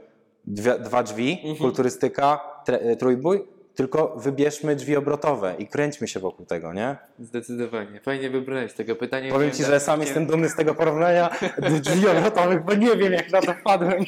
dwie, 0.45 0.79
dwa 0.79 1.03
drzwi, 1.03 1.55
kulturystyka, 1.59 2.39
tre, 2.65 2.95
trójbój, 2.95 3.47
tylko 3.75 4.15
wybierzmy 4.17 4.75
drzwi 4.75 4.95
obrotowe 4.95 5.55
i 5.59 5.67
kręćmy 5.67 6.07
się 6.07 6.19
wokół 6.19 6.45
tego, 6.45 6.73
nie? 6.73 6.95
Zdecydowanie. 7.19 7.99
Fajnie 7.99 8.29
wybrałeś 8.29 8.73
tego 8.73 8.95
pytania. 8.95 9.31
Powiem 9.31 9.51
Ci, 9.51 9.63
że 9.63 9.79
sam 9.79 10.01
jestem 10.01 10.25
dumny 10.25 10.49
z 10.49 10.55
tego 10.55 10.75
porównania 10.75 11.29
drzwi 11.81 12.07
obrotowych, 12.07 12.63
bo 12.63 12.73
nie 12.73 12.95
wiem 12.95 13.13
jak 13.13 13.31
na 13.31 13.41
to 13.41 13.53
wpadłem. 13.53 14.03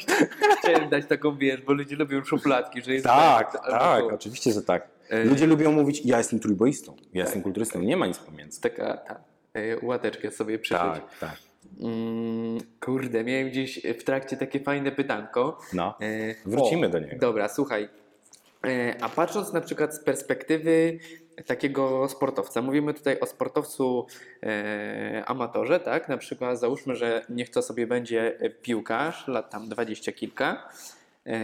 Chciałem 0.58 0.88
dać 0.88 1.06
taką, 1.06 1.36
wiesz, 1.36 1.60
bo 1.62 1.72
ludzie 1.72 1.96
lubią 1.96 2.24
szufladki, 2.24 2.82
że 2.82 2.92
jest 2.92 3.06
Tak, 3.06 3.52
tak, 3.70 4.00
to- 4.00 4.06
oczywiście, 4.14 4.52
że 4.52 4.62
tak. 4.62 4.88
E, 5.10 5.24
Ludzie 5.24 5.46
lubią 5.46 5.72
mówić, 5.72 6.02
ja 6.04 6.18
jestem 6.18 6.40
trójboistą, 6.40 6.96
ja 7.14 7.22
jestem 7.22 7.42
kulturystą, 7.42 7.80
nie 7.82 7.96
ma 7.96 8.06
nic 8.06 8.18
pomiędzy. 8.18 8.60
Taka 8.60 8.96
ta, 8.96 9.20
e, 9.54 9.86
łateczkę 9.86 10.30
sobie 10.30 10.58
przyszyć. 10.58 10.82
Tak, 10.82 11.18
tak. 11.20 11.36
Mm, 11.80 12.58
kurde, 12.80 13.24
miałem 13.24 13.48
gdzieś 13.50 13.80
w 13.98 14.04
trakcie 14.04 14.36
takie 14.36 14.60
fajne 14.60 14.92
pytanko. 14.92 15.58
No, 15.72 15.94
E, 16.00 16.34
wrócimy 16.50 16.86
o, 16.86 16.90
do 16.90 16.98
niego. 16.98 17.16
Dobra, 17.20 17.48
słuchaj. 17.48 17.88
E, 18.66 18.96
A 19.00 19.08
patrząc 19.08 19.52
na 19.52 19.60
przykład 19.60 19.94
z 19.94 20.00
perspektywy 20.04 20.98
takiego 21.46 22.08
sportowca, 22.08 22.62
mówimy 22.62 22.94
tutaj 22.94 23.20
o 23.20 23.26
sportowcu 23.26 24.06
e, 24.42 25.22
amatorze, 25.26 25.80
tak? 25.80 26.08
Na 26.08 26.16
przykład 26.16 26.60
załóżmy, 26.60 26.96
że 26.96 27.24
niech 27.28 27.50
to 27.50 27.62
sobie 27.62 27.86
będzie 27.86 28.38
piłkarz, 28.62 29.28
lat 29.28 29.50
tam 29.50 29.68
dwadzieścia 29.68 30.12
kilka. 30.12 30.68
E, 31.26 31.38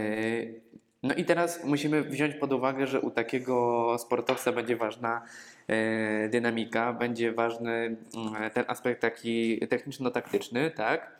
no 1.03 1.13
i 1.13 1.25
teraz 1.25 1.63
musimy 1.63 2.01
wziąć 2.03 2.35
pod 2.35 2.53
uwagę, 2.53 2.87
że 2.87 3.01
u 3.01 3.11
takiego 3.11 3.97
sportowca 3.99 4.51
będzie 4.51 4.75
ważna 4.75 5.21
e, 5.67 6.29
dynamika, 6.29 6.93
będzie 6.93 7.31
ważny 7.31 7.71
mm, 8.15 8.51
ten 8.53 8.65
aspekt 8.67 9.01
taki 9.01 9.67
techniczno-taktyczny, 9.67 10.71
tak? 10.71 11.19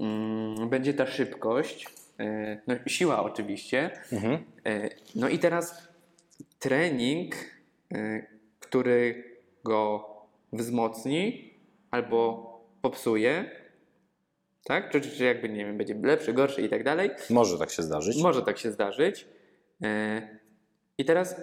Mm, 0.00 0.68
Będzie 0.68 0.94
ta 0.94 1.06
szybkość, 1.06 1.86
no, 2.66 2.74
siła 2.86 3.22
oczywiście. 3.22 3.90
Mhm. 4.12 4.44
E, 4.66 4.90
No 5.14 5.28
i 5.28 5.38
teraz 5.38 5.88
trening, 6.58 7.34
e, 7.94 8.26
który 8.60 9.24
go 9.64 10.08
wzmocni 10.52 11.54
albo 11.90 12.48
popsuje, 12.82 13.50
tak? 14.64 14.90
Czy, 14.90 15.00
czy, 15.00 15.24
jakby, 15.24 15.48
nie 15.48 15.66
wiem, 15.66 15.78
będzie 15.78 15.94
lepszy, 16.02 16.32
gorszy 16.32 16.62
i 16.62 16.68
tak 16.68 16.84
dalej. 16.84 17.10
Może 17.30 17.58
tak 17.58 17.70
się 17.70 17.82
zdarzyć. 17.82 18.22
Może 18.22 18.42
tak 18.42 18.58
się 18.58 18.70
zdarzyć. 18.72 19.26
E, 19.82 20.38
I 20.98 21.04
teraz, 21.04 21.40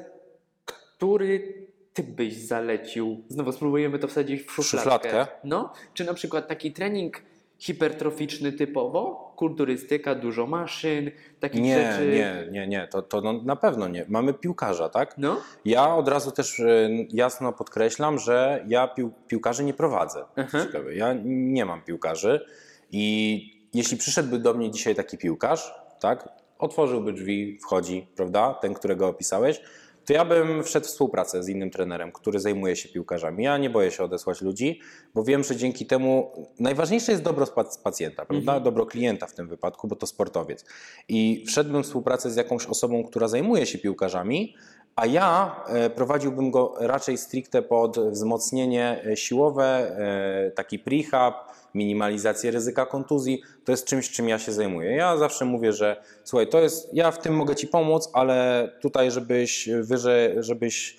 który 0.66 1.68
typ 1.94 2.06
byś 2.06 2.38
zalecił? 2.38 3.24
Znowu 3.30 3.52
spróbujemy 3.52 4.00
to 4.00 4.08
wsadzić 4.08 4.42
w 4.44 4.52
szufladkę. 4.52 5.10
szufladkę? 5.10 5.28
No, 5.44 5.74
czy 5.94 6.04
na 6.06 6.14
przykład 6.14 6.48
taki 6.48 6.72
trening 6.72 7.22
hipertroficzny 7.60 8.51
typowo, 8.51 9.34
kulturystyka, 9.36 10.16
dużo 10.16 10.47
maszyn, 10.47 11.12
takich 11.39 11.62
Nie, 11.62 11.91
rzeczy. 11.91 12.08
nie, 12.12 12.47
nie, 12.51 12.68
nie, 12.68 12.88
to, 12.88 13.01
to 13.01 13.22
no, 13.22 13.34
na 13.43 13.56
pewno 13.56 13.88
nie. 13.88 14.06
Mamy 14.10 14.34
piłkarza, 14.34 14.89
tak? 14.89 15.16
No, 15.18 15.41
Ja 15.66 15.95
od 15.95 16.08
razu 16.08 16.32
też 16.32 16.60
e, 16.60 16.89
jasno 17.10 17.53
podkreślam, 17.53 18.20
że 18.20 18.64
ja 18.68 18.88
pił, 18.88 19.12
piłkarzy 19.28 19.64
nie 19.64 19.74
prowadzę. 19.74 20.26
Ciekawe. 20.66 20.95
Ja 20.95 21.16
nie 21.26 21.66
mam 21.66 21.82
piłkarzy 21.82 22.45
i 22.91 23.68
jeśli 23.74 23.97
przyszedłby 23.97 24.39
do 24.39 24.53
mnie 24.53 24.72
dzisiaj 24.72 24.95
taki 24.95 25.18
piłkarz, 25.18 25.74
tak, 25.99 26.30
otworzyłby 26.60 27.14
drzwi, 27.14 27.60
wchodzi, 27.64 28.08
prawda, 28.16 28.53
ten, 28.53 28.74
którego 28.74 29.08
opisałeś, 29.08 29.62
to 30.06 30.14
ja 30.14 30.26
bym 30.26 30.64
wszedł 30.64 30.86
w 30.86 30.89
współpracę 30.89 31.43
z 31.43 31.49
innym 31.49 31.70
trenerem, 31.70 32.12
który 32.12 32.39
zajmuje 32.39 32.76
się 32.76 32.89
piłkarzami. 32.89 33.43
Ja 33.43 33.58
nie 33.58 33.70
boję 33.70 33.91
się 33.91 34.03
odesłać 34.03 34.41
ludzi, 34.41 34.80
bo 35.14 35.24
wiem, 35.24 35.43
że 35.43 35.56
dzięki 35.56 35.86
temu 35.86 36.32
najważniejsze 36.60 37.12
jest 37.12 37.24
dobro 37.24 37.45
pac- 37.45 37.84
pacjenta, 37.84 38.26
prawda? 38.26 38.60
Dobro 38.60 38.86
klienta 38.86 39.28
w 39.28 39.34
tym 39.34 39.47
wypadku, 39.47 39.88
bo 39.88 39.95
to 39.95 40.08
sportowiec. 40.08 40.66
I 41.10 41.43
wszedłbym 41.47 41.84
w 41.84 41.86
współpracę 41.86 42.32
z 42.32 42.36
jakąś 42.36 42.66
osobą, 42.66 43.03
która 43.03 43.28
zajmuje 43.28 43.66
się 43.66 43.78
piłkarzami, 43.78 44.56
a 44.95 45.06
ja 45.06 45.56
e, 45.68 45.89
prowadziłbym 45.89 46.51
go 46.51 46.74
raczej 46.80 47.18
stricte 47.18 47.62
pod 47.62 47.99
wzmocnienie 47.99 49.03
e, 49.06 49.18
siłowe, 49.18 49.66
e, 49.66 50.51
taki 50.51 50.80
prehab, 50.80 51.34
minimalizację 51.76 52.52
ryzyka 52.52 52.86
kontuzji. 52.86 53.42
To 53.66 53.72
jest 53.72 53.86
czymś, 53.86 54.10
czym 54.10 54.30
ja 54.30 54.40
się 54.40 54.52
zajmuję. 54.52 54.92
Ja 54.92 55.18
zawsze 55.18 55.46
mówię, 55.46 55.74
że 55.74 56.04
słuchaj, 56.24 56.48
to 56.48 56.62
jest, 56.62 56.90
ja 56.94 57.12
w 57.12 57.20
tym 57.20 57.36
mogę 57.36 57.56
Ci 57.56 57.68
pomóc, 57.68 58.10
ale 58.14 58.70
tutaj, 58.82 59.12
żebyś 59.12 59.70
wyżej, 59.82 60.44
żebyś 60.44 60.98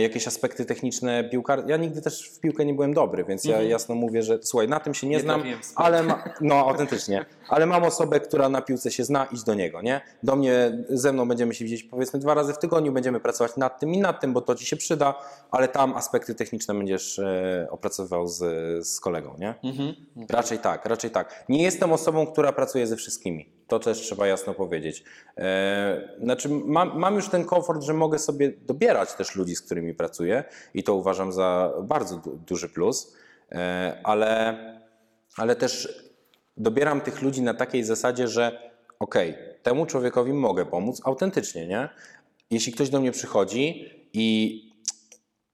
jakieś 0.00 0.26
aspekty 0.28 0.64
techniczne 0.64 1.24
piłkar. 1.24 1.64
Ja 1.66 1.76
nigdy 1.76 2.02
też 2.02 2.28
w 2.28 2.40
piłkę 2.40 2.64
nie 2.64 2.74
byłem 2.74 2.94
dobry, 2.94 3.24
więc 3.24 3.44
ja 3.44 3.62
jasno 3.62 3.94
mówię, 3.94 4.22
że 4.22 4.38
słuchaj, 4.42 4.68
na 4.68 4.80
tym 4.80 4.94
się 4.94 5.06
nie, 5.06 5.16
Nie 5.16 5.20
znam, 5.20 5.42
ale 5.74 6.02
ma, 6.02 6.24
no 6.40 6.54
autentycznie, 6.54 7.26
ale 7.48 7.66
mam 7.66 7.84
osobę, 7.84 8.20
która 8.20 8.48
na 8.48 8.62
piłce 8.62 8.90
się 8.90 9.04
zna, 9.04 9.24
idź 9.32 9.44
do 9.44 9.54
niego, 9.54 9.82
nie? 9.82 10.00
Do 10.22 10.36
mnie, 10.36 10.84
ze 10.88 11.12
mną 11.12 11.28
będziemy 11.28 11.54
się 11.54 11.64
widzieć 11.64 11.82
powiedzmy 11.82 12.18
dwa 12.18 12.34
razy 12.34 12.52
w 12.52 12.58
tygodniu, 12.58 12.92
będziemy 12.92 13.20
pracować 13.20 13.56
nad 13.56 13.80
tym 13.80 13.94
i 13.94 13.98
nad 13.98 14.20
tym, 14.20 14.32
bo 14.32 14.40
to 14.40 14.54
Ci 14.54 14.66
się 14.66 14.76
przyda, 14.76 15.14
ale 15.50 15.68
tam 15.68 15.96
aspekty 15.96 16.34
techniczne 16.34 16.74
będziesz 16.74 17.18
e, 17.18 17.66
opracowywał 17.70 18.28
z, 18.28 18.38
z 18.86 19.00
kolegą, 19.00 19.34
nie? 19.38 19.54
mhm. 19.64 19.94
Raczej 20.30 20.58
tak, 20.58 20.86
raczej 20.86 21.10
tak. 21.10 21.44
Nie 21.48 21.62
jestem 21.62 21.92
osobą, 21.92 22.26
która 22.26 22.52
pracuje 22.52 22.86
ze 22.86 22.96
wszystkimi. 22.96 23.57
To 23.68 23.78
też 23.78 24.00
trzeba 24.00 24.26
jasno 24.26 24.54
powiedzieć. 24.54 25.04
E, 25.36 26.14
znaczy, 26.22 26.48
mam, 26.48 26.98
mam 26.98 27.14
już 27.14 27.28
ten 27.28 27.44
komfort, 27.44 27.82
że 27.82 27.94
mogę 27.94 28.18
sobie 28.18 28.52
dobierać 28.66 29.14
też 29.14 29.36
ludzi, 29.36 29.56
z 29.56 29.62
którymi 29.62 29.94
pracuję 29.94 30.44
i 30.74 30.82
to 30.82 30.94
uważam 30.94 31.32
za 31.32 31.72
bardzo 31.82 32.16
du- 32.16 32.36
duży 32.36 32.68
plus, 32.68 33.16
e, 33.52 34.00
ale, 34.04 34.56
ale 35.36 35.56
też 35.56 36.02
dobieram 36.56 37.00
tych 37.00 37.22
ludzi 37.22 37.42
na 37.42 37.54
takiej 37.54 37.84
zasadzie, 37.84 38.28
że 38.28 38.70
okej, 38.98 39.34
temu 39.62 39.86
człowiekowi 39.86 40.32
mogę 40.32 40.66
pomóc 40.66 41.00
autentycznie, 41.04 41.66
nie? 41.66 41.88
Jeśli 42.50 42.72
ktoś 42.72 42.90
do 42.90 43.00
mnie 43.00 43.12
przychodzi 43.12 43.90
i 44.12 44.62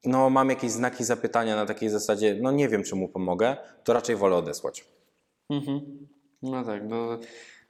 no, 0.05 0.31
mam 0.31 0.51
jakieś 0.51 0.71
znaki 0.71 1.05
zapytania 1.05 1.57
na 1.57 1.67
takiej 1.67 1.89
zasadzie, 1.89 2.39
no 2.41 2.53
nie 2.53 2.69
wiem, 2.69 2.83
czy 2.83 2.97
mu 2.97 3.09
pomogę, 3.09 3.57
to 3.85 3.93
raczej 3.93 4.17
wolę 4.17 4.37
odesłać. 4.37 4.85
Mhm. 5.51 5.81
No 6.43 6.65
tak, 6.65 6.83
no 6.89 7.19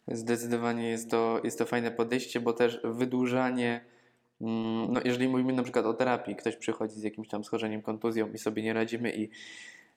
zdecydowanie 0.09 0.91
jest 0.91 1.11
to, 1.11 1.41
jest 1.45 1.59
to 1.59 1.67
fajne 1.67 1.91
podejście, 1.91 2.41
bo 2.41 2.53
też 2.53 2.81
wydłużanie, 2.85 3.85
mm, 4.41 4.93
no 4.93 5.01
jeżeli 5.05 5.29
mówimy 5.29 5.53
na 5.53 5.63
przykład 5.63 5.87
o 5.87 5.95
terapii, 5.95 6.37
ktoś 6.37 6.57
przychodzi 6.57 6.95
z 6.95 7.03
jakimś 7.03 7.29
tam 7.29 7.45
schorzeniem, 7.45 7.83
kontuzją 7.83 8.33
i 8.33 8.39
sobie 8.39 8.63
nie 8.63 8.73
radzimy 8.73 9.13
i 9.17 9.31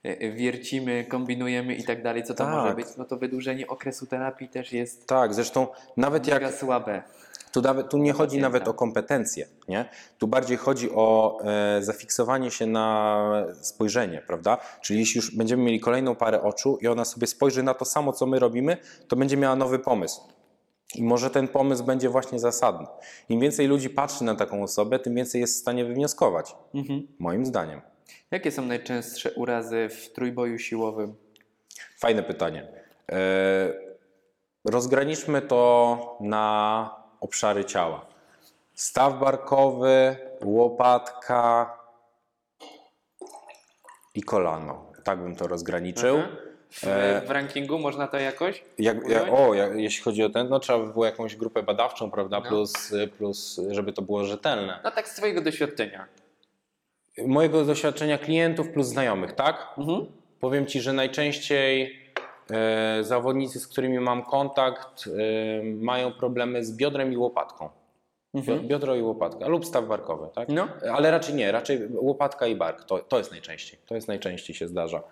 e, 0.04 0.32
wiercimy, 0.32 1.06
kombinujemy 1.06 1.76
i 1.76 1.84
tak 1.84 2.04
dalej, 2.04 2.24
co 2.24 2.34
to 2.34 2.44
Tak. 2.44 2.54
może 2.54 2.76
być, 2.76 2.88
no 2.98 3.06
to 3.06 3.18
wydłużenie 3.18 3.68
okresu 3.68 4.06
terapii 4.06 4.50
też 4.50 4.74
jest 4.74 5.08
Tak, 5.08 5.34
zresztą 5.34 5.68
nawet 5.98 6.28
jak 6.28 6.54
słabe. 6.54 7.04
Tu, 7.58 7.62
nawet, 7.62 7.90
tu 7.90 7.98
nie 7.98 8.14
chodzi 8.14 8.40
nawet 8.40 8.68
o 8.68 8.74
kompetencje, 8.74 9.48
nie? 9.68 9.90
Tu 10.18 10.28
bardziej 10.28 10.58
chodzi 10.58 10.92
o 10.92 11.38
e, 11.44 11.84
zafiksowanie 11.84 12.52
się 12.52 12.66
na 12.66 13.46
spojrzenie, 13.62 14.24
prawda? 14.28 14.58
Czyli 14.82 15.00
jeśli 15.00 15.18
już 15.20 15.36
będziemy 15.36 15.64
mieli 15.64 15.80
kolejną 15.80 16.16
parę 16.16 16.42
oczu 16.42 16.78
i 16.82 16.88
ona 16.88 17.06
sobie 17.06 17.28
spojrzy 17.28 17.64
na 17.64 17.74
to 17.74 17.86
samo, 17.86 18.14
co 18.14 18.26
my 18.26 18.40
robimy, 18.40 18.78
to 19.08 19.16
będzie 19.16 19.38
miała 19.38 19.56
nowy 19.56 19.80
pomysł. 19.80 20.22
I 20.96 21.04
może 21.04 21.30
ten 21.30 21.48
pomysł 21.48 21.84
będzie 21.84 22.10
właśnie 22.10 22.40
zasadny. 22.40 22.88
Im 23.30 23.40
więcej 23.40 23.68
ludzi 23.68 23.90
patrzy 23.90 24.24
na 24.24 24.36
taką 24.36 24.64
osobę, 24.64 25.00
tym 25.00 25.16
więcej 25.16 25.42
jest 25.42 25.56
w 25.56 25.62
stanie 25.62 25.86
wywnioskować, 25.86 26.56
Mhm. 26.74 27.08
moim 27.20 27.46
zdaniem. 27.46 27.82
Jakie 28.32 28.52
są 28.52 28.66
najczęstsze 28.66 29.32
urazy 29.32 29.90
w 29.90 30.14
trójboju 30.14 30.60
siłowym? 30.60 31.16
Fajne 32.00 32.24
pytanie. 32.24 32.68
E, 33.12 33.74
rozgraniczmy 34.66 35.42
to 35.42 36.18
na 36.22 37.07
obszary 37.22 37.66
ciała. 37.66 38.06
Staw 38.74 39.20
barkowy, 39.20 40.16
łopatka 40.44 41.78
i 44.16 44.24
kolano. 44.24 44.86
Tak 45.04 45.20
bym 45.20 45.36
to 45.36 45.48
rozgraniczył. 45.48 46.16
Mhm. 46.16 46.38
w, 46.72 46.84
E, 46.88 47.22
w 47.26 47.30
rankingu? 47.32 47.80
Można 47.80 48.08
to 48.08 48.18
jakoś? 48.18 48.64
Jak, 48.80 48.98
o, 49.32 49.54
jak, 49.54 49.76
jeśli 49.76 50.04
chodzi 50.04 50.24
o 50.24 50.30
ten, 50.30 50.50
no 50.50 50.60
trzeba 50.60 50.80
by 50.80 50.94
było 50.94 51.06
jakąś 51.06 51.36
grupę 51.36 51.64
badawczą, 51.64 52.12
prawda, 52.12 52.40
No. 52.40 52.50
plus, 52.50 52.94
plus, 53.18 53.62
żeby 53.70 53.94
to 53.94 54.02
było 54.02 54.24
rzetelne. 54.26 54.80
No 54.84 54.92
tak 54.92 55.08
z 55.10 55.16
twojego 55.16 55.42
doświadczenia. 55.42 56.08
Mojego 57.26 57.66
doświadczenia 57.66 58.18
klientów 58.18 58.70
plus 58.70 58.88
znajomych, 58.88 59.32
tak? 59.32 59.68
Mhm. 59.78 60.06
Powiem 60.40 60.66
Ci, 60.66 60.82
że 60.82 60.94
najczęściej 60.94 62.00
zawodnicy, 63.02 63.60
z 63.60 63.68
którymi 63.68 64.00
mam 64.00 64.24
kontakt, 64.24 65.04
e, 65.08 65.64
mają 65.64 66.12
problemy 66.14 66.66
z 66.66 66.76
biodrem 66.78 67.14
i 67.14 67.18
łopatką. 67.18 67.70
Mhm. 68.34 68.68
Biodro 68.68 68.96
i 68.96 69.02
łopatka, 69.02 69.48
lub 69.48 69.66
staw 69.66 69.86
barkowy, 69.88 70.28
tak? 70.36 70.50
No. 70.50 70.68
Ale 70.94 71.12
raczej 71.12 71.36
nie, 71.36 71.52
raczej 71.52 71.88
łopatka 71.94 72.48
i 72.48 72.56
bark, 72.56 72.84
to, 72.84 73.00
to 73.00 73.18
jest 73.18 73.32
najczęściej, 73.32 73.80
to 73.86 73.96
jest 73.96 74.08
najczęściej 74.08 74.56
się 74.56 74.68
zdarza. 74.68 75.04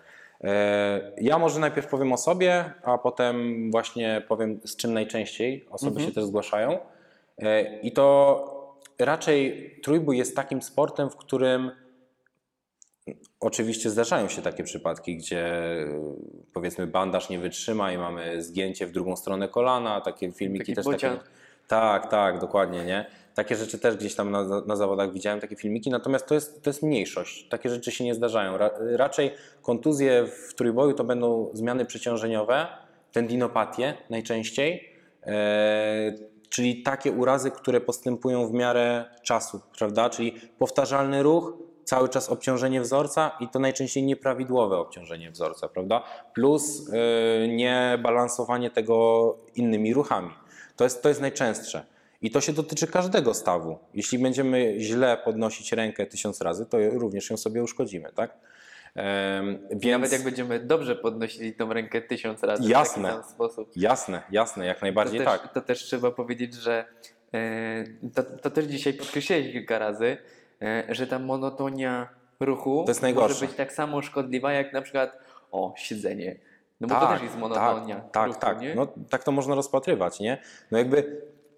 E, 0.44 1.12
Ja 1.20 1.38
może 1.38 1.60
najpierw 1.60 1.86
powiem 1.86 2.12
o 2.12 2.16
sobie, 2.16 2.64
a 2.82 2.98
potem 2.98 3.70
właśnie 3.70 4.22
powiem 4.28 4.60
z 4.64 4.76
czym 4.76 4.92
najczęściej 4.94 5.66
osoby 5.70 5.90
Mhm. 5.90 6.08
się 6.08 6.14
też 6.14 6.24
zgłaszają. 6.24 6.78
E, 7.38 7.80
I 7.80 7.92
to 7.92 8.56
raczej 8.98 9.70
trójbój 9.82 10.18
jest 10.18 10.36
takim 10.36 10.62
sportem, 10.62 11.10
w 11.10 11.16
którym 11.16 11.70
Oczywiście 13.40 13.90
zdarzają 13.90 14.28
się 14.28 14.42
takie 14.42 14.64
przypadki, 14.64 15.16
gdzie 15.16 15.62
y, 15.78 15.88
powiedzmy 16.52 16.86
bandaż 16.86 17.28
nie 17.28 17.38
wytrzyma 17.38 17.92
i 17.92 17.98
mamy 17.98 18.42
zgięcie 18.42 18.86
w 18.86 18.92
drugą 18.92 19.16
stronę 19.16 19.48
kolana, 19.48 20.00
takie 20.00 20.32
filmiki 20.32 20.74
Taki 20.74 20.74
też 20.74 21.00
takie. 21.00 21.20
Tak, 21.68 22.10
tak, 22.10 22.38
dokładnie, 22.38 22.84
nie? 22.84 23.06
Takie 23.34 23.56
rzeczy 23.56 23.78
też 23.78 23.96
gdzieś 23.96 24.14
tam 24.14 24.30
na, 24.30 24.62
na 24.66 24.76
zawodach 24.76 25.12
widziałem, 25.12 25.40
takie 25.40 25.56
filmiki, 25.56 25.90
natomiast 25.90 26.26
to 26.26 26.34
jest, 26.34 26.62
to 26.62 26.70
jest 26.70 26.82
mniejszość. 26.82 27.48
Takie 27.48 27.70
rzeczy 27.70 27.90
się 27.92 28.04
nie 28.04 28.14
zdarzają. 28.14 28.56
Ra, 28.56 28.70
raczej 28.78 29.30
kontuzje 29.62 30.26
w 30.26 30.54
trójboju 30.54 30.94
to 30.94 31.04
będą 31.04 31.50
zmiany 31.52 31.84
przeciążeniowe, 31.84 32.66
tendinopatie 33.12 33.94
najczęściej, 34.10 34.92
e, 35.26 36.14
czyli 36.48 36.82
takie 36.82 37.12
urazy, 37.12 37.50
które 37.50 37.80
postępują 37.80 38.48
w 38.48 38.52
miarę 38.52 39.04
czasu, 39.22 39.60
prawda? 39.78 40.10
Czyli 40.10 40.40
powtarzalny 40.58 41.22
ruch, 41.22 41.52
cały 41.86 42.08
czas 42.08 42.28
obciążenie 42.28 42.80
wzorca 42.80 43.36
i 43.40 43.48
to 43.48 43.58
najczęściej 43.58 44.02
nieprawidłowe 44.02 44.78
obciążenie 44.78 45.30
wzorca, 45.30 45.68
prawda? 45.68 46.02
Plus 46.34 46.88
yy, 46.88 47.48
niebalansowanie 47.48 48.70
tego 48.70 49.36
innymi 49.54 49.94
ruchami. 49.94 50.30
To 50.76 50.84
jest, 50.84 51.02
to 51.02 51.08
jest 51.08 51.20
najczęstsze. 51.20 51.86
I 52.22 52.30
to 52.30 52.40
się 52.40 52.52
dotyczy 52.52 52.86
każdego 52.86 53.34
stawu. 53.34 53.78
Jeśli 53.94 54.18
będziemy 54.18 54.74
źle 54.78 55.16
podnosić 55.24 55.72
rękę 55.72 56.06
tysiąc 56.06 56.40
razy, 56.40 56.66
to 56.66 56.78
również 56.90 57.30
ją 57.30 57.36
sobie 57.36 57.62
uszkodzimy, 57.62 58.12
tak? 58.14 58.38
Więc... 59.70 59.92
Nawet 59.92 60.12
jak 60.12 60.22
będziemy 60.22 60.60
dobrze 60.60 60.96
podnosili 60.96 61.52
tą 61.52 61.72
rękę 61.72 62.02
tysiąc 62.02 62.42
razy 62.42 62.70
Jasne. 62.70 63.02
w 63.02 63.06
taki 63.06 63.22
sam 63.22 63.32
sposób. 63.34 63.70
jasne, 63.76 64.22
jasne, 64.30 64.66
jak 64.66 64.82
najbardziej 64.82 65.20
to 65.20 65.24
też, 65.24 65.40
tak. 65.40 65.52
To 65.52 65.60
też 65.60 65.84
trzeba 65.84 66.10
powiedzieć, 66.10 66.54
że 66.54 66.84
e, 67.34 67.84
to, 68.14 68.22
to 68.22 68.50
też 68.50 68.64
dzisiaj 68.64 68.94
podkreśliłeś 68.94 69.52
kilka 69.52 69.78
razy, 69.78 70.16
że 70.88 71.06
ta 71.06 71.18
monotonia 71.18 72.08
ruchu 72.40 72.84
może 73.14 73.46
być 73.46 73.56
tak 73.56 73.72
samo 73.72 74.02
szkodliwa 74.02 74.52
jak 74.52 74.72
na 74.72 74.82
przykład 74.82 75.18
o, 75.50 75.74
siedzenie. 75.76 76.36
No 76.80 76.88
bo 76.88 77.00
to 77.00 77.06
też 77.06 77.22
jest 77.22 77.38
monotonia 77.38 77.96
Tak, 77.96 78.12
tak, 78.12 78.26
ruchu, 78.26 78.40
tak. 78.40 78.58
No, 78.74 78.86
tak 79.10 79.24
to 79.24 79.32
można 79.32 79.54
rozpatrywać, 79.54 80.20
nie? 80.20 80.38
No 80.70 80.78
jakby 80.78 81.02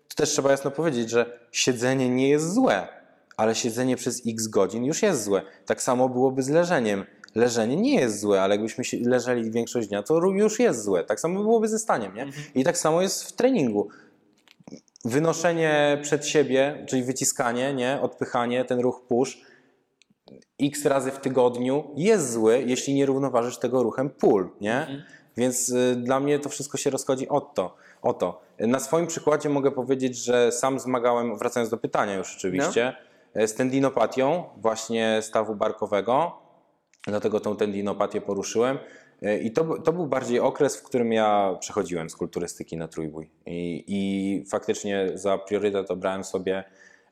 to 0.08 0.16
też 0.16 0.30
trzeba 0.30 0.50
jasno 0.50 0.70
powiedzieć, 0.70 1.10
że 1.10 1.38
siedzenie 1.52 2.08
nie 2.10 2.28
jest 2.28 2.52
złe, 2.54 2.88
ale 3.36 3.54
siedzenie 3.54 3.96
przez 3.96 4.22
x 4.26 4.46
godzin 4.46 4.84
już 4.84 5.02
jest 5.02 5.24
złe. 5.24 5.42
Tak 5.66 5.82
samo 5.82 6.08
byłoby 6.08 6.42
z 6.42 6.48
leżeniem. 6.48 7.04
Leżenie 7.34 7.76
nie 7.76 8.00
jest 8.00 8.20
złe, 8.20 8.42
ale 8.42 8.54
jakbyśmy 8.54 8.84
leżeli 9.02 9.50
większość 9.50 9.88
dnia, 9.88 10.02
to 10.02 10.20
już 10.26 10.58
jest 10.58 10.84
złe. 10.84 11.04
Tak 11.04 11.20
samo 11.20 11.42
byłoby 11.42 11.68
ze 11.68 11.78
staniem, 11.78 12.14
nie? 12.14 12.22
Mhm. 12.22 12.44
I 12.54 12.64
tak 12.64 12.78
samo 12.78 13.02
jest 13.02 13.24
w 13.24 13.32
treningu. 13.32 13.88
Wynoszenie 15.04 15.98
przed 16.02 16.26
siebie, 16.26 16.84
czyli 16.88 17.02
wyciskanie, 17.02 17.74
nie? 17.74 18.00
odpychanie, 18.02 18.64
ten 18.64 18.80
ruch 18.80 19.06
push, 19.08 19.38
x 20.62 20.84
razy 20.84 21.10
w 21.10 21.18
tygodniu 21.18 21.90
jest 21.96 22.32
zły, 22.32 22.64
jeśli 22.66 22.94
nie 22.94 23.06
równoważysz 23.06 23.58
tego 23.58 23.82
ruchem 23.82 24.10
pull, 24.10 24.50
nie? 24.60 24.80
Mhm. 24.80 25.02
Więc 25.36 25.68
y, 25.68 25.96
dla 25.96 26.20
mnie 26.20 26.38
to 26.38 26.48
wszystko 26.48 26.78
się 26.78 26.90
rozchodzi 26.90 27.28
o 27.28 27.40
to, 27.40 27.76
o 28.02 28.12
to. 28.12 28.40
Na 28.58 28.80
swoim 28.80 29.06
przykładzie 29.06 29.48
mogę 29.48 29.70
powiedzieć, 29.70 30.16
że 30.24 30.52
sam 30.52 30.80
zmagałem, 30.80 31.38
wracając 31.38 31.70
do 31.70 31.76
pytania 31.76 32.14
już 32.14 32.36
oczywiście, 32.36 32.96
z 33.34 33.54
tendinopatią 33.54 34.44
właśnie 34.56 35.18
stawu 35.22 35.54
barkowego, 35.54 36.32
dlatego 37.06 37.40
tą 37.40 37.56
tendinopatię 37.56 38.20
poruszyłem. 38.20 38.78
Y, 39.22 39.38
I 39.38 39.50
to, 39.50 39.82
to 39.82 39.92
był 39.92 40.06
bardziej 40.06 40.40
okres, 40.40 40.76
w 40.76 40.82
którym 40.82 41.12
ja 41.12 41.56
przechodziłem 41.60 42.10
z 42.10 42.16
kulturystyki 42.16 42.76
na 42.76 42.88
trójbój. 42.88 43.30
I, 43.46 43.84
I 43.86 44.44
faktycznie 44.50 45.10
za 45.14 45.38
priorytet 45.38 45.90
obrałem 45.90 46.24
sobie 46.24 46.64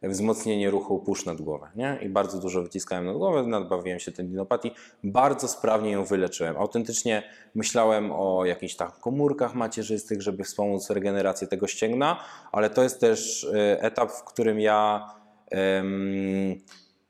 wzmocnienie 0.03 0.71
ruchu 0.71 0.99
push 0.99 1.25
nad 1.27 1.41
głowę. 1.41 1.69
Nie? 1.77 1.99
I 2.03 2.09
bardzo 2.09 2.39
dużo 2.39 2.63
wyciskałem 2.63 3.07
nad 3.07 3.17
głowę, 3.17 3.43
nadbawiłem 3.43 4.01
się 4.01 4.13
tendinopatii. 4.13 4.71
Bardzo 5.05 5.49
sprawnie 5.49 5.91
ją 5.91 6.05
wyleczyłem. 6.05 6.57
Autentycznie 6.57 7.23
myślałem 7.55 8.13
o 8.13 8.45
jakichś 8.45 8.75
tam 8.75 8.91
komórkach 9.01 9.55
macierzystych, 9.55 10.23
żeby 10.23 10.45
wspomóc 10.45 10.91
regenerację 10.91 11.49
tego 11.49 11.67
ścięgna, 11.67 12.21
ale 12.53 12.71
to 12.71 12.83
jest 12.83 13.01
też 13.01 13.45
e, 13.45 13.83
etap, 13.83 14.11
w 14.13 14.25
którym 14.25 14.61
ja 14.61 15.11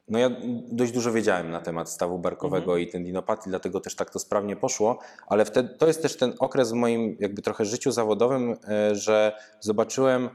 no 0.08 0.18
ja 0.18 0.30
dość 0.68 0.92
dużo 0.92 1.12
wiedziałem 1.12 1.50
na 1.50 1.60
temat 1.60 1.90
stawu 1.90 2.18
barkowego 2.18 2.76
i 2.76 2.86
tendinopatii, 2.86 3.50
dlatego 3.50 3.80
też 3.80 3.96
tak 3.96 4.10
to 4.10 4.18
sprawnie 4.18 4.56
poszło, 4.56 4.98
ale 5.26 5.44
wtedy, 5.44 5.68
to 5.68 5.86
jest 5.86 6.02
też 6.02 6.16
ten 6.16 6.34
okres 6.38 6.70
w 6.70 6.74
moim 6.74 7.16
jakby 7.20 7.42
trochę 7.42 7.64
życiu 7.64 7.92
zawodowym, 7.92 8.56
e, 8.68 8.94
że 8.94 9.32
zobaczyłem 9.60 10.30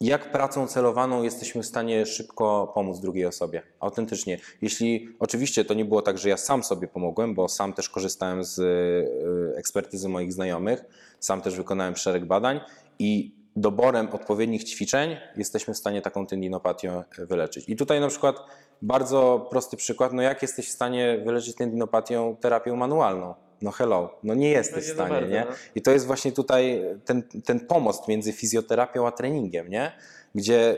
jak 0.00 0.32
pracą 0.32 0.66
celowaną 0.66 1.22
jesteśmy 1.22 1.62
w 1.62 1.66
stanie 1.66 2.06
szybko 2.06 2.72
pomóc 2.74 3.00
drugiej 3.00 3.26
osobie. 3.26 3.62
Autentycznie. 3.80 4.38
Jeśli 4.62 5.08
oczywiście 5.18 5.64
to 5.64 5.74
nie 5.74 5.84
było 5.84 6.02
tak, 6.02 6.18
że 6.18 6.28
ja 6.28 6.36
sam 6.36 6.64
sobie 6.64 6.88
pomogłem, 6.88 7.34
bo 7.34 7.48
sam 7.48 7.72
też 7.72 7.88
korzystałem 7.88 8.44
z 8.44 8.58
y, 8.58 9.56
ekspertyzy 9.56 10.08
moich 10.08 10.32
znajomych, 10.32 10.84
sam 11.20 11.42
też 11.42 11.56
wykonałem 11.56 11.96
szereg 11.96 12.24
badań 12.24 12.60
i 12.98 13.39
doborem 13.60 14.08
odpowiednich 14.12 14.64
ćwiczeń 14.64 15.16
jesteśmy 15.36 15.74
w 15.74 15.76
stanie 15.76 16.02
taką 16.02 16.26
tendinopatię 16.26 17.02
wyleczyć. 17.18 17.68
I 17.68 17.76
tutaj 17.76 18.00
na 18.00 18.08
przykład 18.08 18.36
bardzo 18.82 19.46
prosty 19.50 19.76
przykład, 19.76 20.12
no 20.12 20.22
jak 20.22 20.42
jesteś 20.42 20.68
w 20.68 20.72
stanie 20.72 21.22
wyleczyć 21.24 21.56
tendinopatię 21.56 22.36
terapią 22.40 22.76
manualną? 22.76 23.34
No 23.62 23.70
hello, 23.70 24.18
no 24.22 24.34
nie 24.34 24.50
jesteś 24.50 24.88
No 24.88 24.94
w 24.94 24.96
za 24.96 25.06
stanie, 25.06 25.28
nie? 25.28 25.46
no. 25.50 25.56
I 25.74 25.82
to 25.82 25.90
jest 25.90 26.06
właśnie 26.06 26.32
tutaj 26.32 26.84
ten, 27.04 27.22
ten 27.44 27.60
pomost 27.60 28.08
między 28.08 28.32
fizjoterapią 28.32 29.06
a 29.06 29.12
treningiem, 29.12 29.68
nie? 29.68 29.92
Gdzie 30.34 30.76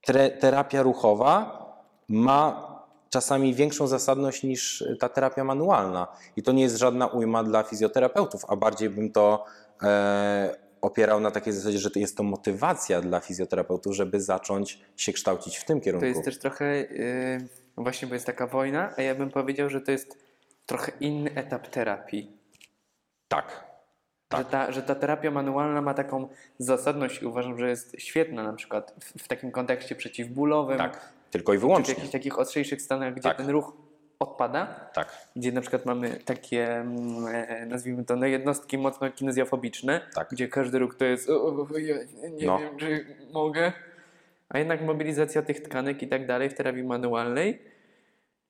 tre, 0.00 0.30
terapia 0.30 0.82
ruchowa 0.82 1.58
ma 2.08 2.68
czasami 3.10 3.54
większą 3.54 3.86
zasadność 3.86 4.42
niż 4.42 4.84
ta 5.00 5.08
terapia 5.08 5.44
manualna. 5.44 6.06
I 6.36 6.42
to 6.42 6.52
nie 6.52 6.62
jest 6.62 6.76
żadna 6.76 7.06
ujma 7.06 7.44
dla 7.44 7.62
fizjoterapeutów, 7.62 8.44
a 8.48 8.56
bardziej 8.56 8.90
bym 8.90 9.12
to 9.12 9.44
e, 9.82 10.67
opierał 10.80 11.20
na 11.20 11.30
takiej 11.30 11.52
zasadzie, 11.52 11.78
że 11.78 11.90
to 11.90 11.98
jest 11.98 12.16
to 12.16 12.22
motywacja 12.22 13.00
dla 13.00 13.20
fizjoterapeutów, 13.20 13.94
żeby 13.94 14.20
zacząć 14.20 14.80
się 14.96 15.12
kształcić 15.12 15.56
w 15.56 15.64
tym 15.64 15.80
kierunku. 15.80 16.02
To 16.02 16.06
jest 16.06 16.24
też 16.24 16.38
trochę, 16.38 16.76
yy, 16.80 17.48
właśnie 17.76 18.08
bo 18.08 18.14
jest 18.14 18.26
taka 18.26 18.46
wojna, 18.46 18.94
a 18.96 19.02
ja 19.02 19.14
bym 19.14 19.30
powiedział, 19.30 19.70
że 19.70 19.80
to 19.80 19.90
jest 19.92 20.16
trochę 20.66 20.92
inny 21.00 21.34
etap 21.34 21.68
terapii. 21.68 22.32
Tak. 23.28 23.68
Że, 24.38 24.44
ta, 24.44 24.72
że 24.72 24.82
ta 24.82 24.94
terapia 24.94 25.30
manualna 25.30 25.82
ma 25.82 25.94
taką 25.94 26.28
zasadność 26.58 27.22
i 27.22 27.26
uważam, 27.26 27.58
że 27.58 27.68
jest 27.68 27.96
świetna 27.98 28.42
na 28.42 28.52
przykład 28.52 28.94
w, 29.00 29.22
w 29.22 29.28
takim 29.28 29.50
kontekście 29.50 29.94
przeciwbólowym, 29.94 30.78
Tak. 30.78 31.12
Tylko 31.30 31.52
i 31.52 31.56
czy 31.56 31.58
w 31.58 31.60
wyłącznie. 31.60 31.94
jakichś 31.94 32.12
takich 32.12 32.38
ostrzejszych 32.38 32.82
stanach, 32.82 33.12
gdzie 33.12 33.22
Tak. 33.22 33.36
ten 33.36 33.50
ruch 33.50 33.72
odpada, 34.20 34.90
Tak. 34.94 35.28
gdzie 35.36 35.52
na 35.52 35.60
przykład 35.60 35.84
mamy 35.86 36.10
takie, 36.24 36.76
mm, 36.76 37.26
e, 37.26 37.66
nazwijmy 37.66 38.04
to, 38.04 38.16
no 38.16 38.26
jednostki 38.26 38.78
mocno 38.78 39.10
kinezjofobiczne, 39.10 40.00
Tak. 40.14 40.28
gdzie 40.30 40.48
każdy 40.48 40.78
ruch 40.78 40.94
to 40.96 41.04
jest, 41.04 41.30
o, 41.30 41.42
o, 41.44 41.68
o, 41.74 41.78
ja 41.78 41.96
nie 42.30 42.46
No. 42.46 42.58
wiem, 42.58 42.76
czy 42.76 43.06
mogę, 43.32 43.72
a 44.48 44.58
jednak 44.58 44.82
mobilizacja 44.82 45.42
tych 45.42 45.60
tkanek 45.60 46.02
i 46.02 46.08
tak 46.08 46.26
dalej 46.26 46.50
w 46.50 46.54
terapii 46.54 46.84
manualnej 46.84 47.62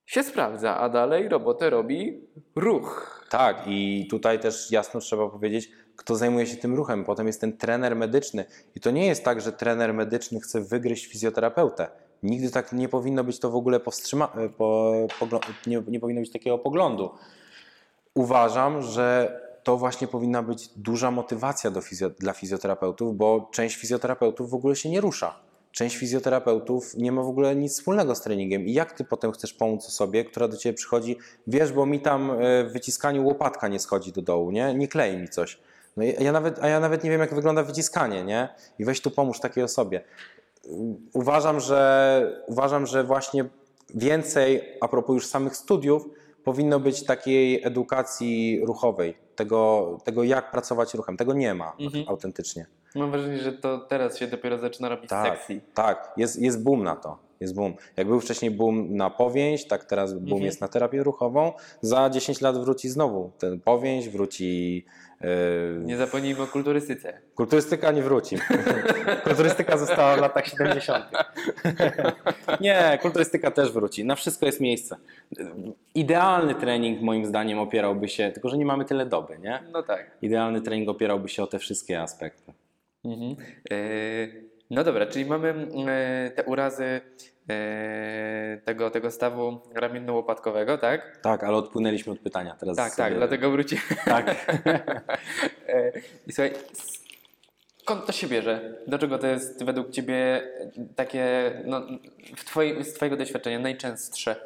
się 0.07 0.23
sprawdza, 0.23 0.77
a 0.77 0.89
dalej 0.89 1.29
robotę 1.29 1.71
robi 1.71 2.29
ruch. 2.57 3.21
Tak, 3.31 3.63
i 3.67 4.07
tutaj 4.11 4.41
też 4.41 4.71
jasno 4.71 5.01
trzeba 5.01 5.29
powiedzieć, 5.29 5.71
kto 5.97 6.17
zajmuje 6.17 6.47
się 6.47 6.57
tym 6.57 6.75
ruchem. 6.75 7.05
Potem 7.05 7.27
jest 7.27 7.41
ten 7.41 7.57
trener 7.57 7.97
medyczny. 7.97 8.45
I 8.75 8.81
to 8.81 8.91
nie 8.91 9.07
jest 9.07 9.25
tak, 9.25 9.41
że 9.41 9.53
trener 9.53 9.95
medyczny 9.95 10.41
chce 10.41 10.61
wygryźć 10.61 11.07
fizjoterapeutę. 11.07 11.89
Nigdy 12.23 12.51
tak 12.51 12.73
nie 12.73 12.89
powinno 12.89 13.25
być 13.25 13.39
to 13.39 13.51
w 13.51 13.57
ogóle 13.57 13.81
powstrzyma... 13.81 14.33
Po, 14.57 14.93
poglo... 15.21 15.41
nie, 15.67 15.83
nie 15.89 16.01
powinno 16.01 16.21
być 16.21 16.33
takiego 16.33 16.59
poglądu. 16.59 17.11
Uważam, 18.15 18.83
że 18.83 19.41
to 19.63 19.77
właśnie 19.77 20.09
powinna 20.09 20.43
być 20.43 20.69
duża 20.69 21.11
motywacja 21.11 21.71
fizjo... 21.81 22.11
dla 22.11 22.33
fizjoterapeutów, 22.33 23.17
bo 23.17 23.49
część 23.53 23.77
fizjoterapeutów 23.77 24.51
w 24.51 24.55
ogóle 24.55 24.77
się 24.77 24.91
nie 24.91 25.01
rusza. 25.01 25.41
Część 25.73 25.97
fizjoterapeutów 25.97 26.95
nie 26.97 27.13
ma 27.13 27.23
w 27.23 27.29
ogóle 27.29 27.57
nic 27.57 27.73
wspólnego 27.73 28.15
z 28.15 28.21
treningiem. 28.21 28.67
I 28.67 28.73
jak 28.73 28.93
ty 28.93 29.05
potem 29.05 29.33
chcesz 29.33 29.53
pomóc 29.55 29.87
osobie, 29.87 30.25
która 30.25 30.49
do 30.49 30.57
ciebie 30.57 30.75
przychodzi, 30.75 31.17
wiesz, 31.47 31.73
bo 31.73 31.87
mi 31.87 32.01
tam 32.01 32.31
e, 32.31 32.65
w 32.65 32.73
wyciskaniu 32.73 33.27
łopatka 33.27 33.69
nie 33.69 33.79
schodzi 33.79 34.13
do 34.13 34.23
dołu, 34.23 34.51
nie? 34.51 34.75
Nie 34.75 34.89
klei 34.89 35.17
mi 35.17 35.29
coś. 35.29 35.59
No 35.97 36.05
ja 36.05 36.33
nawet, 36.33 36.59
a 36.63 36.69
ja 36.69 36.81
nawet 36.81 37.05
nie 37.05 37.11
wiem, 37.11 37.21
jak 37.21 37.35
wygląda 37.35 37.63
wyciskanie, 37.63 38.25
nie? 38.25 38.49
I 38.79 38.85
weź 38.85 39.01
tu 39.01 39.11
pomóż 39.11 39.41
takiej 39.41 39.65
osobie. 39.65 40.05
Uważam, 41.13 41.61
że, 41.61 42.43
uważam, 42.47 42.87
że 42.87 43.05
właśnie 43.05 43.45
więcej, 43.95 44.63
a 44.81 44.89
propos 44.89 45.15
już 45.15 45.27
samych 45.27 45.57
studiów, 45.57 46.09
powinno 46.45 46.81
być 46.81 47.05
takiej 47.05 47.65
edukacji 47.65 48.61
ruchowej, 48.65 49.15
tego, 49.37 49.99
tego 50.05 50.25
jak 50.25 50.51
pracować 50.51 50.95
ruchem. 50.95 51.17
Tego 51.17 51.33
nie 51.33 51.55
ma 51.55 51.73
Mhm. 51.81 52.05
autentycznie. 52.09 52.67
Mam 52.95 53.11
wrażenie, 53.11 53.39
że 53.39 53.53
to 53.53 53.79
teraz 53.79 54.19
się 54.19 54.27
dopiero 54.27 54.59
zaczyna 54.59 54.89
robić 54.89 55.11
Tak, 55.11 55.39
sexy. 55.39 55.61
tak, 55.75 56.13
jest, 56.17 56.39
jest 56.43 56.63
boom 56.63 56.83
na 56.85 56.97
to. 56.97 57.19
Jest 57.41 57.55
boom. 57.55 57.75
Jak 57.97 58.07
był 58.07 58.21
wcześniej 58.21 58.51
boom 58.51 58.97
na 58.97 59.11
powięź, 59.11 59.67
tak 59.67 59.85
teraz 59.85 60.13
boom 60.13 60.25
Mhm. 60.25 60.43
jest 60.43 60.61
na 60.61 60.69
terapię 60.69 61.03
ruchową. 61.03 61.53
Za 61.81 62.11
10 62.11 62.41
lat 62.41 62.59
wróci 62.59 62.89
znowu 62.89 63.31
ten 63.39 63.61
powięź, 63.61 64.09
wróci. 64.09 64.85
Yy, 65.21 65.29
Nie 65.85 65.97
zapomnijmy 65.97 66.43
o 66.43 66.47
kulturystyce. 66.47 67.21
Kulturystyka 67.35 67.93
nie 67.93 68.03
wróci. 68.03 68.37
Kulturystyka 69.25 69.79
została 69.79 70.17
w 70.17 70.21
latach 70.21 70.47
70. 70.47 71.05
nie, 72.61 72.99
kulturystyka 73.03 73.51
też 73.51 73.73
wróci. 73.73 74.05
Na 74.05 74.15
wszystko 74.15 74.47
jest 74.47 74.61
miejsce. 74.61 74.97
Idealny 75.95 76.55
trening 76.55 77.01
moim 77.01 77.27
zdaniem 77.27 77.59
opierałby 77.59 78.09
się, 78.09 78.31
tylko 78.31 78.49
że 78.49 78.59
nie 78.59 78.67
mamy 78.67 78.85
tyle 78.85 79.07
doby, 79.07 79.39
nie? 79.39 79.63
No 79.73 79.83
tak. 79.83 80.11
Idealny 80.23 80.61
trening 80.61 80.89
opierałby 80.89 81.29
się 81.29 81.43
o 81.43 81.47
te 81.47 81.59
wszystkie 81.59 82.03
aspekty. 82.03 82.53
Mhm. 83.05 83.37
E, 83.71 83.77
no 84.71 84.85
dobra, 84.85 85.07
czyli 85.07 85.27
mamy 85.27 85.49
e, 85.89 86.31
te 86.31 86.45
urazy 86.45 87.01
tego, 88.65 88.91
tego 88.91 89.11
stawu 89.11 89.61
ramienno-łopatkowego, 89.75 90.79
tak? 90.79 91.17
Tak, 91.23 91.45
ale 91.45 91.57
odpłynęliśmy 91.57 92.13
od 92.13 92.19
pytania. 92.19 92.57
Teraz 92.61 92.77
Tak, 92.77 92.97
tak, 92.97 93.15
dlatego 93.15 93.51
wrócimy. 93.51 93.81
Tak. 94.05 94.27
E, 95.69 95.93
I 96.27 96.33
słuchaj, 96.33 96.53
skąd 97.83 98.07
to 98.07 98.13
się 98.13 98.27
bierze? 98.27 98.75
Dlaczego 98.87 99.19
to 99.19 99.27
jest 99.27 99.65
według 99.65 99.91
Ciebie 99.91 100.43
takie, 100.97 101.53
no, 101.65 101.83
w 102.37 102.45
twoi, 102.45 102.85
z 102.85 102.95
Twojego 102.95 103.17
doświadczenia 103.17 103.59
najczęstsze? 103.59 104.37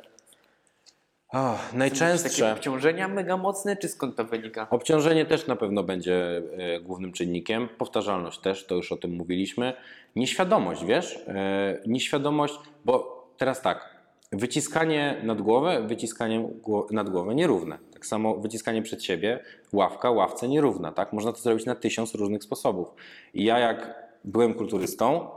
O, 1.32 1.59
Takie 1.64 1.78
najczęstsze. 1.78 2.53
obciążenia 2.53 3.09
mega 3.09 3.36
mocne, 3.36 3.76
czy 3.76 3.88
skąd 3.88 4.16
to 4.16 4.24
wynika? 4.24 4.66
Obciążenie 4.70 5.26
też 5.26 5.46
na 5.46 5.57
pewno 5.57 5.82
będzie 5.82 6.42
e, 6.59 6.80
głównym 6.80 7.12
czynnikiem. 7.12 7.68
Powtarzalność 7.78 8.38
też, 8.38 8.66
to 8.66 8.74
już 8.74 8.92
o 8.92 8.96
tym 8.96 9.11
mówiliśmy. 9.11 9.72
Nieświadomość, 10.17 10.85
wiesz? 10.85 11.25
E, 11.29 11.81
Nieświadomość, 11.87 12.55
bo 12.85 13.23
teraz 13.39 13.63
tak, 13.63 13.97
wyciskanie 14.33 15.21
nad 15.23 15.43
głowę, 15.43 15.87
wyciskanie 15.87 16.49
nad 16.91 17.11
głowę 17.11 17.35
nierówne. 17.35 17.79
Tak 17.93 18.07
samo 18.07 18.37
wyciskanie 18.37 18.83
przed 18.83 19.05
siebie, 19.05 19.41
ławka, 19.73 20.11
ławce 20.11 20.49
nierówna, 20.49 20.93
tak? 20.93 21.13
Można 21.13 21.33
to 21.33 21.39
zrobić 21.39 21.67
na 21.67 21.75
tysiąc 21.75 22.15
różnych 22.15 22.45
sposobów. 22.45 22.95
I 23.35 23.45
ja 23.45 23.59
jak 23.59 23.95
byłem 24.25 24.55
kulturystą, 24.55 25.29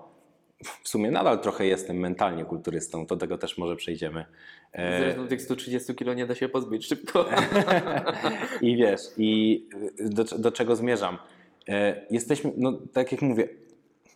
w 0.84 0.90
sumie 0.90 1.12
nadal 1.12 1.40
trochę 1.40 1.66
jestem 1.66 1.98
mentalnie 1.98 2.46
kulturystą, 2.46 3.06
do 3.06 3.18
tego 3.18 3.38
też 3.38 3.58
może 3.58 3.76
przejdziemy. 3.76 4.26
E, 4.74 5.00
Zresztą 5.00 5.28
tych 5.28 5.42
130 5.42 5.96
kilo 5.96 6.14
nie 6.14 6.26
da 6.26 6.36
się 6.36 6.50
pozbyć 6.50 6.86
szybko. 6.88 7.26
I 8.62 8.76
wiesz, 8.78 9.02
i 9.18 9.66
do, 10.00 10.24
do 10.24 10.52
czego 10.52 10.76
zmierzam? 10.76 11.18
E, 11.68 12.06
Jesteśmy, 12.12 12.52
no 12.58 12.80
tak 12.94 13.12
jak 13.12 13.22
mówię, 13.22 13.50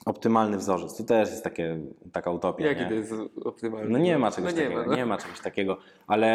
optymalny 0.06 0.58
wzorzec. 0.58 0.98
To 0.98 1.04
też 1.04 1.30
jest 1.30 1.44
takie, 1.44 1.78
taka 2.12 2.32
utopia. 2.32 2.66
Jaki 2.66 2.82
nie? 2.82 2.88
to 2.88 2.94
jest 2.94 3.14
optymalny? 3.46 3.90
No 3.90 3.98
nie 3.98 4.18
ma 4.18 4.32
czegoś 4.32 4.54
no 4.54 4.58
nie 4.60 4.64
takiego, 4.64 4.82
ma, 4.82 4.88
no. 4.88 4.96
nie 4.96 5.06
ma 5.06 5.18
czegoś 5.18 5.40
takiego, 5.40 5.78
ale 6.08 6.30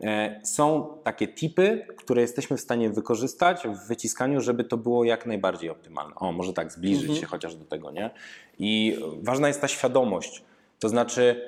e, 0.00 0.40
są 0.44 0.96
takie 1.04 1.28
tipy, 1.28 1.86
które 1.96 2.22
jesteśmy 2.22 2.56
w 2.56 2.60
stanie 2.60 2.90
wykorzystać 2.90 3.68
w 3.68 3.88
wyciskaniu, 3.88 4.40
żeby 4.40 4.64
to 4.64 4.76
było 4.76 5.04
jak 5.04 5.26
najbardziej 5.26 5.70
optymalne. 5.70 6.14
O, 6.14 6.32
może 6.32 6.52
tak, 6.52 6.72
zbliżyć 6.72 7.02
Mhm. 7.02 7.20
się 7.20 7.26
chociaż 7.26 7.56
do 7.56 7.64
tego, 7.64 7.90
nie? 7.90 8.10
I 8.58 8.98
ważna 9.22 9.48
jest 9.48 9.60
ta 9.60 9.68
świadomość. 9.68 10.44
To 10.80 10.88
znaczy, 10.88 11.42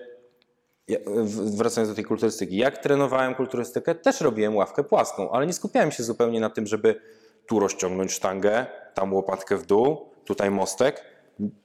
wracając 1.56 1.88
do 1.90 1.94
tej 1.94 2.04
kulturystyki, 2.04 2.56
jak 2.56 2.78
trenowałem 2.78 3.34
kulturystykę, 3.34 3.94
też 3.94 4.20
robiłem 4.20 4.56
ławkę 4.56 4.84
płaską, 4.84 5.30
ale 5.30 5.46
nie 5.46 5.52
skupiałem 5.52 5.90
się 5.90 6.02
zupełnie 6.02 6.40
na 6.40 6.50
tym, 6.50 6.66
żeby 6.66 7.00
tu 7.46 7.60
rozciągnąć 7.60 8.12
sztangę, 8.12 8.66
tam 8.94 9.14
łopatkę 9.14 9.56
w 9.56 9.66
dół, 9.66 10.10
tutaj 10.24 10.50
mostek. 10.50 11.04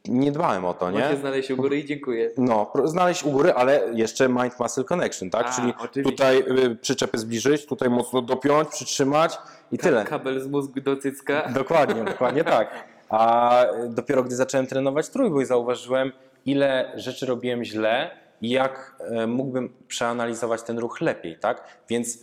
Nie 0.07 0.31
dbałem 0.31 0.65
o 0.65 0.73
to, 0.73 0.91
nie? 0.91 1.15
znaleźć 1.19 1.51
u 1.51 1.57
góry 1.57 1.79
i 1.79 1.85
dziękuję. 1.85 2.31
No, 2.37 2.71
znaleźć 2.83 3.23
u 3.23 3.31
góry, 3.31 3.53
ale 3.53 3.81
jeszcze 3.93 4.29
mind-muscle 4.29 4.83
connection, 4.83 5.29
tak? 5.29 5.47
A, 5.47 5.51
Czyli 5.51 5.73
oczywiście. 5.79 6.11
tutaj 6.11 6.39
y, 6.39 6.75
przyczepy 6.75 7.17
zbliżyć, 7.17 7.65
tutaj 7.65 7.89
mocno 7.89 8.21
dopiąć, 8.21 8.69
przytrzymać 8.69 9.37
i 9.71 9.77
tyle. 9.77 10.05
Kabel 10.05 10.41
z 10.41 10.47
mózgu 10.47 10.81
do 10.81 10.97
cycka. 10.97 11.49
Dokładnie, 11.53 12.03
dokładnie 12.13 12.43
tak. 12.43 12.85
A 13.09 13.65
dopiero 13.89 14.23
gdy 14.23 14.35
zacząłem 14.35 14.67
trenować 14.67 15.09
trójbój, 15.09 15.45
zauważyłem, 15.45 16.11
ile 16.45 16.91
rzeczy 16.95 17.25
robiłem 17.25 17.63
źle 17.63 18.11
i 18.41 18.49
jak 18.49 18.95
e, 18.99 19.27
mógłbym 19.27 19.73
przeanalizować 19.87 20.63
ten 20.63 20.79
ruch 20.79 21.01
lepiej, 21.01 21.37
tak? 21.39 21.63
Więc 21.89 22.19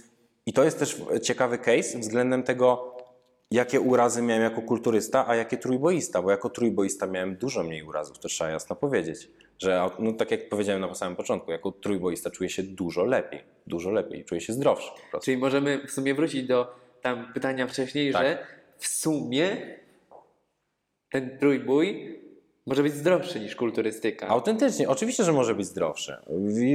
i 0.46 0.52
to 0.52 0.64
jest 0.64 0.78
też 0.78 1.02
ciekawy 1.22 1.58
case 1.58 1.98
względem 1.98 2.42
tego, 2.42 2.91
jakie 3.52 3.80
urazy 3.80 4.22
miałem 4.22 4.42
jako 4.42 4.62
kulturysta, 4.62 5.28
a 5.28 5.34
jakie 5.34 5.56
trójboista, 5.56 6.22
bo 6.22 6.30
jako 6.30 6.50
trójboista 6.50 7.06
miałem 7.06 7.36
dużo 7.36 7.62
mniej 7.62 7.82
urazów, 7.82 8.18
to 8.18 8.28
trzeba 8.28 8.50
jasno 8.50 8.76
powiedzieć. 8.76 9.30
Że, 9.58 9.90
no, 9.98 10.12
tak 10.12 10.30
jak 10.30 10.48
powiedziałem 10.48 10.80
na 10.80 10.94
samym 10.94 11.16
początku, 11.16 11.50
jako 11.50 11.72
trójboista 11.72 12.30
czuję 12.30 12.50
się 12.50 12.62
dużo 12.62 13.04
lepiej, 13.04 13.40
dużo 13.66 13.90
lepiej, 13.90 14.24
czuję 14.24 14.40
się 14.40 14.52
zdrowszy. 14.52 14.90
Czyli 15.22 15.36
możemy 15.36 15.86
w 15.86 15.90
sumie 15.90 16.14
wrócić 16.14 16.46
do 16.46 16.74
tam 17.00 17.32
pytania 17.34 17.66
wcześniej, 17.66 18.12
Tak. 18.12 18.22
że 18.22 18.46
w 18.78 18.86
sumie 18.86 19.76
ten 21.10 21.38
trójbój 21.38 22.18
może 22.66 22.82
być 22.82 22.94
zdrowszy 22.94 23.40
niż 23.40 23.56
kulturystyka. 23.56 24.28
Autentycznie, 24.28 24.88
oczywiście, 24.88 25.24
że 25.24 25.32
może 25.32 25.54
być 25.54 25.66
zdrowszy. 25.66 26.16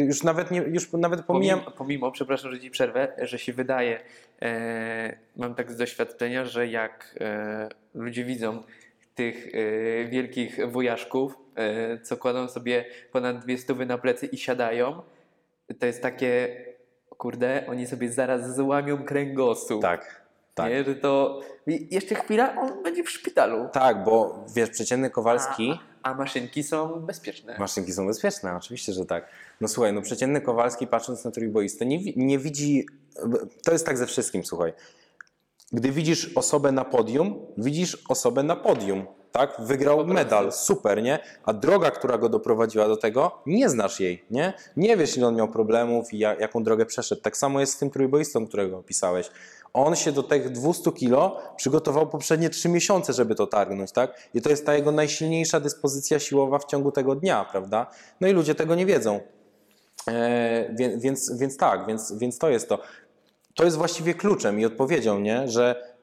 Już 0.08 0.24
nawet, 0.24 0.52
nie, 0.52 0.60
już 0.60 0.94
nawet 0.94 1.26
pomijam. 1.26 1.60
Pomimo, 1.60 1.78
pomimo, 1.78 2.12
przepraszam, 2.12 2.52
że 2.52 2.60
ci 2.60 2.72
przerwę, 2.72 3.14
że 3.22 3.40
się 3.40 3.54
wydaje, 3.54 4.00
e, 4.42 5.18
mam 5.36 5.56
tak 5.56 5.72
z 5.72 5.78
doświadczenia, 5.78 6.46
że 6.46 6.68
jak 6.68 7.16
e, 7.22 7.70
ludzie 7.94 8.26
widzą 8.26 8.64
tych 9.16 9.48
e, 9.48 10.06
wielkich 10.06 10.72
wujaszków, 10.72 11.38
e, 11.56 12.00
co 12.00 12.18
kładą 12.18 12.48
sobie 12.48 12.86
ponad 13.12 13.40
dwie 13.40 13.58
stówy 13.58 13.86
na 13.86 13.98
plecy 13.98 14.26
i 14.26 14.38
siadają, 14.38 15.02
to 15.80 15.86
jest 15.86 16.02
takie, 16.02 16.64
kurde, 17.10 17.64
oni 17.68 17.88
sobie 17.88 18.12
zaraz 18.12 18.56
złamią 18.56 19.04
kręgosłup. 19.04 19.82
Tak, 19.82 20.27
tak. 20.58 20.72
Nie, 20.72 20.84
że 20.84 20.96
to 20.96 21.42
jeszcze 21.68 22.16
chwila, 22.16 22.56
on 22.56 22.84
będzie 22.84 23.04
w 23.04 23.10
szpitalu. 23.10 23.70
Tak, 23.74 24.04
bo 24.04 24.46
wiesz, 24.56 24.70
przeciętny 24.70 25.10
Kowalski. 25.10 25.80
A, 26.04 26.12
a 26.12 26.14
maszynki 26.14 26.64
są 26.64 27.00
bezpieczne. 27.00 27.56
Maszynki 27.60 27.94
są 27.94 28.08
bezpieczne, 28.08 28.56
oczywiście, 28.56 28.94
że 28.94 29.06
tak. 29.06 29.30
No 29.62 29.68
słuchaj, 29.68 29.94
no 29.94 30.02
przeciętny 30.02 30.42
Kowalski 30.42 30.88
patrząc 30.88 31.26
na 31.26 31.32
trójboistę 31.32 31.86
nie, 31.86 32.00
nie 32.16 32.40
widzi. 32.40 32.86
To 33.64 33.72
jest 33.72 33.86
tak 33.86 33.98
ze 33.98 34.06
wszystkim, 34.06 34.46
słuchaj. 34.46 34.74
Gdy 35.72 35.92
widzisz 35.92 36.38
osobę 36.38 36.72
na 36.72 36.86
podium, 36.86 37.46
widzisz 37.58 38.04
osobę 38.10 38.44
na 38.44 38.56
podium. 38.56 39.06
Tak? 39.32 39.56
Wygrał 39.60 40.08
medal, 40.08 40.52
super, 40.52 41.04
nie? 41.04 41.20
A 41.44 41.54
droga, 41.54 41.92
która 41.92 42.18
go 42.18 42.30
doprowadziła 42.30 42.88
do 42.88 42.98
tego, 42.98 43.42
nie 43.46 43.70
znasz 43.70 44.00
jej, 44.00 44.26
nie? 44.32 44.54
Nie 44.78 44.98
wiesz, 44.98 45.18
ile 45.18 45.28
on 45.28 45.36
miał 45.36 45.48
problemów 45.48 46.14
i 46.14 46.20
ja, 46.20 46.36
jaką 46.36 46.64
drogę 46.64 46.86
przeszedł. 46.86 47.22
Tak 47.22 47.38
samo 47.38 47.60
jest 47.60 47.74
z 47.74 47.78
tym 47.78 47.90
trójboistą, 47.90 48.48
którego 48.48 48.78
opisałeś. 48.78 49.30
On 49.74 49.96
się 49.96 50.12
do 50.12 50.24
tych 50.24 50.52
200 50.52 50.92
kilo 50.92 51.42
przygotował 51.56 52.08
poprzednie 52.08 52.50
3 52.50 52.70
miesiące, 52.70 53.14
żeby 53.14 53.36
to 53.36 53.48
targnąć, 53.48 53.92
tak? 53.92 54.30
I 54.34 54.42
to 54.42 54.50
jest 54.50 54.66
ta 54.66 54.76
jego 54.76 54.92
najsilniejsza 54.92 55.60
dyspozycja 55.60 56.20
siłowa 56.20 56.60
w 56.60 56.66
ciągu 56.66 56.92
tego 56.92 57.16
dnia, 57.16 57.46
prawda? 57.52 57.88
No 58.22 58.28
i 58.28 58.32
ludzie 58.32 58.56
tego 58.56 58.76
nie 58.76 58.86
wiedzą. 58.86 59.20
E, 60.08 60.76
więc, 60.76 61.04
więc, 61.04 61.38
więc 61.38 61.58
tak, 61.58 61.88
więc, 61.88 62.14
więc 62.14 62.38
to 62.38 62.50
jest 62.50 62.70
to. 62.70 62.80
To 63.56 63.66
jest 63.66 63.78
właściwie 63.78 64.14
kluczem 64.14 64.60
i 64.60 64.66
odpowiedzią, 64.66 65.20
nie? 65.20 65.48
że 65.48 65.98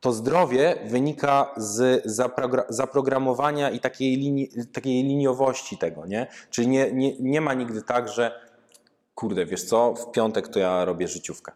to 0.00 0.12
zdrowie 0.12 0.76
wynika 0.84 1.54
z 1.56 2.06
zaprogra- 2.06 2.64
zaprogramowania 2.68 3.70
i 3.70 3.80
takiej, 3.80 4.16
linii, 4.16 4.50
takiej 4.72 5.02
liniowości 5.02 5.78
tego, 5.78 6.06
nie? 6.06 6.26
Czyli 6.50 6.68
nie, 6.68 6.92
nie, 6.92 7.18
nie 7.20 7.40
ma 7.40 7.54
nigdy 7.54 7.82
tak, 7.82 8.08
że 8.08 8.40
kurde, 9.14 9.46
wiesz 9.46 9.64
co, 9.64 9.94
w 9.94 10.10
piątek 10.12 10.48
to 10.48 10.58
ja 10.58 10.84
robię 10.84 11.08
życiówkę? 11.08 11.52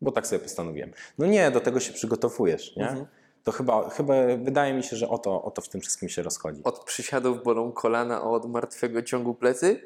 Bo 0.00 0.12
tak 0.12 0.26
sobie 0.26 0.38
postanowiłem. 0.38 0.92
No 1.18 1.26
nie, 1.26 1.50
do 1.50 1.60
tego 1.60 1.80
się 1.80 1.92
przygotowujesz, 1.92 2.76
nie? 2.76 2.88
Mhm. 2.88 3.06
To 3.44 3.52
chyba, 3.52 3.90
chyba 3.90 4.14
wydaje 4.44 4.74
mi 4.74 4.82
się, 4.82 4.96
że 4.96 5.08
o 5.08 5.18
to, 5.18 5.42
o 5.42 5.50
to 5.50 5.62
w 5.62 5.68
tym 5.68 5.80
wszystkim 5.80 6.08
się 6.08 6.22
rozchodzi. 6.22 6.60
Od 6.64 6.84
przysiadów 6.84 7.42
bolą 7.42 7.72
kolana, 7.72 8.16
a 8.16 8.22
od 8.22 8.50
martwego 8.50 9.02
ciągu 9.02 9.34
plecy? 9.34 9.80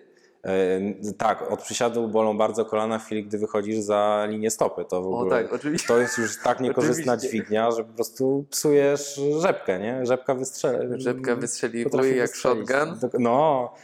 E, 0.44 1.12
tak, 1.18 1.52
od 1.52 1.62
przysiadu 1.62 2.08
bolą 2.08 2.38
bardzo 2.38 2.64
kolana 2.64 2.98
w 2.98 3.04
chwili, 3.04 3.24
gdy 3.24 3.38
wychodzisz 3.38 3.78
za 3.78 4.26
linię 4.28 4.50
stopy. 4.50 4.84
To 4.84 5.02
w 5.02 5.06
O 5.06 5.10
ogóle 5.18 5.42
tak, 5.42 5.52
oczywiście. 5.52 5.88
to 5.88 5.98
jest 5.98 6.18
już 6.18 6.42
tak 6.42 6.60
niekorzystna 6.60 7.16
dźwignia, 7.16 7.70
że 7.70 7.84
po 7.84 7.92
prostu 7.92 8.46
psujesz 8.50 9.20
rzepkę, 9.40 9.78
nie? 9.78 10.06
Rzepka 10.06 10.34
wystrzeli. 10.34 11.02
Rzepka 11.02 11.36
wystrzeliwuje 11.36 12.16
jak 12.16 12.30
wystrzelić. 12.30 12.68
shotgun 12.68 13.10
No, 13.18 13.74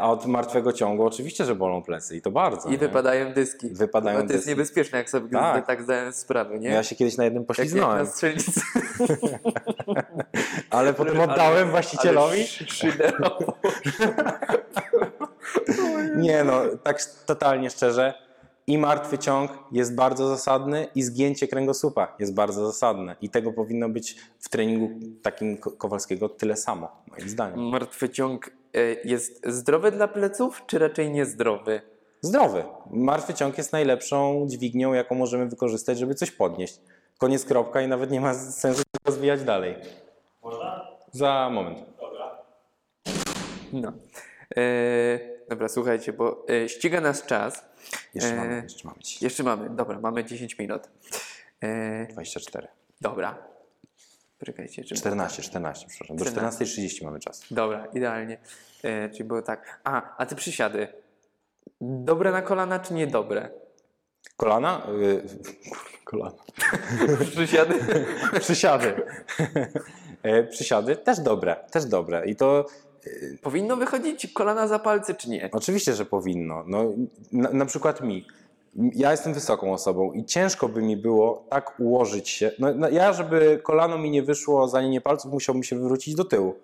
a 0.00 0.10
od 0.10 0.26
martwego 0.26 0.72
ciągu 0.72 1.06
oczywiście, 1.06 1.44
że 1.44 1.54
bolą 1.54 1.82
plecy 1.82 2.16
i 2.16 2.22
to 2.22 2.30
bardzo. 2.30 2.68
i 2.68 2.72
nie? 2.72 2.78
wypadają 2.78 3.32
dyski. 3.32 3.68
Wypadają 3.68 4.16
A 4.18 4.20
to 4.20 4.24
jest 4.24 4.34
dyski. 4.34 4.50
niebezpieczne, 4.50 4.98
jak 4.98 5.10
sobie 5.10 5.30
Tak. 5.30 5.66
tak, 5.66 5.82
zdałem 5.82 6.12
sprawę, 6.12 6.58
nie? 6.58 6.68
Ja 6.68 6.82
się 6.82 6.96
kiedyś 6.96 7.16
na 7.16 7.24
jednym 7.24 7.42
jak, 7.42 7.48
jak 7.48 7.56
poślizgnąłem, 7.56 7.98
na 7.98 8.06
strzelnicy. 8.06 8.60
ale 10.70 10.94
potem 10.94 11.20
oddałem 11.20 11.70
właścicielowi. 11.70 12.32
Ale 12.36 12.42
sz- 12.42 12.72
szyderowo. 12.72 13.56
Nie 16.16 16.44
no, 16.44 16.62
tak 16.82 17.02
totalnie 17.26 17.70
szczerze. 17.70 18.14
I 18.70 18.78
martwy 18.78 19.18
ciąg 19.18 19.50
jest 19.72 19.94
bardzo 19.94 20.28
zasadny, 20.28 20.86
i 20.94 21.02
zgięcie 21.02 21.48
kręgosłupa 21.48 22.16
jest 22.18 22.34
bardzo 22.34 22.66
zasadne. 22.66 23.16
I 23.20 23.30
tego 23.30 23.52
powinno 23.52 23.88
być 23.88 24.16
w 24.38 24.48
treningu 24.48 24.90
takim 25.22 25.56
Ko- 25.58 25.70
Kowalskiego 25.70 26.28
tyle 26.28 26.56
samo, 26.56 26.88
moim 27.10 27.28
zdaniem. 27.28 27.60
Martwy 27.60 28.08
ciąg 28.08 28.50
e, 28.74 28.80
jest 29.04 29.46
zdrowy 29.46 29.90
dla 29.92 30.08
pleców, 30.08 30.62
czy 30.66 30.78
raczej 30.78 31.10
niezdrowy? 31.10 31.80
Zdrowy. 32.20 32.64
Martwy 32.90 33.34
ciąg 33.34 33.58
jest 33.58 33.72
najlepszą 33.72 34.46
dźwignią, 34.48 34.92
jaką 34.92 35.14
możemy 35.14 35.46
wykorzystać, 35.46 35.98
żeby 35.98 36.14
coś 36.14 36.30
podnieść. 36.30 36.80
Koniec, 37.18 37.44
kropka 37.44 37.82
i 37.82 37.88
nawet 37.88 38.10
nie 38.10 38.20
ma 38.20 38.34
sensu 38.34 38.82
rozwijać 39.06 39.42
dalej. 39.44 39.74
Można? 40.42 40.86
Za 41.12 41.50
moment. 41.52 41.78
Dobra. 42.00 42.38
No. 43.72 43.92
E, 44.56 44.62
dobra, 45.48 45.68
słuchajcie, 45.68 46.12
bo 46.12 46.46
e, 46.64 46.68
ściga 46.68 47.00
nas 47.00 47.26
czas. 47.26 47.69
Jeszcze 48.14 48.30
E, 48.32 48.36
mamy, 48.36 48.62
jeszcze 48.62 48.88
mamy. 48.88 48.98
Jeszcze 49.20 49.42
mamy, 49.42 49.70
dobra, 49.70 50.00
mamy 50.00 50.24
10 50.24 50.58
minut. 50.58 50.82
E, 51.60 52.06
24. 52.06 52.68
dobra. 53.00 53.50
Czekajcie, 54.44 54.84
czy... 54.84 54.94
14, 54.94 55.42
14, 55.42 55.86
przepraszam. 55.88 56.16
Do 56.16 56.24
14. 56.24 56.64
14.30 56.64 57.04
mamy 57.04 57.20
czas. 57.20 57.44
Dobra, 57.50 57.86
idealnie. 57.86 58.38
E, 58.82 59.08
czyli 59.08 59.24
było 59.24 59.42
tak. 59.42 59.80
A, 59.84 60.16
a 60.16 60.26
te 60.26 60.36
przysiady. 60.36 60.88
Dobre 61.80 62.30
na 62.32 62.42
kolana, 62.42 62.78
czy 62.78 62.94
niedobre? 62.94 63.50
Kolana? 64.36 64.86
Yy, 65.00 65.22
kolana. 66.04 66.38
Przysiady. 67.30 67.74
Przysiady. 68.40 69.02
E, 70.22 70.44
Przysiady 70.44 70.96
też 70.96 71.20
dobre, 71.20 71.56
też 71.70 71.84
dobre. 71.84 72.26
I 72.26 72.36
to 72.36 72.66
Powinno 73.42 73.76
wychodzić 73.76 74.26
kolana 74.32 74.68
za 74.68 74.78
palce, 74.78 75.14
czy 75.14 75.30
nie? 75.30 75.48
oczywiście, 75.52 75.94
że 75.94 76.04
powinno. 76.04 76.64
No, 76.66 76.84
na, 77.32 77.50
na 77.50 77.66
przykład 77.66 78.00
mi. 78.00 78.26
Ja 78.94 79.10
jestem 79.10 79.34
wysoką 79.34 79.72
osobą 79.72 80.12
i 80.12 80.24
ciężko 80.24 80.68
by 80.68 80.82
mi 80.82 80.96
było 80.96 81.44
tak 81.50 81.80
ułożyć 81.80 82.28
się. 82.28 82.52
No, 82.58 82.74
no, 82.74 82.88
ja, 82.88 83.12
żeby 83.12 83.60
kolano 83.62 83.98
mi 83.98 84.10
nie 84.10 84.22
wyszło 84.22 84.68
za 84.68 84.80
linię 84.80 85.00
palców, 85.00 85.32
musiałbym 85.32 85.62
się 85.62 85.76
wywrócić 85.76 86.14
do 86.14 86.24
tyłu 86.24 86.54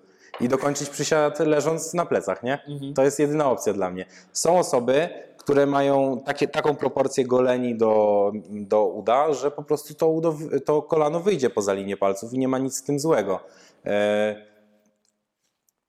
i 0.40 0.48
dokończyć 0.48 0.88
przysiad 0.88 1.38
leżąc 1.38 1.94
na 1.94 2.06
plecach, 2.06 2.42
nie? 2.42 2.58
To 2.94 3.02
jest 3.02 3.18
jedyna 3.18 3.50
opcja 3.50 3.72
dla 3.72 3.90
mnie. 3.90 4.06
Są 4.32 4.58
osoby, 4.58 5.08
które 5.36 5.66
mają 5.66 6.20
takie, 6.24 6.48
taką 6.48 6.76
proporcję 6.76 7.24
goleni 7.24 7.76
do, 7.76 8.32
do 8.50 8.86
uda, 8.86 9.32
że 9.32 9.50
po 9.50 9.62
prostu 9.62 9.94
to, 9.94 10.08
udo, 10.08 10.36
to 10.64 10.82
kolano 10.82 11.20
wyjdzie 11.20 11.50
poza 11.50 11.72
linię 11.72 11.96
palców 11.96 12.32
i 12.34 12.38
nie 12.38 12.48
ma 12.48 12.58
nic 12.58 12.76
z 12.76 12.82
tym 12.82 12.98
złego. 12.98 13.40
E, 13.84 14.55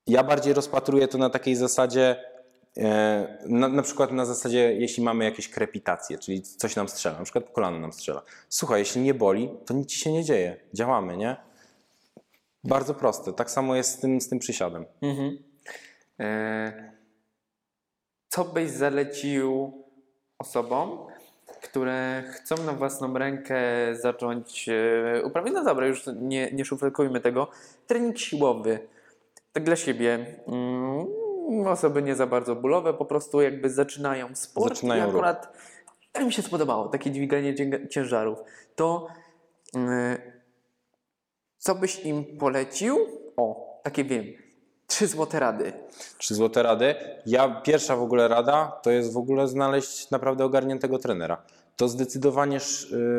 ja 0.08 0.24
bardziej 0.24 0.54
rozpatruję 0.54 1.08
to 1.08 1.18
na 1.18 1.30
takiej 1.30 1.56
zasadzie, 1.56 2.24
e, 2.78 3.38
na, 3.46 3.68
na 3.68 3.84
przykład 3.84 4.12
na 4.12 4.26
zasadzie, 4.26 4.74
jeśli 4.74 5.04
mamy 5.04 5.26
jakieś 5.26 5.50
krepitacje, 5.50 6.18
czyli 6.18 6.42
coś 6.42 6.76
nam 6.76 6.90
strzela, 6.90 7.18
na 7.18 7.24
przykład 7.24 7.50
kolano 7.52 7.80
nam 7.80 7.94
strzela. 7.94 8.22
Słuchaj, 8.50 8.80
jeśli 8.80 9.02
nie 9.02 9.14
boli, 9.14 9.50
to 9.66 9.74
nic 9.74 9.90
ci 9.90 10.00
się 10.00 10.12
nie 10.12 10.24
dzieje. 10.24 10.58
Działamy, 10.74 11.18
nie? 11.18 11.36
Bardzo 12.64 12.94
proste. 12.94 13.34
Tak 13.34 13.52
samo 13.52 13.76
jest 13.76 13.92
z 13.92 14.00
tym, 14.00 14.22
z 14.22 14.30
tym 14.30 14.40
przysiadem. 14.40 14.86
Mhm. 15.02 15.38
E, 16.20 16.92
co 18.30 18.46
byś 18.46 18.70
zalecił 18.70 19.72
osobom, 20.40 21.08
które 21.64 22.24
chcą 22.32 22.64
na 22.64 22.74
własną 22.74 23.18
rękę 23.18 23.62
zacząć 23.92 24.70
e, 24.70 25.24
uprawiać, 25.24 25.54
no 25.54 25.64
dobra, 25.64 25.88
już 25.88 26.04
nie, 26.16 26.52
nie 26.52 26.64
tego, 27.22 27.48
trening 27.88 28.18
siłowy, 28.18 28.80
tak 29.58 29.64
dla 29.64 29.76
siebie. 29.76 30.26
Mm, 30.48 31.68
osoby 31.68 32.02
nie 32.02 32.16
za 32.16 32.28
bardzo 32.28 32.56
bólowe, 32.56 32.94
po 32.94 33.06
prostu 33.06 33.42
jakby 33.42 33.70
zaczynają 33.70 34.36
sport 34.36 34.76
Zaczynają 34.76 35.06
i 35.06 35.10
akurat 35.10 35.54
tak 36.12 36.26
mi 36.26 36.34
się 36.34 36.42
spodobało, 36.42 36.88
takie 36.88 37.12
dźwiganie 37.12 37.56
ciężarów. 37.90 38.40
To 38.76 39.08
mm, 39.76 40.18
co 41.58 41.76
byś 41.76 42.06
im 42.06 42.38
polecił? 42.38 42.98
O, 43.38 43.80
takie 43.84 44.04
wiem. 44.04 44.26
Trzy 44.88 45.08
złote 45.08 45.40
rady. 45.40 45.74
Trzy 46.18 46.36
złote 46.36 46.64
rady. 46.64 46.96
Ja 47.26 47.62
pierwsza 47.62 47.96
w 47.96 48.02
ogóle 48.02 48.28
rada 48.28 48.80
to 48.84 48.92
jest 48.92 49.14
w 49.14 49.18
ogóle 49.18 49.48
znaleźć 49.48 50.12
naprawdę 50.12 50.46
ogarniętego 50.46 51.00
trenera. 51.00 51.42
To 51.76 51.88
zdecydowanie 51.88 52.60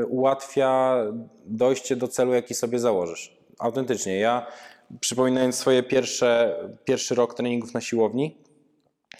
y, 0.02 0.06
ułatwia 0.06 0.96
dojście 1.46 1.96
do 1.96 2.08
celu, 2.08 2.34
jaki 2.34 2.54
sobie 2.54 2.78
założysz. 2.78 3.38
Autentycznie. 3.58 4.18
Ja 4.18 4.46
przypominając 5.00 5.54
swoje 5.54 5.82
pierwsze, 5.82 6.56
pierwszy 6.84 7.14
rok 7.14 7.34
treningów 7.34 7.74
na 7.74 7.80
siłowni, 7.80 8.36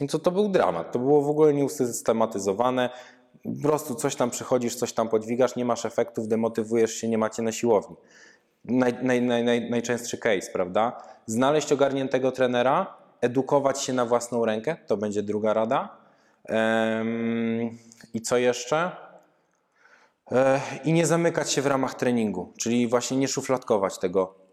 no 0.01 0.07
to 0.07 0.19
to 0.19 0.31
był 0.31 0.49
dramat. 0.49 0.93
To 0.93 0.99
było 0.99 1.23
w 1.23 1.31
ogóle 1.31 1.55
nieusystematyzowane. 1.55 2.91
Po 3.63 3.69
prostu 3.69 3.95
coś 3.95 4.17
tam 4.17 4.31
przychodzisz, 4.31 4.75
coś 4.75 4.93
tam 4.93 5.09
podźwigasz, 5.09 5.57
nie 5.57 5.65
masz 5.65 5.85
efektów, 5.85 6.29
demotywujesz 6.29 6.95
się, 6.95 7.09
nie 7.09 7.19
macie 7.19 7.43
na 7.43 7.53
siłowni. 7.53 7.97
Naj, 8.65 8.95
naj, 9.03 9.23
naj, 9.23 9.45
naj, 9.45 9.71
najczęstszy 9.71 10.19
case, 10.19 10.53
prawda? 10.53 11.03
Znaleźć 11.27 11.73
ogarniętego 11.73 12.33
trenera, 12.33 12.97
edukować 13.21 13.83
się 13.83 13.93
na 13.93 14.07
własną 14.07 14.45
rękę, 14.45 14.77
to 14.87 14.97
będzie 14.97 15.23
druga 15.23 15.53
rada. 15.53 15.97
Em, 16.45 17.79
I 18.15 18.21
co 18.21 18.37
jeszcze? 18.37 18.91
E, 20.33 20.61
I 20.85 20.93
nie 20.93 21.07
zamykać 21.07 21.53
się 21.53 21.63
w 21.63 21.67
ramach 21.67 21.95
treningu, 21.95 22.53
czyli 22.59 22.87
właśnie 22.87 23.17
nie 23.17 23.29
szufladkować 23.29 23.99
tego. 23.99 24.48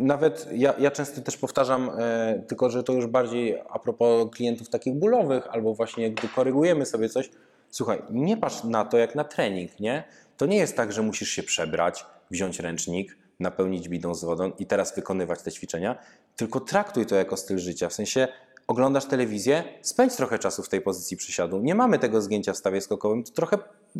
Nawet 0.00 0.48
ja, 0.52 0.74
ja 0.78 0.90
często 0.90 1.20
też 1.20 1.36
powtarzam, 1.36 1.90
e, 1.98 2.42
tylko 2.48 2.70
że 2.70 2.82
to 2.82 2.92
już 2.92 3.06
bardziej 3.06 3.60
a 3.70 3.78
propos 3.78 4.30
klientów 4.32 4.68
takich 4.68 4.94
bólowych, 4.94 5.48
albo 5.50 5.74
właśnie 5.74 6.10
gdy 6.10 6.28
korygujemy 6.28 6.86
sobie 6.86 7.08
coś. 7.08 7.30
Słuchaj, 7.70 8.02
nie 8.10 8.36
patrz 8.36 8.64
na 8.64 8.84
to 8.84 8.98
jak 8.98 9.14
na 9.14 9.24
trening, 9.24 9.80
nie? 9.80 10.04
To 10.36 10.46
nie 10.46 10.56
jest 10.56 10.76
tak, 10.76 10.92
że 10.92 11.02
musisz 11.02 11.28
się 11.28 11.42
przebrać, 11.42 12.06
wziąć 12.30 12.60
ręcznik, 12.60 13.16
napełnić 13.40 13.88
bidą 13.88 14.14
z 14.14 14.24
wodą 14.24 14.52
i 14.58 14.66
teraz 14.66 14.94
wykonywać 14.94 15.42
te 15.42 15.52
ćwiczenia, 15.52 15.98
tylko 16.36 16.60
traktuj 16.60 17.06
to 17.06 17.16
jako 17.16 17.36
styl 17.36 17.58
życia. 17.58 17.88
W 17.88 17.92
sensie 17.92 18.28
oglądasz 18.70 19.04
telewizję, 19.04 19.64
spędź 19.82 20.16
trochę 20.16 20.38
czasu 20.38 20.62
w 20.62 20.68
tej 20.68 20.80
pozycji 20.80 21.16
przysiadu. 21.16 21.58
Nie 21.58 21.74
mamy 21.74 21.98
tego 21.98 22.22
zgięcia 22.22 22.52
w 22.52 22.56
stawie 22.56 22.80
skokowym, 22.80 23.24
to 23.24 23.32
trochę 23.32 23.58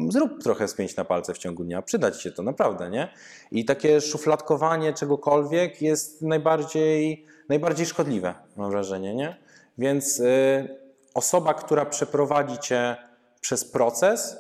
zrób 0.09 0.43
trochę 0.43 0.69
spięć 0.69 0.97
na 0.97 1.05
palce 1.05 1.35
w 1.35 1.39
ciągu 1.39 1.65
dnia. 1.65 1.83
Przydać 1.83 2.23
się 2.23 2.31
to 2.31 2.43
naprawdę, 2.43 2.91
nie? 2.91 3.09
I 3.51 3.65
takie 3.65 4.01
szufladkowanie 4.01 4.93
czegokolwiek 4.93 5.83
jest 5.83 6.23
najbardziej, 6.23 7.27
najbardziej 7.49 7.87
szkodliwe, 7.87 8.35
mam 8.57 8.71
wrażenie, 8.71 9.15
nie? 9.15 9.37
Więc 9.79 10.21
y, 10.21 10.79
osoba, 11.15 11.55
która 11.55 11.87
przeprowadzi 11.87 12.59
cię 12.59 12.97
przez 13.41 13.65
proces 13.65 14.37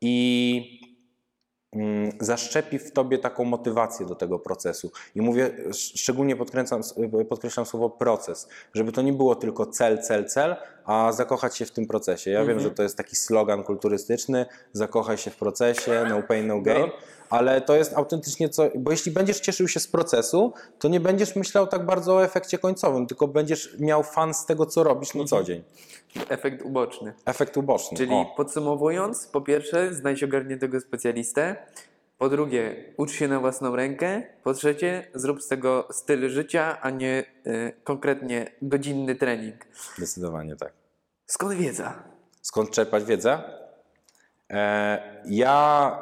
i 0.00 0.87
zaszczepi 2.20 2.78
w 2.78 2.92
tobie 2.92 3.18
taką 3.18 3.44
motywację 3.44 4.06
do 4.06 4.14
tego 4.14 4.38
procesu. 4.38 4.90
I 5.14 5.20
mówię, 5.22 5.50
sz- 5.66 6.00
szczególnie 6.00 6.36
podkreślam 7.28 7.66
słowo 7.66 7.90
proces, 7.90 8.48
żeby 8.74 8.92
to 8.92 9.02
nie 9.02 9.12
było 9.12 9.34
tylko 9.34 9.66
cel, 9.66 10.02
cel, 10.02 10.24
cel, 10.28 10.56
a 10.88 11.12
zakochać 11.12 11.56
się 11.56 11.66
w 11.66 11.70
tym 11.70 11.86
procesie. 11.86 12.30
Ja 12.30 12.44
wiem, 12.44 12.60
że 12.60 12.70
to 12.70 12.82
jest 12.82 12.96
taki 12.96 13.16
slogan 13.16 13.62
kulturystyczny, 13.62 14.46
zakochaj 14.72 15.18
się 15.18 15.30
w 15.30 15.36
procesie, 15.36 16.06
no 16.08 16.22
pain, 16.22 16.46
no 16.46 16.60
gain, 16.60 16.86
No. 16.86 16.92
ale 17.30 17.60
to 17.60 17.76
jest 17.76 17.92
autentycznie 17.96 18.48
co, 18.48 18.70
bo 18.74 18.90
jeśli 18.90 19.12
będziesz 19.12 19.40
cieszył 19.40 19.68
się 19.68 19.80
z 19.80 19.86
procesu, 19.88 20.52
to 20.78 20.88
nie 20.88 21.00
będziesz 21.00 21.36
myślał 21.36 21.66
tak 21.66 21.86
bardzo 21.86 22.14
o 22.14 22.24
efekcie 22.24 22.58
końcowym, 22.58 23.06
tylko 23.06 23.28
będziesz 23.28 23.76
miał 23.78 24.02
fan 24.02 24.34
z 24.34 24.46
tego, 24.46 24.66
co 24.66 24.82
robisz 24.84 25.14
na 25.14 25.24
co 25.24 25.44
dzień. 25.44 25.62
Efekt 26.28 26.62
uboczny. 26.62 27.12
Efekt 27.24 27.56
uboczny. 27.56 27.98
Czyli 27.98 28.12
o. 28.12 28.26
podsumowując, 28.36 29.26
po 29.26 29.40
pierwsze, 29.40 29.94
znajdź 29.94 30.22
ogarniętego 30.22 30.80
specjalistę. 30.80 31.56
Po 32.18 32.28
drugie, 32.28 32.84
ucz 32.96 33.12
się 33.12 33.28
na 33.28 33.40
własną 33.40 33.76
rękę. 33.76 34.22
Po 34.44 34.54
trzecie, 34.54 35.06
zrób 35.14 35.42
z 35.42 35.48
tego 35.48 35.88
styl 35.90 36.28
życia, 36.28 36.80
a 36.80 36.90
nie 36.90 37.24
y, 37.46 37.72
konkretnie 37.84 38.52
godzinny 38.62 39.14
trening. 39.14 39.66
Zdecydowanie 39.96 40.56
tak. 40.56 40.72
Skąd 41.26 41.54
wiedza? 41.54 42.02
Skąd 42.42 42.70
czerpać 42.70 43.04
wiedzę? 43.04 43.42
E, 44.50 45.22
ja 45.26 45.98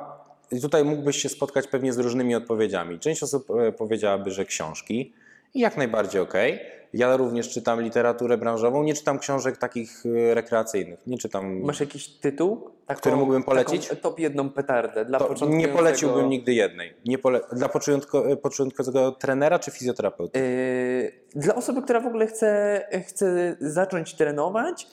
tutaj 0.62 0.84
mógłbyś 0.84 1.16
się 1.16 1.28
spotkać 1.28 1.66
pewnie 1.66 1.92
z 1.92 1.98
różnymi 1.98 2.34
odpowiedziami. 2.34 2.98
Część 2.98 3.22
osób 3.22 3.50
e, 3.50 3.72
powiedziałaby, 3.72 4.30
że 4.30 4.44
książki. 4.44 5.14
i 5.54 5.60
jak 5.60 5.76
najbardziej 5.76 6.20
okej. 6.20 6.60
Ja 6.96 7.16
również 7.16 7.48
czytam 7.48 7.82
literaturę 7.82 8.38
branżową, 8.38 8.82
nie 8.82 8.94
czytam 8.94 9.18
książek 9.18 9.56
takich 9.56 10.06
y, 10.06 10.34
rekreacyjnych, 10.34 10.98
nie 11.06 11.18
czytam... 11.18 11.60
Masz 11.60 11.80
jakiś 11.80 12.08
tytuł? 12.08 12.70
Taką, 12.86 13.00
Który 13.00 13.16
mógłbym 13.16 13.42
polecić? 13.42 13.88
Taką 13.88 14.00
top 14.00 14.18
jedną 14.18 14.50
petardę 14.50 15.04
dla 15.04 15.18
To 15.18 15.24
nie 15.24 15.28
początkującego... 15.28 15.76
poleciłbym 15.76 16.28
nigdy 16.28 16.54
jednej. 16.54 16.94
Nie 17.06 17.18
pole... 17.18 17.40
Dla 17.52 17.68
początko... 17.68 18.36
początkowego 18.36 19.12
trenera 19.12 19.58
czy 19.58 19.70
fizjoterapeuty? 19.70 20.38
Yy, 20.38 21.40
Dla 21.40 21.54
osoby, 21.54 21.82
która 21.82 22.00
w 22.00 22.06
ogóle 22.06 22.26
chce, 22.26 22.80
chce 23.06 23.56
zacząć 23.60 24.14
trenować 24.14 24.86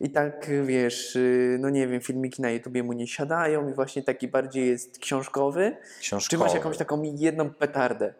i 0.00 0.10
tak 0.10 0.50
wiesz, 0.64 1.14
yy, 1.14 1.56
no 1.60 1.70
nie 1.70 1.86
wiem, 1.88 2.00
filmiki 2.00 2.42
na 2.42 2.50
YouTubie 2.50 2.82
mu 2.82 2.92
nie 2.92 3.06
siadają 3.06 3.68
i 3.68 3.72
właśnie 3.74 4.02
taki 4.02 4.28
bardziej 4.28 4.68
jest 4.68 4.98
książkowy. 4.98 5.76
Czy 5.94 6.00
Książkowy. 6.00 6.44
masz 6.44 6.54
jakąś 6.54 6.76
taką 6.76 7.02
jedną 7.02 7.50
petardę? 7.50 8.14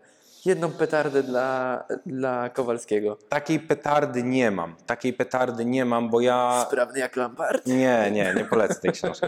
Jedną 0.44 0.70
petardę 0.70 1.22
dla, 1.22 1.84
dla 2.06 2.48
Kowalskiego. 2.48 3.18
Takiej 3.28 3.60
petardy 3.60 4.22
nie 4.22 4.50
mam. 4.50 4.76
Takiej 4.86 5.12
petardy 5.12 5.64
nie 5.64 5.84
mam, 5.84 6.10
bo 6.10 6.20
ja... 6.20 6.64
Sprawny 6.68 6.98
jak 6.98 7.16
Lampard? 7.16 7.66
Nie, 7.66 8.10
nie, 8.12 8.34
nie 8.36 8.44
polecę 8.44 8.80
tej 8.80 8.92
książki. 8.92 9.26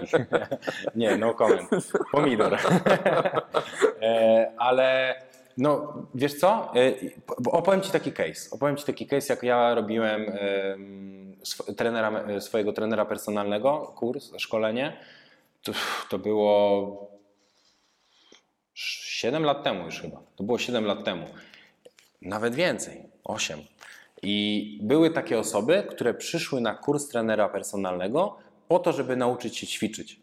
nie, 0.95 1.17
no 1.17 1.35
comment. 1.35 1.71
Pomidor. 2.12 2.59
e, 4.03 4.53
ale 4.59 5.15
no, 5.59 5.95
wiesz 6.15 6.35
co? 6.35 6.73
E, 6.75 6.93
po- 7.27 7.51
opowiem 7.51 7.81
Ci 7.81 7.91
taki 7.93 8.12
case. 8.12 8.51
Opowiem 8.51 8.77
Ci 8.77 8.85
taki 8.85 9.07
case, 9.07 9.33
jak 9.33 9.43
ja 9.43 9.75
robiłem 9.75 10.23
em, 10.29 11.37
sw- 11.45 11.75
trenera, 11.77 12.41
swojego 12.41 12.73
trenera 12.73 13.05
personalnego, 13.05 13.93
kurs, 13.97 14.31
szkolenie. 14.39 14.97
To, 15.62 15.73
to 16.09 16.19
było 16.19 17.15
7 19.25 19.45
lat 19.45 19.62
temu 19.62 19.85
już 19.85 20.01
chyba. 20.01 20.22
To 20.37 20.45
było 20.45 20.59
7 20.59 20.85
lat 20.85 21.05
temu. 21.05 21.27
Nawet 22.22 22.55
więcej, 22.55 23.09
8. 23.25 23.61
I 24.22 24.79
były 24.83 25.11
takie 25.11 25.39
osoby, 25.39 25.87
które 25.91 26.14
przyszły 26.14 26.61
na 26.61 26.75
kurs 26.75 27.09
trenera 27.09 27.49
personalnego 27.49 28.37
po 28.68 28.79
to, 28.79 28.93
żeby 28.93 29.16
nauczyć 29.16 29.57
się 29.57 29.66
ćwiczyć. 29.66 30.20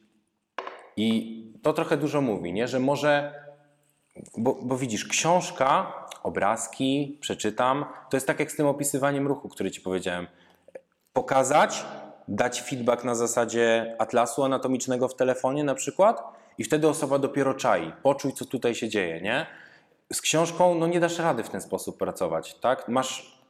I 0.97 1.43
to 1.63 1.73
trochę 1.73 1.97
dużo 1.97 2.21
mówi, 2.21 2.53
nie? 2.53 2.67
że 2.67 2.79
może, 2.79 3.33
bo, 4.37 4.59
bo 4.61 4.77
widzisz, 4.77 5.05
książka, 5.05 5.93
obrazki, 6.23 7.17
przeczytam, 7.21 7.85
to 8.09 8.17
jest 8.17 8.27
tak 8.27 8.39
jak 8.39 8.51
z 8.51 8.55
tym 8.55 8.67
opisywaniem 8.67 9.27
ruchu, 9.27 9.49
który 9.49 9.71
ci 9.71 9.81
powiedziałem. 9.81 10.27
Pokazać, 11.13 11.85
dać 12.27 12.61
feedback 12.61 13.03
na 13.03 13.15
zasadzie 13.15 13.95
atlasu 13.99 14.43
anatomicznego 14.43 15.07
w 15.07 15.15
telefonie 15.15 15.63
na 15.63 15.75
przykład 15.75 16.40
i 16.57 16.63
wtedy 16.63 16.87
osoba 16.87 17.19
dopiero 17.19 17.53
czai, 17.53 17.93
poczuj 18.03 18.33
co 18.33 18.45
tutaj 18.45 18.75
się 18.75 18.89
dzieje, 18.89 19.21
nie? 19.21 19.45
Z 20.13 20.21
książką 20.21 20.75
no 20.75 20.87
nie 20.87 20.99
dasz 20.99 21.19
rady 21.19 21.43
w 21.43 21.49
ten 21.49 21.61
sposób 21.61 21.97
pracować, 21.97 22.55
tak? 22.55 22.87
Masz 22.87 23.41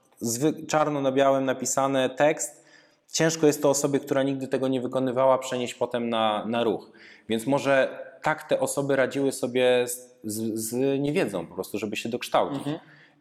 czarno 0.67 1.01
na 1.01 1.11
białym 1.11 1.45
napisane 1.45 2.09
tekst, 2.09 2.65
ciężko 3.11 3.47
jest 3.47 3.61
to 3.61 3.69
osobie, 3.69 3.99
która 3.99 4.23
nigdy 4.23 4.47
tego 4.47 4.67
nie 4.67 4.81
wykonywała, 4.81 5.37
przenieść 5.37 5.73
potem 5.73 6.09
na, 6.09 6.45
na 6.45 6.63
ruch. 6.63 6.91
Więc 7.29 7.47
może 7.47 7.99
tak 8.21 8.43
te 8.43 8.59
osoby 8.59 8.95
radziły 8.95 9.31
sobie 9.31 9.87
z, 9.87 10.17
z, 10.23 10.59
z 10.59 10.99
niewiedzą 10.99 11.47
po 11.47 11.55
prostu, 11.55 11.77
żeby 11.77 11.95
się 11.95 12.09
dokształcić. 12.09 12.63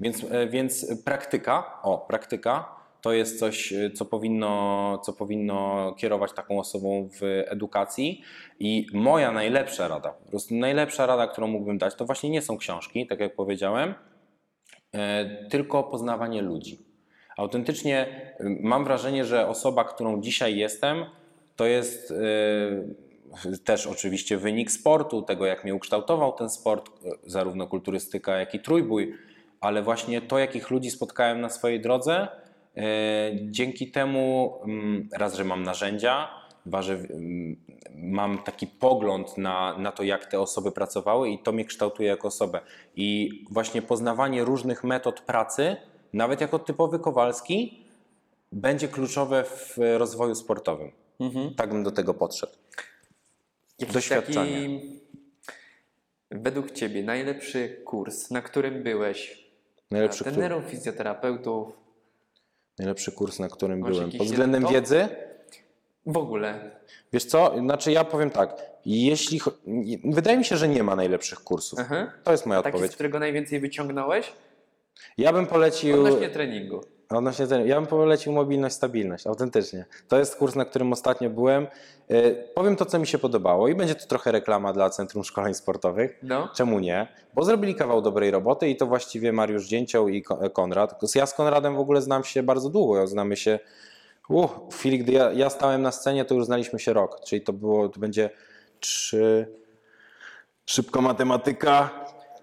Więc, 0.00 0.24
e, 0.30 0.46
więc 0.46 0.86
praktyka, 1.04 1.82
o, 1.82 1.98
praktyka 1.98 2.79
to 3.00 3.12
jest 3.12 3.38
coś, 3.38 3.72
e, 3.72 3.90
co 3.90 4.04
powinno, 4.04 4.98
co 5.04 5.12
powinno 5.12 5.92
kierować 5.98 6.32
taką 6.32 6.58
osobą 6.58 7.08
w 7.20 7.44
edukacji. 7.46 8.22
I 8.60 8.86
moja 8.92 9.32
najlepsza 9.32 9.88
rada, 9.88 10.10
po 10.10 10.30
prostu 10.30 10.54
najlepsza 10.54 11.06
rada, 11.06 11.26
którą 11.26 11.46
mógłbym 11.46 11.78
dać, 11.78 11.94
to 11.94 12.04
właśnie 12.04 12.30
nie 12.30 12.42
są 12.42 12.56
książki, 12.56 13.06
tak 13.06 13.20
jak 13.20 13.34
powiedziałem, 13.34 13.94
e, 14.94 15.48
tylko 15.48 15.82
poznawanie 15.82 16.42
ludzi. 16.42 16.90
Autentycznie 17.36 18.06
y, 18.40 18.58
mam 18.60 18.84
wrażenie, 18.84 19.24
że 19.24 19.48
osoba, 19.48 19.84
którą 19.84 20.20
dzisiaj 20.20 20.56
jestem, 20.56 21.04
to 21.56 21.66
jest 21.66 22.10
y, 22.10 23.58
też 23.64 23.86
oczywiście 23.86 24.36
wynik 24.36 24.70
sportu, 24.70 25.22
tego 25.22 25.46
jak 25.46 25.64
mnie 25.64 25.74
ukształtował 25.74 26.32
ten 26.32 26.50
sport, 26.50 26.88
y, 26.88 27.10
zarówno 27.26 27.66
kulturystyka, 27.66 28.36
jak 28.36 28.54
i 28.54 28.60
trójbój, 28.60 29.14
ale 29.60 29.82
właśnie 29.82 30.20
to, 30.20 30.38
jakich 30.38 30.70
ludzi 30.70 30.90
spotkałem 30.90 31.40
na 31.40 31.48
swojej 31.48 31.80
drodze, 31.80 32.28
y, 32.28 32.39
dzięki 33.42 33.90
temu 33.90 34.54
mm, 34.64 35.08
raz, 35.12 35.34
że 35.34 35.44
mam 35.44 35.62
narzędzia, 35.62 36.28
dwa, 36.66 36.82
że 36.82 36.94
mm, 36.94 37.56
mam 37.94 38.38
taki 38.38 38.66
pogląd 38.66 39.38
na, 39.38 39.78
na 39.78 39.92
to, 39.92 40.02
jak 40.02 40.26
te 40.26 40.40
osoby 40.40 40.72
pracowały 40.72 41.30
i 41.30 41.38
to 41.38 41.52
mnie 41.52 41.64
kształtuje 41.64 42.08
jako 42.08 42.28
osobę. 42.28 42.60
I 42.96 43.30
właśnie 43.50 43.82
poznawanie 43.82 44.44
różnych 44.44 44.84
metod 44.84 45.20
pracy, 45.20 45.76
nawet 46.12 46.40
jako 46.40 46.58
typowy 46.58 46.98
Kowalski, 46.98 47.84
będzie 48.52 48.88
kluczowe 48.88 49.44
w 49.44 49.76
rozwoju 49.98 50.34
sportowym. 50.34 50.92
Mhm. 51.20 51.54
Tak 51.54 51.70
bym 51.70 51.82
do 51.82 51.90
tego 51.90 52.14
podszedł. 52.14 52.52
Jakiś 53.78 53.94
Doświadczenie. 53.94 54.52
taki, 54.52 55.00
według 56.30 56.70
Ciebie, 56.70 57.02
najlepszy 57.02 57.82
kurs, 57.84 58.30
na 58.30 58.42
którym 58.42 58.82
byłeś? 58.82 59.50
Najlepszy, 59.90 60.24
trenerów, 60.24 60.64
fizjoterapeutów, 60.64 61.72
najlepszy 62.80 63.12
kurs, 63.12 63.38
na 63.38 63.48
którym 63.48 63.78
Masz 63.78 63.90
byłem. 63.90 64.10
Pod 64.10 64.26
względem 64.26 64.66
wiedzy, 64.66 65.08
w 66.06 66.16
ogóle. 66.16 66.70
wiesz 67.12 67.24
co, 67.24 67.54
znaczy 67.58 67.92
ja 67.92 68.04
powiem 68.04 68.30
tak, 68.30 68.56
jeśli... 68.86 69.40
Wydaje 70.04 70.38
mi 70.38 70.44
się, 70.44 70.56
że 70.56 70.68
nie 70.68 70.82
ma 70.82 70.96
najlepszych 70.96 71.38
kursów. 71.40 71.78
To 72.24 72.32
jest 72.32 72.46
moja 72.46 72.62
Taki, 72.62 72.72
z 72.72 72.74
odpowiedź. 72.74 72.94
którego 72.94 73.18
najwięcej 73.18 73.60
wyciągnąłeś? 73.60 74.32
Ja 75.18 75.32
bym 75.32 75.46
polecił... 75.46 76.06
Odnośnie 76.06 76.28
treningu. 76.30 76.80
Odnośnie 77.10 77.46
tego, 77.46 77.64
ja 77.64 77.76
bym 77.76 77.86
polecił 77.86 78.32
mobilność, 78.32 78.74
stabilność, 78.76 79.26
autentycznie. 79.26 79.84
To 80.08 80.18
jest 80.18 80.36
kurs, 80.36 80.54
na 80.54 80.64
którym 80.64 80.92
ostatnio 80.92 81.30
byłem. 81.30 81.66
E, 82.08 82.30
Powiem 82.32 82.76
to, 82.76 82.84
co 82.86 82.98
mi 82.98 83.06
się 83.06 83.18
podobało 83.18 83.68
i 83.68 83.74
będzie 83.74 83.94
to 83.94 84.06
trochę 84.06 84.32
reklama 84.32 84.72
dla 84.72 84.90
Centrum 84.90 85.24
Szkoleń 85.24 85.54
Sportowych. 85.54 86.18
No. 86.22 86.48
Czemu 86.54 86.78
nie? 86.78 87.08
Bo 87.34 87.44
zrobili 87.44 87.74
kawał 87.74 88.02
dobrej 88.02 88.30
roboty 88.30 88.68
i 88.68 88.76
to 88.76 88.86
właściwie 88.86 89.32
Mariusz 89.32 89.66
Dzięcioł 89.66 90.08
i 90.08 90.22
Ko- 90.22 90.50
Konrad. 90.50 91.14
Ja 91.14 91.26
z 91.26 91.34
Konradem 91.34 91.76
w 91.76 91.80
ogóle 91.80 92.02
znam 92.02 92.24
się 92.24 92.42
bardzo 92.42 92.68
długo. 92.70 93.06
Znamy 93.06 93.36
się. 93.36 93.58
Uh, 94.28 94.50
w 94.70 94.78
chwili, 94.78 94.98
gdy 94.98 95.12
ja, 95.12 95.32
ja 95.32 95.50
stałem 95.50 95.82
na 95.82 95.92
scenie, 95.92 96.24
to 96.24 96.34
już 96.34 96.44
znaliśmy 96.44 96.78
się 96.78 96.92
rok. 96.92 97.20
Czyli 97.24 97.42
to 97.42 97.52
było, 97.52 97.88
to 97.88 98.00
będzie 98.00 98.30
trzy. 98.80 99.46
Szybko 100.66 101.02
matematyka. 101.02 101.99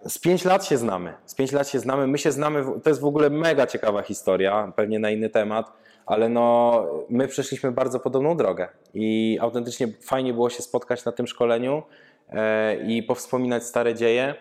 Z 0.08 0.20
pięć 0.20 0.46
lat 0.46 0.66
się 0.66 0.78
znamy. 0.78 1.14
Z 1.26 1.36
pięć 1.36 1.52
lat 1.52 1.70
się 1.70 1.80
znamy. 1.80 2.08
My 2.08 2.18
się 2.18 2.32
znamy. 2.32 2.66
To 2.84 2.90
jest 2.90 3.02
w 3.02 3.06
ogóle 3.06 3.30
mega 3.30 3.68
ciekawa 3.68 4.02
historia, 4.02 4.72
pewnie 4.76 5.00
na 5.00 5.10
inny 5.10 5.30
temat, 5.30 5.72
ale 6.06 6.30
no, 6.30 6.86
my 7.10 7.28
przeszliśmy 7.28 7.72
bardzo 7.72 8.00
podobną 8.00 8.38
drogę 8.38 8.68
i 8.94 9.38
autentycznie 9.42 9.88
fajnie 10.02 10.34
było 10.34 10.50
się 10.50 10.64
spotkać 10.64 11.06
na 11.06 11.12
tym 11.12 11.28
szkoleniu 11.28 11.84
e, 12.30 12.76
i 12.76 13.04
powspominać 13.04 13.64
stare 13.64 13.96
dzieje, 13.96 14.36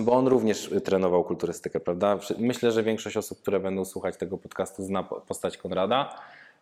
bo 0.00 0.12
on 0.12 0.28
również 0.28 0.70
trenował 0.84 1.24
kulturystykę, 1.24 1.80
prawda? 1.80 2.18
Myślę, 2.38 2.72
że 2.72 2.82
większość 2.82 3.16
osób, 3.16 3.42
które 3.42 3.60
będą 3.60 3.84
słuchać 3.84 4.16
tego 4.16 4.38
podcastu, 4.38 4.82
zna 4.82 5.02
po- 5.02 5.20
postać 5.20 5.56
Konrada. 5.56 6.14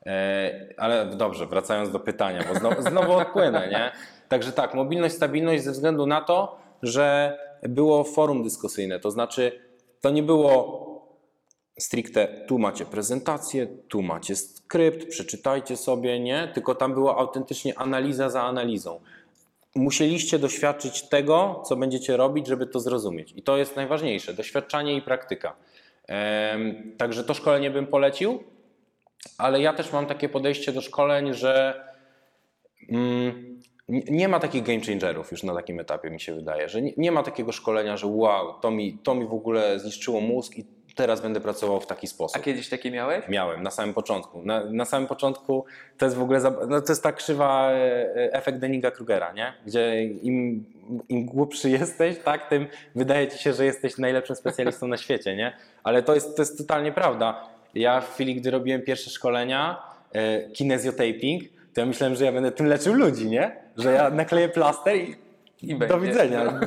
E, 0.06 0.74
Ale 0.76 1.06
dobrze, 1.06 1.46
wracając 1.46 1.90
do 1.90 2.00
pytania, 2.00 2.44
bo 2.52 2.58
znowu, 2.58 2.82
znowu 2.82 3.12
odpłynę, 3.12 3.68
nie? 3.68 3.92
Także 4.28 4.52
tak, 4.52 4.74
mobilność, 4.74 5.14
stabilność 5.14 5.62
ze 5.64 5.72
względu 5.72 6.06
na 6.06 6.20
to, 6.20 6.63
że 6.84 7.38
było 7.62 8.04
forum 8.04 8.42
dyskusyjne, 8.42 9.00
to 9.00 9.10
znaczy 9.10 9.60
to 10.00 10.10
nie 10.10 10.22
było 10.22 10.84
stricte 11.78 12.44
tu 12.48 12.58
macie 12.58 12.84
prezentację, 12.84 13.66
tu 13.88 14.02
macie 14.02 14.36
skrypt, 14.36 15.08
przeczytajcie 15.08 15.76
sobie, 15.76 16.20
nie? 16.20 16.50
Tylko 16.54 16.74
tam 16.74 16.94
była 16.94 17.16
autentycznie 17.16 17.78
analiza 17.78 18.30
za 18.30 18.42
analizą. 18.42 19.00
Musieliście 19.74 20.38
doświadczyć 20.38 21.08
tego, 21.08 21.62
co 21.66 21.76
będziecie 21.76 22.16
robić, 22.16 22.46
żeby 22.46 22.66
to 22.66 22.80
zrozumieć. 22.80 23.32
I 23.36 23.42
to 23.42 23.56
jest 23.56 23.76
najważniejsze, 23.76 24.34
doświadczanie 24.34 24.96
i 24.96 25.02
praktyka. 25.02 25.56
Także 26.98 27.24
to 27.24 27.34
szkolenie 27.34 27.70
bym 27.70 27.86
polecił, 27.86 28.42
ale 29.38 29.60
ja 29.60 29.72
też 29.72 29.92
mam 29.92 30.06
takie 30.06 30.28
podejście 30.28 30.72
do 30.72 30.80
szkoleń, 30.80 31.34
że 31.34 31.84
mm, 32.88 33.60
nie- 33.88 34.28
ma 34.28 34.40
takich 34.40 34.62
game 34.62 34.80
changerów 34.80 35.30
już 35.30 35.42
na 35.42 35.54
takim 35.54 35.80
etapie, 35.80 36.10
mi 36.10 36.20
się 36.20 36.34
wydaje, 36.34 36.68
że 36.68 36.82
nie, 36.82 36.92
nie 36.96 37.12
ma 37.12 37.22
takiego 37.22 37.52
szkolenia, 37.52 37.96
że 37.96 38.06
wow, 38.06 38.54
to 38.60 38.70
mi, 38.70 38.98
to 39.02 39.14
mi 39.14 39.26
w 39.26 39.32
ogóle 39.34 39.78
zniszczyło 39.78 40.20
mózg 40.20 40.58
i 40.58 40.64
teraz 40.94 41.20
będę 41.20 41.40
pracował 41.40 41.80
w 41.80 41.86
taki 41.86 42.06
A 42.06 42.10
sposób. 42.10 42.42
kiedyś 42.42 42.68
takie 42.68 42.90
miałeś? 42.90 43.28
Miałem 43.28 43.62
na 43.62 43.70
samym 43.70 43.94
początku. 43.94 44.42
Na, 44.42 44.64
na 44.64 44.84
samym 44.84 45.08
początku 45.08 45.64
to 45.98 46.06
jest 46.06 46.16
w 46.16 46.22
ogóle 46.22 46.40
no 46.68 46.80
to 46.80 46.92
jest 46.92 47.02
ta 47.02 47.12
krzywa 47.12 47.70
e, 47.70 47.74
e, 47.76 48.32
efekt 48.32 48.58
Denninga 48.58 48.90
Krugera, 48.90 49.32
nie? 49.32 49.52
Gdzie 49.66 50.04
im, 50.04 50.64
im 51.08 51.24
głupszy 51.26 51.70
jesteś, 51.70 52.18
tak, 52.18 52.48
tym 52.48 52.66
wydaje 52.94 53.28
ci 53.28 53.38
się, 53.38 53.52
że 53.52 53.64
jesteś 53.64 53.98
najlepszym 53.98 54.36
specjalistą 54.36 54.86
na 54.88 54.96
świecie, 54.96 55.36
nie? 55.36 55.56
Ale 55.84 56.02
to 56.02 56.14
jest, 56.14 56.36
to 56.36 56.42
jest 56.42 56.58
totalnie 56.58 56.92
prawda. 56.92 57.48
Ja 57.74 58.00
w 58.00 58.14
chwili, 58.14 58.34
gdy 58.34 58.50
robiłem 58.50 58.82
pierwsze 58.82 59.10
szkolenia, 59.10 59.82
e, 60.12 60.50
kinesiotaping, 60.50 61.42
to 61.74 61.80
ja 61.80 61.86
myślałem, 61.86 62.16
że 62.16 62.24
ja 62.24 62.32
będę 62.32 62.52
tym 62.52 62.66
leczył 62.66 62.94
ludzi, 62.94 63.30
nie? 63.30 63.56
Że 63.76 63.92
ja 63.92 64.10
nakleję 64.10 64.48
plaster 64.48 64.96
i 64.96 65.16
I 65.62 65.78
do 65.78 66.00
widzenia, 66.00 66.60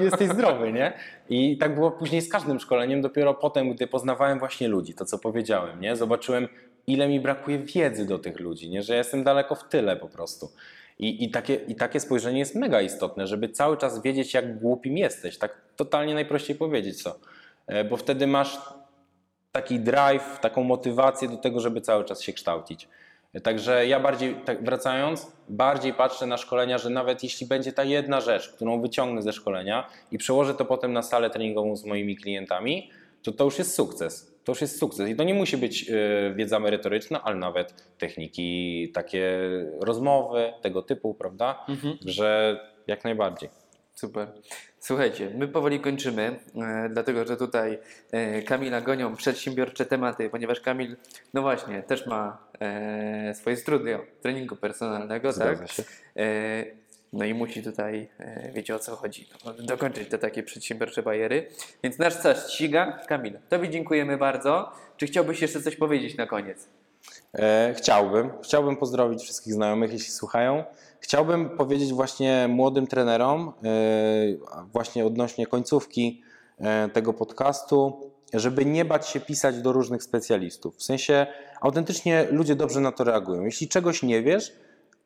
jesteś 0.00 0.28
zdrowy, 0.28 0.72
nie? 0.72 0.92
I 1.28 1.58
tak 1.58 1.74
było 1.74 1.90
później 1.90 2.22
z 2.22 2.28
każdym 2.32 2.60
szkoleniem, 2.60 3.02
dopiero 3.02 3.34
potem, 3.34 3.74
gdy 3.74 3.86
poznawałem 3.86 4.38
właśnie 4.38 4.68
ludzi, 4.68 4.94
to 4.94 5.04
co 5.04 5.18
powiedziałem, 5.18 5.80
nie? 5.80 5.96
Zobaczyłem, 5.96 6.48
ile 6.86 7.08
mi 7.08 7.20
brakuje 7.20 7.58
wiedzy 7.58 8.06
do 8.06 8.18
tych 8.18 8.40
ludzi, 8.40 8.70
nie? 8.70 8.82
Że 8.82 8.92
ja 8.92 8.98
jestem 8.98 9.24
daleko 9.24 9.54
w 9.54 9.68
tyle 9.68 9.96
po 9.96 10.08
prostu. 10.08 10.48
I, 10.98 11.24
i, 11.24 11.30
takie, 11.30 11.54
I 11.54 11.74
takie 11.74 12.00
spojrzenie 12.00 12.38
jest 12.38 12.54
mega 12.54 12.80
istotne, 12.80 13.26
żeby 13.26 13.48
cały 13.48 13.76
czas 13.76 14.02
wiedzieć, 14.02 14.34
jak 14.34 14.58
głupim 14.58 14.98
jesteś, 14.98 15.38
tak 15.38 15.56
totalnie 15.76 16.14
najprościej 16.14 16.56
powiedzieć 16.56 17.02
co. 17.02 17.18
E, 17.66 17.84
Bo 17.84 17.96
wtedy 17.96 18.26
masz 18.26 18.58
taki 19.52 19.80
drive, 19.80 20.38
taką 20.40 20.62
motywację 20.64 21.28
do 21.28 21.36
tego, 21.36 21.60
żeby 21.60 21.80
cały 21.80 22.04
czas 22.04 22.22
się 22.22 22.32
kształcić. 22.32 22.88
Także 23.42 23.86
ja 23.86 24.00
bardziej, 24.00 24.34
tak 24.44 24.64
wracając, 24.64 25.32
bardziej 25.48 25.94
patrzę 25.94 26.26
na 26.26 26.36
szkolenia, 26.36 26.78
że 26.78 26.90
nawet 26.90 27.22
jeśli 27.22 27.46
będzie 27.46 27.72
ta 27.72 27.84
jedna 27.84 28.20
rzecz, 28.20 28.48
którą 28.48 28.80
wyciągnę 28.80 29.22
ze 29.22 29.32
szkolenia 29.32 29.88
i 30.10 30.18
przełożę 30.18 30.54
to 30.54 30.64
potem 30.64 30.92
na 30.92 31.02
salę 31.02 31.30
treningową 31.30 31.76
z 31.76 31.84
moimi 31.84 32.16
klientami, 32.16 32.90
to 33.22 33.32
to 33.32 33.44
już 33.44 33.58
jest 33.58 33.74
sukces. 33.74 34.38
To 34.44 34.52
już 34.52 34.60
jest 34.60 34.78
sukces. 34.78 35.08
I 35.08 35.16
to 35.16 35.24
nie 35.24 35.34
musi 35.34 35.56
być 35.56 35.90
y, 35.90 36.34
wiedza 36.34 36.60
merytoryczna, 36.60 37.22
ale 37.24 37.36
nawet 37.36 37.74
techniki, 37.98 38.90
takie 38.94 39.38
rozmowy, 39.80 40.52
tego 40.62 40.82
typu, 40.82 41.14
prawda? 41.14 41.64
Mhm. 41.68 41.98
Że 42.04 42.60
jak 42.86 43.04
najbardziej. 43.04 43.48
Super. 43.98 44.32
Słuchajcie, 44.78 45.30
my 45.34 45.48
powoli 45.48 45.80
kończymy, 45.80 46.38
e, 46.56 46.88
dlatego 46.88 47.26
że 47.26 47.36
tutaj 47.36 47.78
e, 48.12 48.42
Kamila 48.42 48.80
gonią 48.80 49.16
przedsiębiorcze 49.16 49.86
tematy, 49.86 50.30
ponieważ 50.30 50.60
Kamil, 50.60 50.96
no 51.34 51.42
właśnie, 51.42 51.82
też 51.82 52.06
ma 52.06 52.38
e, 52.60 53.34
swoje 53.34 53.56
studio 53.56 54.04
treningu 54.22 54.56
personalnego, 54.56 55.32
Zgadza 55.32 55.56
tak? 55.56 55.70
się. 55.70 55.82
E, 56.16 56.64
no 57.12 57.24
i 57.24 57.34
musi 57.34 57.62
tutaj, 57.62 58.08
e, 58.18 58.52
wiecie 58.52 58.74
o 58.74 58.78
co 58.78 58.96
chodzi, 58.96 59.28
no, 59.44 59.52
dokończyć 59.52 60.08
te 60.08 60.18
takie 60.18 60.42
przedsiębiorcze 60.42 61.02
bajery. 61.02 61.48
Więc 61.82 61.98
nasz 61.98 62.22
czas 62.22 62.52
ściga. 62.52 63.00
Kamil, 63.08 63.38
Tobie 63.48 63.68
dziękujemy 63.68 64.18
bardzo. 64.18 64.72
Czy 64.96 65.06
chciałbyś 65.06 65.42
jeszcze 65.42 65.62
coś 65.62 65.76
powiedzieć 65.76 66.16
na 66.16 66.26
koniec? 66.26 66.68
E, 67.34 67.74
chciałbym. 67.76 68.30
Chciałbym 68.42 68.76
pozdrowić 68.76 69.22
wszystkich 69.22 69.52
znajomych, 69.52 69.92
jeśli 69.92 70.12
słuchają. 70.12 70.64
Chciałbym 71.00 71.50
powiedzieć 71.50 71.92
właśnie 71.92 72.46
młodym 72.48 72.86
trenerom, 72.86 73.52
e, 73.64 73.72
właśnie 74.72 75.06
odnośnie 75.06 75.46
końcówki 75.46 76.22
e, 76.58 76.88
tego 76.88 77.12
podcastu, 77.12 78.10
żeby 78.34 78.64
nie 78.64 78.84
bać 78.84 79.08
się 79.08 79.20
pisać 79.20 79.60
do 79.62 79.72
różnych 79.72 80.02
specjalistów. 80.02 80.76
W 80.76 80.82
sensie 80.82 81.26
autentycznie 81.60 82.26
ludzie 82.30 82.56
dobrze 82.56 82.80
na 82.80 82.92
to 82.92 83.04
reagują. 83.04 83.44
Jeśli 83.44 83.68
czegoś 83.68 84.02
nie 84.02 84.22
wiesz, 84.22 84.52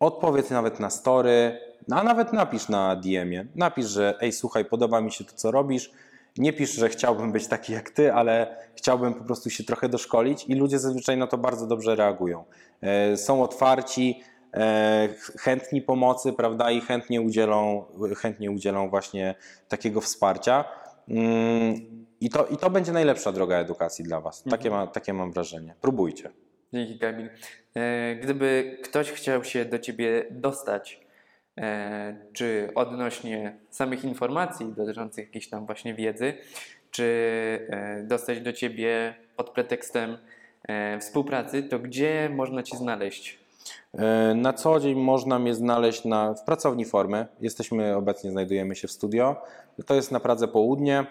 odpowiedz 0.00 0.50
nawet 0.50 0.80
na 0.80 0.90
story, 0.90 1.58
a 1.90 2.04
nawet 2.04 2.32
napisz 2.32 2.68
na 2.68 2.96
DM-ie. 2.96 3.46
Napisz, 3.54 3.86
że 3.86 4.14
ej, 4.20 4.32
słuchaj, 4.32 4.64
podoba 4.64 5.00
mi 5.00 5.12
się 5.12 5.24
to, 5.24 5.32
co 5.34 5.50
robisz. 5.50 5.90
Nie 6.38 6.52
pisz, 6.52 6.72
że 6.72 6.88
chciałbym 6.88 7.32
być 7.32 7.46
taki 7.48 7.72
jak 7.72 7.90
ty, 7.90 8.12
ale 8.12 8.56
chciałbym 8.76 9.14
po 9.14 9.24
prostu 9.24 9.50
się 9.50 9.64
trochę 9.64 9.88
doszkolić 9.88 10.44
i 10.48 10.54
ludzie 10.54 10.78
zazwyczaj 10.78 11.16
na 11.16 11.26
to 11.26 11.38
bardzo 11.38 11.66
dobrze 11.66 11.96
reagują. 11.96 12.44
E, 12.80 13.16
Są 13.16 13.42
otwarci, 13.42 14.22
chętni 15.38 15.82
pomocy, 15.82 16.32
prawda, 16.32 16.70
i 16.70 16.80
chętnie 16.80 17.20
udzielą, 17.20 17.84
chętnie 18.16 18.50
udzielą 18.50 18.88
właśnie 18.90 19.34
takiego 19.68 20.00
wsparcia. 20.00 20.64
Mm, 21.08 22.06
I 22.20 22.30
to, 22.30 22.46
I 22.46 22.56
to 22.56 22.70
będzie 22.70 22.92
najlepsza 22.92 23.32
droga 23.32 23.56
edukacji 23.56 24.04
dla 24.04 24.20
Was. 24.20 24.42
Takie, 24.42 24.70
ma, 24.70 24.86
takie 24.86 25.12
mam 25.12 25.32
wrażenie. 25.32 25.74
Próbujcie. 25.80 26.30
Dzięki 26.72 26.98
Kamil. 26.98 27.28
E, 27.74 28.16
Gdyby 28.16 28.78
ktoś 28.82 29.10
chciał 29.10 29.44
się 29.44 29.64
do 29.64 29.78
Ciebie 29.78 30.26
dostać, 30.30 31.00
e, 31.58 32.16
czy 32.32 32.68
odnośnie 32.74 33.56
samych 33.70 34.04
informacji 34.04 34.66
dotyczących 34.76 35.26
jakiejś 35.26 35.48
tam 35.48 35.66
właśnie 35.66 35.94
wiedzy, 35.94 36.34
czy 36.90 37.04
e, 37.70 38.02
dostać 38.02 38.40
do 38.40 38.52
Ciebie 38.52 39.14
pod 39.36 39.50
pretekstem 39.50 40.18
e, 40.68 40.98
współpracy, 40.98 41.62
to 41.62 41.78
gdzie 41.78 42.30
można 42.32 42.62
Cię 42.62 42.76
znaleźć? 42.76 43.41
E, 43.94 44.34
Na 44.34 44.52
co 44.52 44.80
dzień 44.80 45.00
można 45.00 45.38
mnie 45.38 45.54
znaleźć 45.54 46.04
na, 46.04 46.34
w 46.34 46.44
pracowni 46.44 46.84
formy. 46.84 47.26
Jesteśmy 47.40 47.96
obecnie, 47.96 48.30
znajdujemy 48.30 48.74
się 48.74 48.88
w 48.88 48.92
studio. 48.92 49.36
To 49.86 49.94
jest 49.94 50.12
na 50.12 50.20
Pradze 50.20 50.48
Południe. 50.48 51.06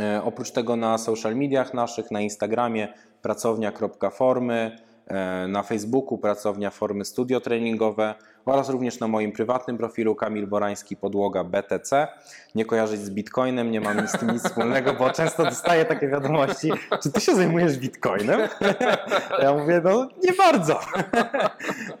E, 0.00 0.22
Oprócz 0.24 0.50
tego 0.50 0.76
na 0.76 0.98
social 0.98 1.36
mediach 1.36 1.74
naszych, 1.74 2.10
na 2.10 2.20
Instagramie 2.20 2.88
pracownia.formy, 3.22 4.78
e, 5.06 5.48
na 5.48 5.62
Facebooku 5.62 6.18
pracownia 6.18 6.70
formy 6.70 7.04
studio 7.04 7.40
treningowe 7.40 8.14
oraz 8.48 8.68
również 8.68 9.00
na 9.00 9.08
moim 9.08 9.32
prywatnym 9.32 9.78
profilu 9.78 10.14
Kamil 10.14 10.46
Borański 10.46 10.96
Podłoga 10.96 11.44
BTC. 11.44 12.08
Nie 12.54 12.64
kojarzyć 12.64 13.00
z 13.00 13.10
Bitcoinem, 13.10 13.70
nie 13.70 13.80
mam 13.80 14.08
z 14.08 14.12
tym 14.12 14.30
nic 14.30 14.42
wspólnego, 14.42 14.94
bo 14.94 15.10
często 15.10 15.44
dostaję 15.44 15.84
takie 15.84 16.08
wiadomości, 16.08 16.72
czy 17.02 17.12
ty 17.12 17.20
się 17.20 17.34
zajmujesz 17.34 17.78
Bitcoinem? 17.78 18.40
Ja 19.42 19.54
mówię, 19.54 19.80
no 19.84 20.08
nie 20.22 20.32
bardzo. 20.32 20.80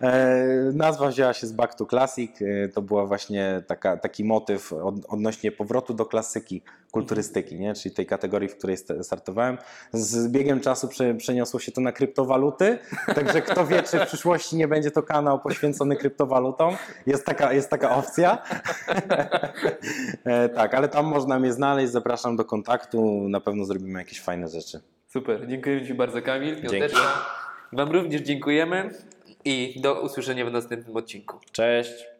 E, 0.02 0.46
Nazwa 0.74 1.08
wzięła 1.08 1.32
się 1.32 1.46
z 1.46 1.52
Back 1.52 1.74
to 1.74 1.86
Classic. 1.86 2.30
E, 2.42 2.68
To 2.68 2.82
była 2.82 3.06
właśnie 3.06 3.62
taka, 3.66 3.96
taki 3.96 4.24
motyw 4.24 4.72
od, 4.72 4.94
odnośnie 5.08 5.52
powrotu 5.52 5.94
do 5.94 6.06
klasyki, 6.06 6.62
kulturystyki, 6.90 7.56
nie? 7.60 7.74
czyli 7.74 7.94
tej 7.94 8.06
kategorii, 8.06 8.48
w 8.48 8.56
której 8.56 8.76
sta- 8.76 9.02
startowałem. 9.02 9.58
Z 9.92 10.28
biegiem 10.28 10.60
czasu 10.60 10.88
prze, 10.88 11.14
przeniosło 11.14 11.60
się 11.60 11.72
to 11.72 11.80
na 11.80 11.92
kryptowaluty, 11.92 12.78
także 13.14 13.42
kto 13.42 13.66
wie, 13.66 13.82
czy 13.82 13.98
w 13.98 14.06
przyszłości 14.06 14.56
nie 14.56 14.68
będzie 14.68 14.90
to 14.90 15.02
kanał 15.02 15.40
poświęcony 15.40 15.96
kryptowalutom. 15.96 16.76
Jest 17.06 17.26
taka, 17.26 17.52
jest 17.52 17.70
taka 17.70 17.96
opcja. 17.96 18.38
E, 20.24 20.48
tak, 20.48 20.74
ale 20.74 20.88
tam 20.88 21.06
można 21.06 21.38
mnie 21.38 21.52
znaleźć, 21.52 21.92
zapraszam 21.92 22.36
do 22.36 22.44
kontaktu, 22.44 23.28
na 23.28 23.40
pewno 23.40 23.64
zrobimy 23.64 23.98
jakieś 23.98 24.20
fajne 24.20 24.48
rzeczy. 24.48 24.80
Super, 25.08 25.48
dziękuję 25.48 25.86
Ci 25.86 25.94
bardzo 25.94 26.22
Kamil. 26.22 26.62
Piąteczka. 26.62 26.98
Wam 27.72 27.90
również 27.90 28.22
dziękujemy 28.22 28.90
i 29.44 29.80
do 29.80 30.00
usłyszenia 30.02 30.46
w 30.46 30.52
następnym 30.52 30.96
odcinku. 30.96 31.36
Cześć! 31.52 32.17